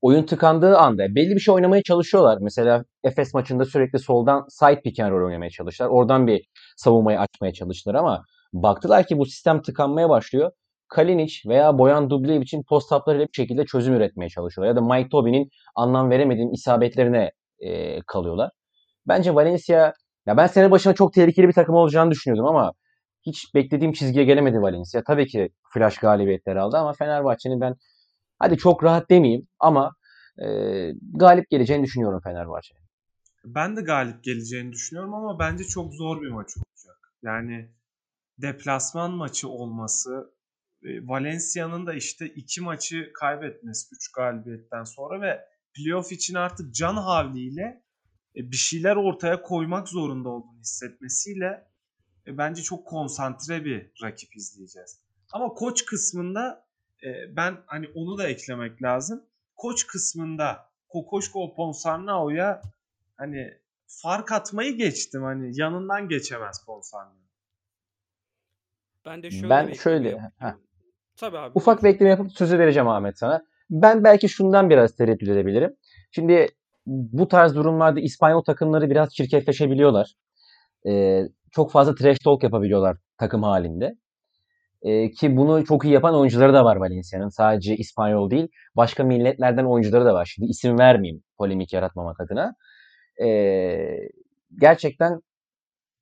Oyun 0.02 0.24
tıkandığı 0.26 0.78
anda 0.78 1.16
belli 1.16 1.36
bir 1.36 1.40
şey 1.40 1.54
oynamaya 1.54 1.84
çalışıyorlar. 1.84 2.38
Mesela 2.42 2.84
Efes 3.04 3.34
maçında 3.34 3.66
sürekli 3.66 4.00
soldan 4.00 4.46
side 4.50 4.82
pick 4.82 5.00
and 5.00 5.12
roll 5.12 5.26
oynamaya 5.26 5.50
çalıştılar. 5.50 5.90
Oradan 5.90 6.28
bir 6.28 6.46
savunmayı 6.78 7.20
açmaya 7.20 7.54
çalıştılar 7.54 7.96
ama 7.96 8.24
baktılar 8.54 9.08
ki 9.08 9.18
bu 9.18 9.26
sistem 9.26 9.62
tıkanmaya 9.62 10.10
başlıyor. 10.10 10.52
Kalinic 10.88 11.50
veya 11.50 11.78
Boyan 11.78 12.10
Dublev 12.10 12.42
için 12.42 12.64
post-up'larıyla 12.64 13.28
bir 13.28 13.34
şekilde 13.34 13.66
çözüm 13.66 13.94
üretmeye 13.94 14.30
çalışıyorlar. 14.30 14.76
Ya 14.76 14.76
da 14.76 14.82
Mike 14.82 15.10
Tobin'in 15.10 15.50
anlam 15.76 16.10
veremediğim 16.10 16.52
isabetlerine 16.54 17.32
e, 17.60 18.02
kalıyorlar. 18.02 18.52
Bence 19.08 19.36
Valencia 19.36 19.94
ya 20.26 20.38
ben 20.38 20.48
sene 20.48 20.72
başına 20.72 20.94
çok 20.94 21.14
tehlikeli 21.14 21.48
bir 21.48 21.54
takım 21.54 21.76
olacağını 21.76 22.12
düşünüyordum 22.12 22.46
ama 22.46 22.74
hiç 23.26 23.56
beklediğim 23.56 23.94
çizgiye 23.94 24.26
gelemedi 24.26 24.62
Valencia. 24.62 25.04
Tabii 25.08 25.28
ki 25.28 25.50
flash 25.74 25.98
galibiyetler 25.98 26.56
aldı 26.56 26.78
ama 26.78 26.94
Fenerbahçe'nin 26.94 27.62
ben 27.62 27.76
hadi 28.40 28.58
çok 28.58 28.84
rahat 28.84 29.10
demeyeyim 29.10 29.48
ama 29.60 29.92
e, 30.46 30.48
galip 31.14 31.50
geleceğini 31.50 31.84
düşünüyorum 31.84 32.22
Fenerbahçe. 32.24 32.76
Ben 33.46 33.76
de 33.76 33.82
galip 33.82 34.24
geleceğini 34.24 34.72
düşünüyorum 34.72 35.14
ama 35.14 35.40
bence 35.40 35.64
çok 35.64 35.94
zor 35.94 36.22
bir 36.22 36.30
maç 36.30 36.48
olacak. 36.58 37.14
Yani 37.24 37.70
deplasman 38.38 39.12
maçı 39.12 39.50
olması, 39.50 40.34
e, 40.84 41.08
Valencia'nın 41.08 41.86
da 41.86 41.94
işte 41.94 42.26
iki 42.26 42.62
maçı 42.62 43.12
kaybetmesi 43.14 43.96
3 43.96 44.12
galibiyetten 44.12 44.84
sonra 44.84 45.22
ve 45.22 45.46
playoff 45.74 46.12
için 46.12 46.34
artık 46.34 46.76
can 46.76 46.96
havliyle 46.96 47.84
e, 48.36 48.52
bir 48.52 48.58
şeyler 48.58 48.96
ortaya 48.96 49.42
koymak 49.42 49.88
zorunda 49.90 50.30
olduğunu 50.30 50.60
hissetmesiyle 50.60 51.68
e, 52.28 52.38
bence 52.38 52.62
çok 52.62 52.88
konsantre 52.88 53.66
bir 53.66 53.92
rakip 54.04 54.36
izleyeceğiz. 54.36 55.00
Ama 55.32 55.48
koç 55.48 55.86
kısmında 55.86 56.64
ben 57.30 57.58
hani 57.66 57.88
onu 57.96 58.18
da 58.18 58.28
eklemek 58.28 58.84
lazım. 58.84 59.24
Koç 59.56 59.88
kısmında 59.88 60.70
Kokoşko 60.90 61.56
Ponsarnao'ya 61.56 62.62
hani 63.18 63.60
fark 63.88 64.32
atmayı 64.32 64.78
geçtim. 64.78 65.24
Hani 65.24 65.60
yanından 65.60 66.10
geçemez 66.10 66.66
Ponsarnao. 66.66 67.24
Ben 69.06 69.24
de 69.24 69.32
şöyle 69.32 69.50
Ben 69.50 69.68
bir 69.68 69.76
şöyle, 69.76 70.20
heh. 70.40 70.54
Tabii 71.16 71.38
abi. 71.38 71.52
Ufak 71.56 71.84
bir 71.84 71.90
ekleme 71.90 72.10
yapıp 72.10 72.32
sözü 72.32 72.60
vereceğim 72.60 72.88
Ahmet 72.88 73.20
sana. 73.20 73.44
Ben 73.70 74.04
belki 74.04 74.30
şundan 74.30 74.70
biraz 74.70 74.96
tereddüt 74.96 75.30
edebilirim. 75.30 75.76
Şimdi 76.12 76.48
bu 76.86 77.28
tarz 77.28 77.56
durumlarda 77.56 78.00
İspanyol 78.00 78.44
takımları 78.44 78.90
biraz 78.90 79.14
çirkefleşebiliyorlar. 79.16 80.14
Ee, 80.88 81.24
çok 81.52 81.72
fazla 81.72 81.96
trash 81.96 82.20
talk 82.20 82.44
yapabiliyorlar 82.44 82.98
takım 83.18 83.44
halinde. 83.44 83.96
Ee, 84.82 85.12
ki 85.12 85.38
bunu 85.38 85.66
çok 85.66 85.86
iyi 85.86 85.94
yapan 85.94 86.16
oyuncuları 86.16 86.54
da 86.54 86.66
var 86.66 86.76
Valencia'nın. 86.76 87.30
Sadece 87.30 87.78
İspanyol 87.78 88.30
değil, 88.32 88.48
başka 88.76 89.04
milletlerden 89.04 89.66
oyuncuları 89.66 90.06
da 90.06 90.14
var. 90.14 90.26
Şimdi 90.26 90.50
isim 90.50 90.80
vermeyeyim 90.80 91.24
polemik 91.38 91.74
yaratmamak 91.74 92.20
adına. 92.22 92.56
Ee, 93.24 93.98
gerçekten 94.62 95.22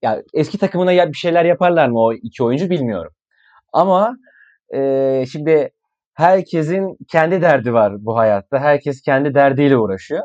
ya 0.01 0.23
eski 0.33 0.57
takımına 0.57 1.07
bir 1.07 1.17
şeyler 1.17 1.45
yaparlar 1.45 1.89
mı 1.89 1.99
o 1.99 2.13
iki 2.13 2.43
oyuncu 2.43 2.69
bilmiyorum. 2.69 3.13
Ama 3.73 4.17
e, 4.73 5.25
şimdi 5.31 5.69
herkesin 6.13 6.97
kendi 7.11 7.41
derdi 7.41 7.73
var 7.73 7.93
bu 8.05 8.17
hayatta. 8.17 8.59
Herkes 8.59 9.01
kendi 9.01 9.33
derdiyle 9.33 9.77
uğraşıyor. 9.77 10.23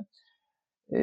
E, 0.96 0.98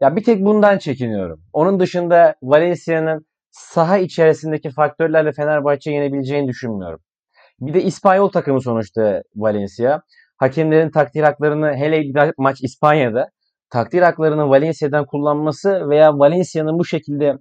ya 0.00 0.16
bir 0.16 0.24
tek 0.24 0.44
bundan 0.44 0.78
çekiniyorum. 0.78 1.40
Onun 1.52 1.80
dışında 1.80 2.34
Valencia'nın 2.42 3.26
saha 3.50 3.98
içerisindeki 3.98 4.70
faktörlerle 4.70 5.32
Fenerbahçe 5.32 5.90
yenebileceğini 5.90 6.48
düşünmüyorum. 6.48 7.00
Bir 7.60 7.74
de 7.74 7.82
İspanyol 7.82 8.28
takımı 8.28 8.60
sonuçta 8.60 9.22
Valencia. 9.36 10.00
Hakemlerin 10.36 10.90
takdir 10.90 11.22
haklarını 11.22 11.76
hele 11.76 12.32
maç 12.38 12.62
İspanya'da 12.62 13.30
takdir 13.70 14.02
haklarını 14.02 14.48
Valencia'dan 14.48 15.06
kullanması 15.06 15.88
veya 15.88 16.18
Valencia'nın 16.18 16.78
bu 16.78 16.84
şekilde 16.84 17.38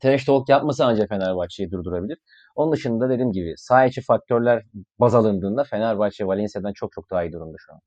trash 0.00 0.24
talk 0.24 0.48
yapması 0.48 0.84
ancak 0.84 1.08
Fenerbahçe'yi 1.08 1.70
durdurabilir. 1.70 2.18
Onun 2.54 2.72
dışında 2.72 3.08
dediğim 3.10 3.32
gibi 3.32 3.54
sağ 3.56 3.84
içi 3.86 4.02
faktörler 4.02 4.64
baz 5.00 5.14
alındığında 5.14 5.64
Fenerbahçe 5.64 6.26
Valencia'dan 6.26 6.72
çok 6.72 6.92
çok 6.92 7.10
daha 7.10 7.24
iyi 7.24 7.32
durumda 7.32 7.56
şu 7.66 7.72
an. 7.72 7.80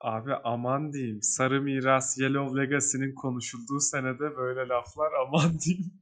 Abi 0.00 0.30
aman 0.44 0.92
diyeyim. 0.92 1.22
Sarı 1.22 1.62
Miras 1.62 2.18
Yellow 2.18 2.60
Legacy'nin 2.62 3.14
konuşulduğu 3.14 3.80
senede 3.80 4.36
böyle 4.36 4.68
laflar 4.68 5.12
aman 5.26 5.52
diyeyim. 5.64 5.92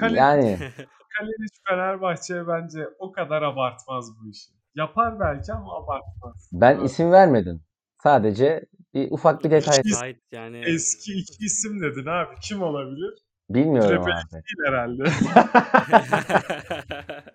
Kalinic, 0.00 0.18
Yani 0.20 0.58
Kalinic 1.18 1.54
Fenerbahçe'ye 1.68 2.48
bence 2.48 2.88
o 2.98 3.12
kadar 3.12 3.42
abartmaz 3.42 4.06
bu 4.20 4.28
işi. 4.30 4.50
Yapar 4.74 5.20
belki 5.20 5.52
ama 5.52 5.76
abartmaz. 5.84 6.48
ben 6.52 6.76
Evet. 6.76 6.90
isim 6.90 7.12
vermedim. 7.12 7.62
Sadece 8.02 8.64
bir 8.94 9.10
ufak 9.10 9.44
bir 9.44 9.50
detay 9.50 9.80
İki- 9.80 10.20
yani 10.32 10.62
Eski 10.66 11.12
iki 11.12 11.44
isim 11.44 11.80
dedin 11.82 12.06
abi. 12.06 12.34
Kim 12.42 12.62
olabilir? 12.62 13.14
Bilmiyorum 13.50 14.04
Trepeli 14.04 14.14
abi. 14.14 14.32
değil 14.32 14.66
herhalde. 14.66 15.04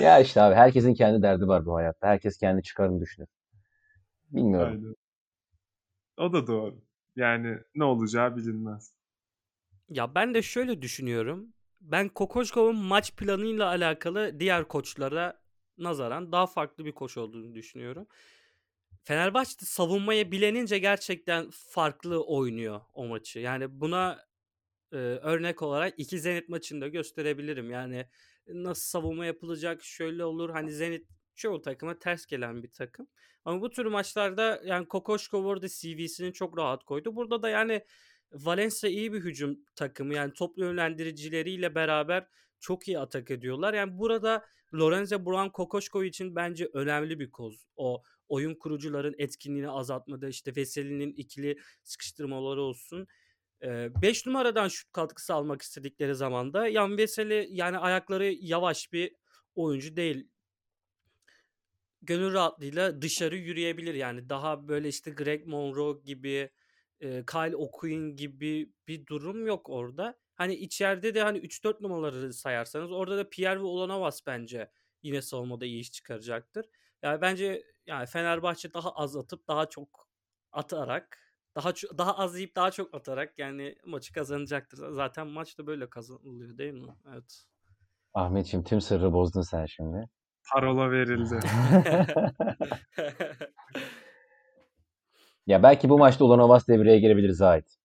Ya 0.00 0.20
işte 0.20 0.40
abi 0.40 0.54
herkesin 0.54 0.94
kendi 0.94 1.22
derdi 1.22 1.48
var 1.48 1.66
bu 1.66 1.74
hayatta. 1.74 2.06
Herkes 2.06 2.38
kendi 2.38 2.62
çıkarını 2.62 3.00
düşünür. 3.00 3.28
Bilmiyorum. 4.30 4.72
Aynen. 4.72 4.94
O 6.16 6.32
da 6.32 6.46
doğru. 6.46 6.82
Yani 7.16 7.58
ne 7.74 7.84
olacağı 7.84 8.36
bilinmez. 8.36 8.92
Ya 9.88 10.14
ben 10.14 10.34
de 10.34 10.42
şöyle 10.42 10.82
düşünüyorum. 10.82 11.52
Ben 11.80 12.08
Kokoşkov'un 12.08 12.76
maç 12.76 13.16
planıyla 13.16 13.66
alakalı 13.66 14.40
diğer 14.40 14.68
koçlara 14.68 15.40
nazaran 15.78 16.32
daha 16.32 16.46
farklı 16.46 16.84
bir 16.84 16.92
koç 16.92 17.16
olduğunu 17.16 17.54
düşünüyorum. 17.54 18.06
Fenerbahçe 19.04 19.52
savunmaya 19.58 20.30
bilenince 20.30 20.78
gerçekten 20.78 21.50
farklı 21.50 22.24
oynuyor 22.24 22.80
o 22.94 23.06
maçı. 23.06 23.38
Yani 23.38 23.80
buna 23.80 24.18
e, 24.92 24.96
örnek 24.96 25.62
olarak 25.62 25.94
iki 25.96 26.20
Zenit 26.20 26.48
maçında 26.48 26.88
gösterebilirim. 26.88 27.70
Yani 27.70 28.06
nasıl 28.48 28.82
savunma 28.82 29.26
yapılacak 29.26 29.84
şöyle 29.84 30.24
olur. 30.24 30.50
Hani 30.50 30.72
Zenit 30.72 31.06
çoğu 31.34 31.62
takıma 31.62 31.98
ters 31.98 32.26
gelen 32.26 32.62
bir 32.62 32.70
takım. 32.72 33.08
Ama 33.44 33.60
bu 33.60 33.70
tür 33.70 33.86
maçlarda 33.86 34.62
yani 34.64 34.88
Kokoşko 34.88 35.44
burada 35.44 35.68
CV'sini 35.68 36.32
çok 36.32 36.58
rahat 36.58 36.84
koydu. 36.84 37.16
Burada 37.16 37.42
da 37.42 37.48
yani 37.48 37.84
Valencia 38.32 38.90
iyi 38.90 39.12
bir 39.12 39.20
hücum 39.20 39.58
takımı. 39.76 40.14
Yani 40.14 40.32
top 40.32 40.58
yönlendiricileriyle 40.58 41.74
beraber 41.74 42.26
çok 42.60 42.88
iyi 42.88 42.98
atak 42.98 43.30
ediyorlar. 43.30 43.74
Yani 43.74 43.98
burada 43.98 44.44
Lorenzo 44.74 45.26
Brown 45.26 45.48
Kokoşko 45.48 46.04
için 46.04 46.36
bence 46.36 46.70
önemli 46.72 47.18
bir 47.20 47.30
koz. 47.30 47.66
O 47.76 48.02
oyun 48.28 48.54
kurucuların 48.54 49.14
etkinliğini 49.18 49.70
azaltmada 49.70 50.28
işte 50.28 50.56
Veseli'nin 50.56 51.12
ikili 51.12 51.58
sıkıştırmaları 51.82 52.60
olsun. 52.62 53.06
5 53.62 54.26
numaradan 54.26 54.68
şut 54.68 54.92
katkısı 54.92 55.34
almak 55.34 55.62
istedikleri 55.62 56.14
zaman 56.14 56.52
da 56.52 56.68
Yan 56.68 56.98
Veseli 56.98 57.48
yani 57.50 57.78
ayakları 57.78 58.24
yavaş 58.24 58.92
bir 58.92 59.14
oyuncu 59.54 59.96
değil. 59.96 60.28
Gönül 62.02 62.32
rahatlığıyla 62.32 63.02
dışarı 63.02 63.36
yürüyebilir. 63.36 63.94
Yani 63.94 64.28
daha 64.28 64.68
böyle 64.68 64.88
işte 64.88 65.10
Greg 65.10 65.46
Monroe 65.46 66.00
gibi, 66.04 66.50
Kyle 67.00 67.56
O'Quinn 67.56 68.16
gibi 68.16 68.72
bir 68.88 69.06
durum 69.06 69.46
yok 69.46 69.70
orada. 69.70 70.18
Hani 70.34 70.54
içeride 70.54 71.14
de 71.14 71.22
hani 71.22 71.38
3-4 71.38 71.82
numaraları 71.82 72.32
sayarsanız 72.32 72.92
orada 72.92 73.16
da 73.16 73.30
Pierre 73.30 73.60
ve 73.60 73.64
Ulanovas 73.64 74.26
bence 74.26 74.70
yine 75.02 75.22
savunmada 75.22 75.64
iyi 75.64 75.80
iş 75.80 75.92
çıkaracaktır. 75.92 76.66
Yani 77.02 77.20
bence 77.20 77.62
yani 77.86 78.06
Fenerbahçe 78.06 78.74
daha 78.74 78.92
az 78.92 79.16
atıp 79.16 79.48
daha 79.48 79.68
çok 79.68 80.08
atarak 80.52 81.21
daha 81.56 81.72
daha 81.98 82.18
az 82.18 82.36
yiyip 82.36 82.56
daha 82.56 82.70
çok 82.70 82.94
atarak 82.94 83.38
yani 83.38 83.76
maçı 83.86 84.12
kazanacaktır. 84.12 84.90
Zaten 84.90 85.26
maç 85.26 85.58
da 85.58 85.66
böyle 85.66 85.90
kazanılıyor 85.90 86.58
değil 86.58 86.74
mi? 86.74 86.96
Evet. 87.12 87.44
Ahmetciğim 88.14 88.64
tüm 88.64 88.80
sırrı 88.80 89.12
bozdun 89.12 89.42
sen 89.42 89.66
şimdi. 89.66 90.08
Parola 90.52 90.90
verildi. 90.90 91.36
ya 95.46 95.62
belki 95.62 95.88
bu 95.88 95.98
maçta 95.98 96.24
Ulanovas 96.24 96.68
devreye 96.68 96.98
girebilir 96.98 97.30
Zahit. 97.30 97.78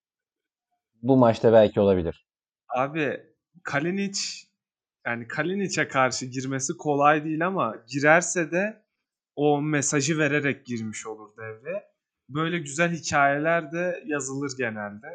Bu 1.01 1.17
maçta 1.17 1.53
belki 1.53 1.79
olabilir. 1.79 2.27
Abi 2.69 3.23
Kalinic 3.63 4.19
yani 5.05 5.27
Kalinic'e 5.27 5.87
karşı 5.87 6.25
girmesi 6.25 6.77
kolay 6.77 7.23
değil 7.23 7.47
ama 7.47 7.75
girerse 7.87 8.51
de 8.51 8.83
o 9.35 9.61
mesajı 9.61 10.17
vererek 10.17 10.65
girmiş 10.65 11.07
olur 11.07 11.37
devre. 11.37 11.96
Böyle 12.29 12.59
güzel 12.59 12.91
hikayeler 12.91 13.71
de 13.71 14.03
yazılır 14.05 14.51
genelde. 14.57 15.07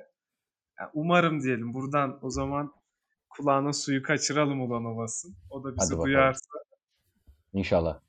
Yani 0.81 0.91
umarım 0.95 1.43
diyelim 1.43 1.75
buradan 1.75 2.19
o 2.23 2.31
zaman 2.31 2.73
kulağına 3.29 3.73
suyu 3.73 4.03
kaçıralım 4.03 4.61
ulan 4.61 4.85
ovasın. 4.85 5.37
O 5.51 5.65
da 5.65 5.77
bizi 5.77 5.97
duyarsa. 5.97 6.59
İnşallah. 7.53 8.01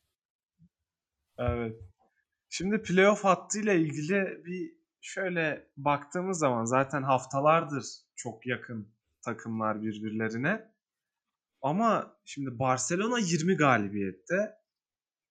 Evet. 1.38 1.76
Şimdi 2.50 2.82
playoff 2.82 3.24
hattıyla 3.24 3.74
ilgili 3.74 4.46
bir 4.46 4.74
şöyle 5.02 5.68
baktığımız 5.78 6.40
zaman 6.40 6.66
zaten 6.66 7.04
haftalardır 7.04 7.86
çok 8.16 8.48
yakın 8.48 8.96
takımlar 9.22 9.82
birbirlerine. 9.82 10.74
Ama 11.62 12.18
şimdi 12.26 12.60
Barcelona 12.60 13.20
20 13.20 13.56
galibiyette. 13.58 14.56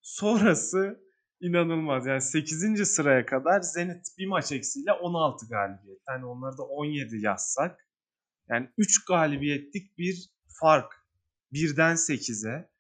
Sonrası 0.03 1.01
inanılmaz. 1.43 2.07
Yani 2.07 2.21
8. 2.21 2.89
sıraya 2.89 3.27
kadar 3.27 3.61
Zenit 3.61 4.07
bir 4.19 4.27
maç 4.27 4.53
eksiyle 4.53 4.93
16 4.93 5.49
galibiyet. 5.49 6.01
Yani 6.09 6.27
onları 6.27 6.59
da 6.59 6.63
17 6.63 7.17
yazsak. 7.21 7.89
Yani 8.49 8.69
3 8.79 9.05
galibiyetlik 9.05 9.99
bir 9.99 10.31
fark. 10.61 11.07
Birden 11.53 11.95
8'e. 11.95 12.71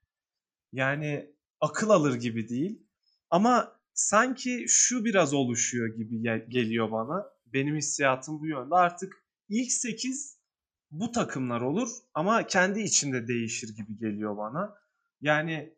Yani 0.72 1.34
akıl 1.60 1.90
alır 1.90 2.14
gibi 2.14 2.48
değil. 2.48 2.86
Ama 3.30 3.80
sanki 3.94 4.64
şu 4.68 5.04
biraz 5.04 5.34
oluşuyor 5.34 5.96
gibi 5.96 6.22
geliyor 6.48 6.90
bana. 6.90 7.26
Benim 7.46 7.76
hissiyatım 7.76 8.40
bu 8.40 8.46
yönde. 8.46 8.74
Artık 8.74 9.24
ilk 9.48 9.72
8 9.72 10.38
bu 10.90 11.12
takımlar 11.12 11.60
olur 11.60 11.88
ama 12.14 12.46
kendi 12.46 12.80
içinde 12.80 13.28
değişir 13.28 13.76
gibi 13.76 13.98
geliyor 13.98 14.36
bana. 14.36 14.74
Yani 15.20 15.74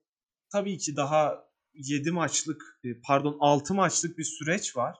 tabii 0.52 0.78
ki 0.78 0.96
daha 0.96 1.48
7 1.74 2.10
maçlık 2.10 2.80
e, 2.84 3.00
pardon 3.00 3.36
6 3.40 3.74
maçlık 3.74 4.18
bir 4.18 4.24
süreç 4.24 4.76
var. 4.76 4.98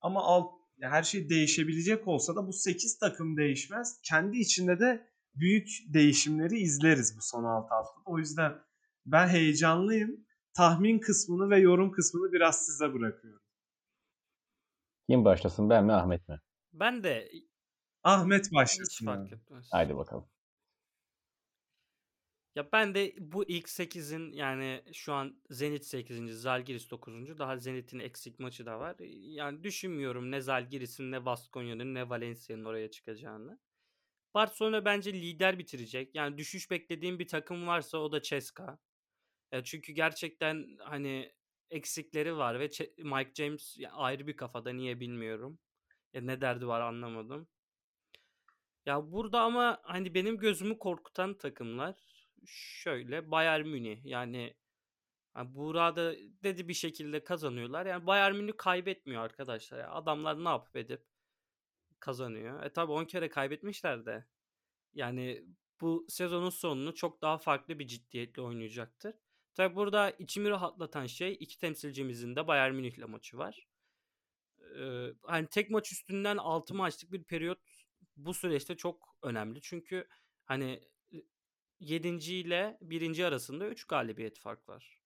Ama 0.00 0.22
alt, 0.22 0.52
her 0.80 1.02
şey 1.02 1.28
değişebilecek 1.28 2.08
olsa 2.08 2.36
da 2.36 2.46
bu 2.46 2.52
8 2.52 2.98
takım 2.98 3.36
değişmez. 3.36 4.00
Kendi 4.02 4.38
içinde 4.38 4.80
de 4.80 5.06
büyük 5.34 5.68
değişimleri 5.86 6.58
izleriz 6.58 7.16
bu 7.16 7.22
son 7.22 7.44
6 7.44 7.74
haftada. 7.74 8.02
O 8.04 8.18
yüzden 8.18 8.52
ben 9.06 9.28
heyecanlıyım. 9.28 10.28
Tahmin 10.54 10.98
kısmını 10.98 11.50
ve 11.50 11.60
yorum 11.60 11.92
kısmını 11.92 12.32
biraz 12.32 12.66
size 12.66 12.94
bırakıyorum. 12.94 13.42
Kim 15.10 15.24
başlasın 15.24 15.70
ben 15.70 15.84
mi 15.84 15.92
Ahmet 15.92 16.28
mi? 16.28 16.40
Ben 16.72 17.04
de 17.04 17.30
Ahmet 18.04 18.52
başlasın. 18.52 18.84
Hiç 18.84 19.04
fark 19.04 19.32
etmez. 19.32 19.68
Haydi 19.72 19.96
bakalım. 19.96 20.28
Ya 22.56 22.72
ben 22.72 22.94
de 22.94 23.14
bu 23.18 23.44
ilk 23.48 23.68
8'in 23.68 24.32
yani 24.32 24.82
şu 24.92 25.12
an 25.12 25.40
Zenit 25.50 25.84
8. 25.86 26.34
Zalgiris 26.34 26.90
9. 26.90 27.38
Daha 27.38 27.56
Zenit'in 27.56 27.98
eksik 27.98 28.38
maçı 28.38 28.66
da 28.66 28.80
var. 28.80 28.96
Yani 29.34 29.64
düşünmüyorum 29.64 30.30
ne 30.30 30.40
Zalgiris'in 30.40 31.12
ne 31.12 31.24
Baskonya'nın 31.24 31.94
ne 31.94 32.08
Valencia'nın 32.08 32.64
oraya 32.64 32.90
çıkacağını. 32.90 33.58
Barcelona 34.34 34.84
bence 34.84 35.12
lider 35.12 35.58
bitirecek. 35.58 36.14
Yani 36.14 36.38
düşüş 36.38 36.70
beklediğim 36.70 37.18
bir 37.18 37.28
takım 37.28 37.66
varsa 37.66 37.98
o 37.98 38.12
da 38.12 38.22
Ceska. 38.22 38.78
Ya 39.52 39.64
çünkü 39.64 39.92
gerçekten 39.92 40.78
hani 40.80 41.32
eksikleri 41.70 42.36
var 42.36 42.60
ve 42.60 42.70
Mike 42.98 43.32
James 43.34 43.78
ayrı 43.92 44.26
bir 44.26 44.36
kafada 44.36 44.72
niye 44.72 45.00
bilmiyorum. 45.00 45.58
Ya 46.14 46.20
ne 46.22 46.40
derdi 46.40 46.66
var 46.68 46.80
anlamadım. 46.80 47.48
Ya 48.86 49.12
burada 49.12 49.40
ama 49.40 49.80
hani 49.82 50.14
benim 50.14 50.38
gözümü 50.38 50.78
korkutan 50.78 51.34
takımlar 51.38 51.94
şöyle 52.46 53.30
Bayern 53.30 53.66
Münih 53.66 54.04
yani 54.04 54.54
yani 55.36 55.54
Buğra'da 55.54 56.14
dedi 56.42 56.68
bir 56.68 56.74
şekilde 56.74 57.24
kazanıyorlar. 57.24 57.86
Yani 57.86 58.06
Bayern 58.06 58.36
Münih 58.36 58.52
kaybetmiyor 58.56 59.22
arkadaşlar. 59.22 59.78
Yani 59.78 59.90
adamlar 59.90 60.44
ne 60.44 60.48
yapıp 60.48 60.76
edip 60.76 61.06
kazanıyor. 62.00 62.62
E 62.62 62.72
tabi 62.72 62.92
10 62.92 63.04
kere 63.04 63.28
kaybetmişler 63.28 64.06
de. 64.06 64.26
Yani 64.94 65.44
bu 65.80 66.06
sezonun 66.08 66.50
sonunu 66.50 66.94
çok 66.94 67.22
daha 67.22 67.38
farklı 67.38 67.78
bir 67.78 67.86
ciddiyetle 67.86 68.42
oynayacaktır. 68.42 69.14
Tabi 69.54 69.76
burada 69.76 70.10
içimi 70.10 70.50
rahatlatan 70.50 71.06
şey 71.06 71.36
iki 71.40 71.58
temsilcimizin 71.58 72.36
de 72.36 72.46
Bayern 72.46 72.74
Münih'le 72.74 73.08
maçı 73.08 73.38
var. 73.38 73.68
Ee, 74.78 75.08
hani 75.22 75.46
tek 75.46 75.70
maç 75.70 75.92
üstünden 75.92 76.36
6 76.36 76.74
maçlık 76.74 77.12
bir 77.12 77.24
periyot 77.24 77.58
bu 78.16 78.34
süreçte 78.34 78.76
çok 78.76 79.16
önemli. 79.22 79.60
Çünkü 79.62 80.08
hani 80.44 80.88
7. 81.80 82.08
ile 82.32 82.78
1. 82.80 83.24
arasında 83.24 83.68
3 83.68 83.84
galibiyet 83.84 84.38
fark 84.38 84.68
var. 84.68 84.98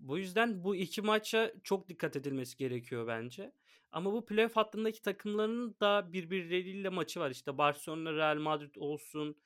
Bu 0.00 0.18
yüzden 0.18 0.64
bu 0.64 0.76
iki 0.76 1.02
maça 1.02 1.52
çok 1.64 1.88
dikkat 1.88 2.16
edilmesi 2.16 2.56
gerekiyor 2.56 3.06
bence. 3.06 3.52
Ama 3.92 4.12
bu 4.12 4.26
playoff 4.26 4.56
hattındaki 4.56 5.02
takımların 5.02 5.76
da 5.80 6.12
birbirleriyle 6.12 6.88
maçı 6.88 7.20
var. 7.20 7.30
İşte 7.30 7.58
Barcelona, 7.58 8.12
Real 8.12 8.36
Madrid 8.36 8.74
olsun. 8.76 9.36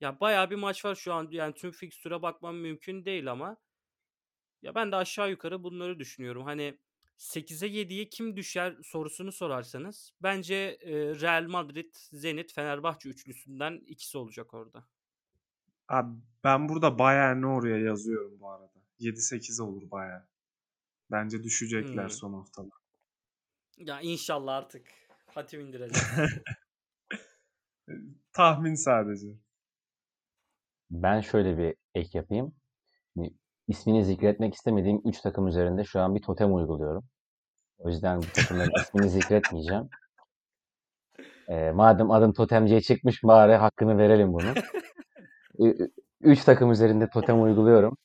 Ya 0.00 0.20
bayağı 0.20 0.50
bir 0.50 0.56
maç 0.56 0.84
var 0.84 0.94
şu 0.94 1.12
an. 1.12 1.28
Yani 1.30 1.54
tüm 1.54 1.70
fikstüre 1.70 2.22
bakmam 2.22 2.56
mümkün 2.56 3.04
değil 3.04 3.30
ama. 3.30 3.56
Ya 4.62 4.74
ben 4.74 4.92
de 4.92 4.96
aşağı 4.96 5.30
yukarı 5.30 5.62
bunları 5.62 5.98
düşünüyorum. 5.98 6.44
Hani 6.44 6.78
8'e 7.18 7.68
7'ye 7.68 8.08
kim 8.08 8.36
düşer 8.36 8.76
sorusunu 8.82 9.32
sorarsanız 9.32 10.12
bence 10.22 10.78
Real 11.20 11.46
Madrid, 11.48 11.94
Zenit, 11.94 12.52
Fenerbahçe 12.52 13.08
üçlüsünden 13.08 13.80
ikisi 13.86 14.18
olacak 14.18 14.54
orada. 14.54 14.84
Abi 15.92 16.16
ben 16.44 16.68
burada 16.68 16.98
Bayern'i 16.98 17.46
oraya 17.46 17.78
yazıyorum 17.78 18.40
bu 18.40 18.50
arada. 18.50 18.72
7-8 19.00 19.62
olur 19.62 19.90
Bayern. 19.90 20.22
Bence 21.10 21.42
düşecekler 21.42 22.02
hmm. 22.02 22.10
son 22.10 22.32
haftalar. 22.32 22.78
Ya 23.76 24.00
inşallah 24.00 24.54
artık. 24.54 24.86
Hatim 25.26 25.60
indireceğiz. 25.60 26.32
Tahmin 28.32 28.74
sadece. 28.74 29.26
Ben 30.90 31.20
şöyle 31.20 31.58
bir 31.58 31.74
ek 31.94 32.18
yapayım. 32.18 32.54
İsmini 33.68 34.04
zikretmek 34.04 34.54
istemediğim 34.54 35.00
3 35.04 35.20
takım 35.20 35.46
üzerinde 35.46 35.84
şu 35.84 36.00
an 36.00 36.14
bir 36.14 36.22
totem 36.22 36.54
uyguluyorum. 36.54 37.04
O 37.78 37.88
yüzden 37.88 38.22
bu 38.22 38.26
takımların 38.26 38.72
ismini 38.82 39.10
zikretmeyeceğim. 39.10 39.88
Ee, 41.48 41.70
madem 41.70 42.10
adım 42.10 42.32
totemciye 42.32 42.80
çıkmış 42.80 43.22
bari 43.24 43.54
hakkını 43.56 43.98
verelim 43.98 44.32
bunu. 44.32 44.54
Üç 46.20 46.44
takım 46.44 46.70
üzerinde 46.72 47.08
totem 47.10 47.42
uyguluyorum. 47.42 47.96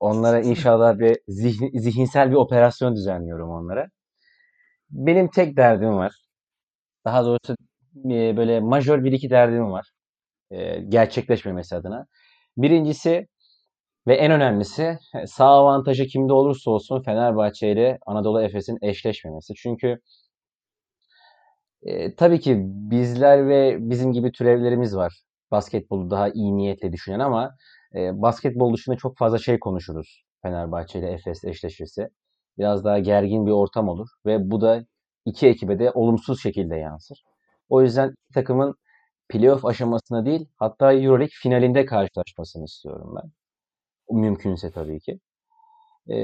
Onlara 0.00 0.40
inşallah 0.40 0.98
bir 0.98 1.18
zihn, 1.28 1.78
zihinsel 1.78 2.30
bir 2.30 2.36
operasyon 2.36 2.96
düzenliyorum 2.96 3.50
onlara. 3.50 3.88
Benim 4.90 5.28
tek 5.30 5.56
derdim 5.56 5.96
var. 5.96 6.14
Daha 7.04 7.24
doğrusu 7.24 7.56
e, 8.10 8.36
böyle 8.36 8.60
majör 8.60 9.04
bir 9.04 9.12
iki 9.12 9.30
derdim 9.30 9.72
var. 9.72 9.90
E, 10.50 10.80
gerçekleşmemesi 10.80 11.76
adına. 11.76 12.06
Birincisi 12.56 13.28
Ve 14.06 14.14
en 14.16 14.32
önemlisi 14.32 14.98
sağ 15.26 15.46
avantajı 15.46 16.06
kimde 16.06 16.32
olursa 16.32 16.70
olsun 16.70 17.02
Fenerbahçe 17.02 17.72
ile 17.72 17.98
Anadolu 18.06 18.42
Efes'in 18.42 18.78
eşleşmemesi. 18.82 19.54
Çünkü 19.54 20.00
e, 21.82 22.14
tabii 22.14 22.40
ki 22.40 22.56
bizler 22.66 23.48
ve 23.48 23.76
bizim 23.80 24.12
gibi 24.12 24.32
türevlerimiz 24.32 24.96
var. 24.96 25.25
Basketbolu 25.50 26.10
daha 26.10 26.28
iyi 26.28 26.56
niyetle 26.56 26.92
düşünen 26.92 27.20
ama 27.20 27.56
e, 27.94 28.22
basketbol 28.22 28.74
dışında 28.74 28.96
çok 28.96 29.18
fazla 29.18 29.38
şey 29.38 29.58
konuşuruz 29.58 30.24
Fenerbahçe 30.42 30.98
ile 30.98 31.12
Efes 31.12 31.44
eşleşirse. 31.44 32.08
Biraz 32.58 32.84
daha 32.84 32.98
gergin 32.98 33.46
bir 33.46 33.50
ortam 33.50 33.88
olur 33.88 34.08
ve 34.26 34.50
bu 34.50 34.60
da 34.60 34.84
iki 35.24 35.46
ekibe 35.48 35.78
de 35.78 35.90
olumsuz 35.90 36.42
şekilde 36.42 36.76
yansır. 36.76 37.22
O 37.68 37.82
yüzden 37.82 38.14
takımın 38.34 38.74
playoff 39.28 39.64
aşamasında 39.64 40.26
değil 40.26 40.48
hatta 40.56 40.92
Euroleague 40.92 41.28
finalinde 41.42 41.86
karşılaşmasını 41.86 42.64
istiyorum 42.64 43.14
ben. 43.16 43.30
Mümkünse 44.18 44.70
tabii 44.70 45.00
ki. 45.00 45.20
E, 46.08 46.16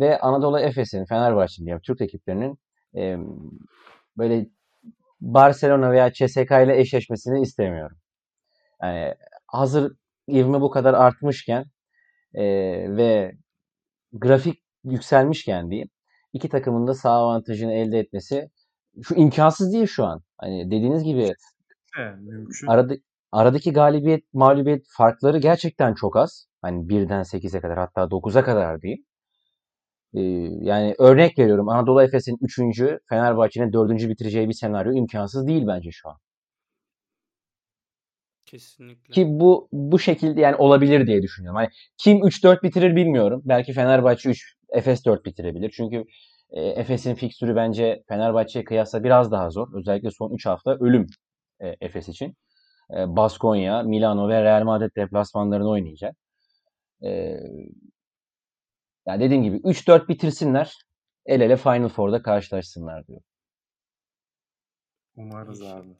ve 0.00 0.20
Anadolu 0.20 0.60
Efes'in, 0.60 1.04
Fenerbahçe'nin 1.04 1.68
yani 1.68 1.80
Türk 1.82 2.00
ekiplerinin 2.00 2.58
e, 2.96 3.16
böyle 4.18 4.46
Barcelona 5.20 5.90
veya 5.92 6.12
CSK 6.12 6.50
ile 6.50 6.80
eşleşmesini 6.80 7.42
istemiyorum. 7.42 7.96
Yani 8.82 9.14
hazır 9.46 9.92
ivme 10.28 10.60
bu 10.60 10.70
kadar 10.70 10.94
artmışken 10.94 11.64
e, 12.34 12.44
ve 12.96 13.32
grafik 14.12 14.62
yükselmişken 14.84 15.70
diyeyim 15.70 15.88
iki 16.32 16.48
takımın 16.48 16.86
da 16.86 16.94
sağ 16.94 17.10
avantajını 17.10 17.72
elde 17.72 17.98
etmesi 17.98 18.50
şu 19.02 19.14
imkansız 19.14 19.72
değil 19.72 19.86
şu 19.86 20.04
an. 20.04 20.22
Hani 20.38 20.66
dediğiniz 20.66 21.04
gibi 21.04 21.34
arada, 22.68 22.94
aradaki 23.32 23.72
galibiyet 23.72 24.24
mağlubiyet 24.34 24.84
farkları 24.88 25.38
gerçekten 25.38 25.94
çok 25.94 26.16
az. 26.16 26.46
Hani 26.62 26.88
1'den 26.88 27.22
8'e 27.22 27.60
kadar 27.60 27.78
hatta 27.78 28.10
9'a 28.10 28.44
kadar 28.44 28.82
diyeyim. 28.82 29.04
Ee, 30.14 30.20
yani 30.66 30.94
örnek 30.98 31.38
veriyorum 31.38 31.68
Anadolu 31.68 32.02
Efes'in 32.02 32.38
3. 32.40 32.82
Fenerbahçe'nin 33.08 33.72
4. 33.72 33.90
bitireceği 34.08 34.48
bir 34.48 34.54
senaryo 34.54 34.92
imkansız 34.92 35.46
değil 35.46 35.66
bence 35.66 35.90
şu 35.90 36.08
an. 36.08 36.16
Kesinlikle. 38.50 39.12
Ki 39.14 39.26
bu 39.28 39.68
bu 39.72 39.98
şekilde 39.98 40.40
yani 40.40 40.56
olabilir 40.56 41.06
diye 41.06 41.22
düşünüyorum. 41.22 41.56
Hani 41.56 41.68
kim 41.96 42.18
3-4 42.18 42.62
bitirir 42.62 42.96
bilmiyorum. 42.96 43.42
Belki 43.44 43.72
Fenerbahçe 43.72 44.30
3, 44.30 44.56
Efes 44.68 45.04
4 45.04 45.24
bitirebilir. 45.24 45.70
Çünkü 45.70 46.04
e, 46.50 46.60
Efes'in 46.60 47.14
fikstürü 47.14 47.56
bence 47.56 48.02
Fenerbahçe'ye 48.08 48.64
kıyasla 48.64 49.04
biraz 49.04 49.32
daha 49.32 49.50
zor. 49.50 49.68
Özellikle 49.74 50.10
son 50.10 50.34
3 50.34 50.46
hafta 50.46 50.70
ölüm 50.70 51.06
e, 51.60 51.76
Efes 51.80 52.08
için. 52.08 52.36
E, 52.90 53.16
Baskonya, 53.16 53.82
Milano 53.82 54.28
ve 54.28 54.42
Real 54.42 54.64
Madrid 54.64 54.96
deplasmanlarını 54.96 55.68
oynayacak. 55.68 56.16
E, 57.02 57.10
yani 59.06 59.20
dediğim 59.20 59.42
gibi 59.42 59.56
3-4 59.56 60.08
bitirsinler. 60.08 60.78
El 61.26 61.40
ele 61.40 61.56
Final 61.56 61.88
Four'da 61.88 62.22
karşılaşsınlar 62.22 63.06
diyor. 63.06 63.20
Umarız 65.16 65.62
abi. 65.62 65.96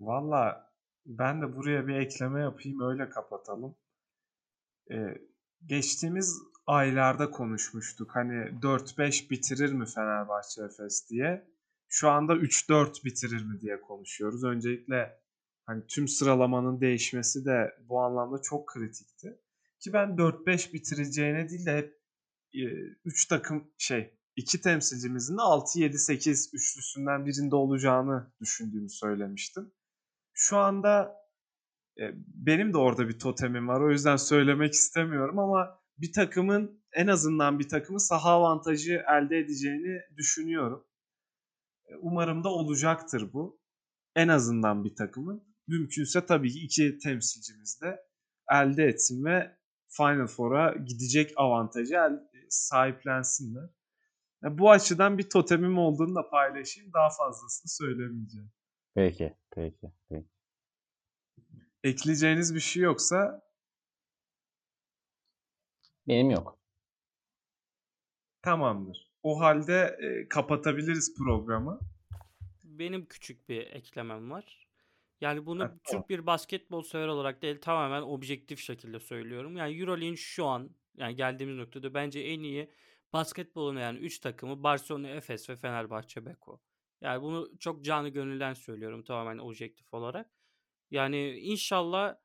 Valla 0.00 0.71
ben 1.06 1.42
de 1.42 1.56
buraya 1.56 1.86
bir 1.86 1.94
ekleme 1.94 2.40
yapayım 2.40 2.80
öyle 2.80 3.08
kapatalım. 3.08 3.76
Ee, 4.90 5.14
geçtiğimiz 5.66 6.42
aylarda 6.66 7.30
konuşmuştuk. 7.30 8.16
Hani 8.16 8.34
4-5 8.62 9.30
bitirir 9.30 9.72
mi 9.72 9.86
Fenerbahçe 9.86 10.62
Efes 10.62 11.10
diye. 11.10 11.48
Şu 11.88 12.10
anda 12.10 12.32
3-4 12.32 13.04
bitirir 13.04 13.44
mi 13.44 13.60
diye 13.60 13.80
konuşuyoruz. 13.80 14.44
Öncelikle 14.44 15.20
hani 15.66 15.86
tüm 15.86 16.08
sıralamanın 16.08 16.80
değişmesi 16.80 17.44
de 17.44 17.76
bu 17.88 18.00
anlamda 18.00 18.42
çok 18.42 18.68
kritikti. 18.68 19.38
Ki 19.80 19.92
ben 19.92 20.08
4-5 20.08 20.72
bitireceğine 20.72 21.48
değil 21.48 21.66
de 21.66 21.76
hep 21.76 22.02
3 23.04 23.26
takım 23.26 23.70
şey 23.78 24.18
iki 24.36 24.60
temsilcimizin 24.60 25.36
de 25.36 25.40
6-7-8 25.40 26.56
üçlüsünden 26.56 27.26
birinde 27.26 27.56
olacağını 27.56 28.32
düşündüğümü 28.40 28.90
söylemiştim. 28.90 29.72
Şu 30.34 30.58
anda 30.58 31.16
e, 32.00 32.02
benim 32.26 32.72
de 32.72 32.78
orada 32.78 33.08
bir 33.08 33.18
totemim 33.18 33.68
var. 33.68 33.80
O 33.80 33.90
yüzden 33.90 34.16
söylemek 34.16 34.72
istemiyorum 34.72 35.38
ama 35.38 35.82
bir 35.98 36.12
takımın 36.12 36.82
en 36.92 37.06
azından 37.06 37.58
bir 37.58 37.68
takımın 37.68 37.98
saha 37.98 38.30
avantajı 38.30 39.02
elde 39.08 39.38
edeceğini 39.38 40.00
düşünüyorum. 40.16 40.86
E, 41.86 41.96
Umarım 42.00 42.44
da 42.44 42.48
olacaktır 42.48 43.32
bu. 43.32 43.60
En 44.16 44.28
azından 44.28 44.84
bir 44.84 44.96
takımın. 44.96 45.44
Mümkünse 45.68 46.26
tabii 46.26 46.50
ki 46.50 46.58
iki 46.60 46.98
temsilcimiz 46.98 47.80
de 47.82 48.00
elde 48.52 48.84
etsin 48.84 49.24
ve 49.24 49.56
Final 49.88 50.26
Four'a 50.26 50.74
gidecek 50.74 51.32
avantajı 51.36 51.94
el, 51.94 52.20
sahiplensinler. 52.48 53.70
Ya 54.42 54.58
bu 54.58 54.70
açıdan 54.70 55.18
bir 55.18 55.30
totemim 55.30 55.78
olduğunu 55.78 56.14
da 56.14 56.28
paylaşayım. 56.30 56.92
Daha 56.92 57.08
fazlasını 57.10 57.68
söylemeyeceğim. 57.70 58.52
Peki, 58.94 59.36
peki, 59.54 59.92
peki. 60.08 60.26
Ekleyeceğiniz 61.84 62.54
bir 62.54 62.60
şey 62.60 62.82
yoksa 62.82 63.42
Benim 66.08 66.30
yok. 66.30 66.58
tamamdır. 68.42 69.12
O 69.22 69.40
halde 69.40 69.96
e, 70.00 70.28
kapatabiliriz 70.28 71.14
programı. 71.18 71.80
Benim 72.64 73.06
küçük 73.06 73.48
bir 73.48 73.66
eklemem 73.66 74.30
var. 74.30 74.66
Yani 75.20 75.46
bunu 75.46 75.58
tamam. 75.58 75.78
Türk 75.84 76.08
bir 76.10 76.26
basketbol 76.26 76.82
sever 76.82 77.06
olarak 77.06 77.42
değil 77.42 77.60
tamamen 77.60 78.02
objektif 78.02 78.60
şekilde 78.60 79.00
söylüyorum. 79.00 79.56
Yani 79.56 79.76
EuroLeague'in 79.78 80.14
şu 80.14 80.46
an 80.46 80.70
yani 80.96 81.16
geldiğimiz 81.16 81.56
noktada 81.56 81.94
bence 81.94 82.20
en 82.20 82.40
iyi 82.40 82.70
basketbolun 83.12 83.76
yani 83.76 83.98
3 83.98 84.18
takımı 84.18 84.62
Barcelona, 84.62 85.08
Efes 85.08 85.50
ve 85.50 85.56
Fenerbahçe 85.56 86.26
Beko. 86.26 86.60
Yani 87.02 87.22
bunu 87.22 87.58
çok 87.58 87.84
canı 87.84 88.08
gönülden 88.08 88.54
söylüyorum 88.54 89.04
tamamen 89.04 89.38
objektif 89.38 89.94
olarak. 89.94 90.30
Yani 90.90 91.30
inşallah 91.30 92.16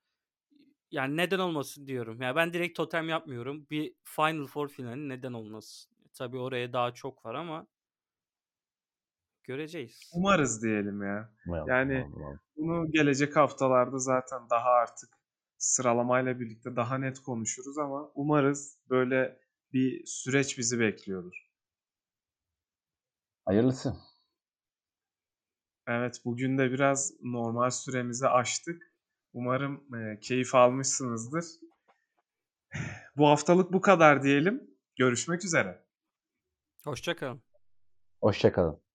yani 0.91 1.17
neden 1.17 1.39
olmasın 1.39 1.87
diyorum. 1.87 2.21
Yani 2.21 2.35
ben 2.35 2.53
direkt 2.53 2.77
totem 2.77 3.09
yapmıyorum. 3.09 3.67
Bir 3.69 3.95
Final 4.03 4.47
Four 4.47 4.67
finali 4.67 5.09
neden 5.09 5.33
olmasın. 5.33 5.91
Tabii 6.13 6.37
oraya 6.37 6.73
daha 6.73 6.93
çok 6.93 7.25
var 7.25 7.35
ama 7.35 7.67
göreceğiz. 9.43 10.11
Umarız 10.13 10.63
diyelim 10.63 11.01
ya. 11.03 11.33
Umarım, 11.47 11.67
Yani- 11.67 11.93
umarım, 11.93 12.13
umarım. 12.15 12.39
Bunu 12.57 12.91
gelecek 12.91 13.35
haftalarda 13.35 13.97
zaten 13.99 14.49
daha 14.49 14.69
artık 14.69 15.09
sıralamayla 15.57 16.39
birlikte 16.39 16.75
daha 16.75 16.97
net 16.97 17.19
konuşuruz 17.19 17.77
ama 17.77 18.11
umarız 18.15 18.79
böyle 18.89 19.39
bir 19.73 20.05
süreç 20.05 20.57
bizi 20.57 20.79
bekliyordur. 20.79 21.47
Hayırlısı. 23.45 23.95
Evet 25.87 26.21
bugün 26.25 26.57
de 26.57 26.71
biraz 26.71 27.13
normal 27.21 27.69
süremizi 27.69 28.27
aştık. 28.27 28.93
Umarım 29.33 29.95
e, 29.95 30.19
keyif 30.19 30.55
almışsınızdır. 30.55 31.45
Bu 33.17 33.27
haftalık 33.27 33.73
bu 33.73 33.81
kadar 33.81 34.23
diyelim. 34.23 34.63
Görüşmek 34.95 35.45
üzere. 35.45 35.85
Hoşçakalın. 36.83 37.41
Hoşçakalın. 38.21 38.86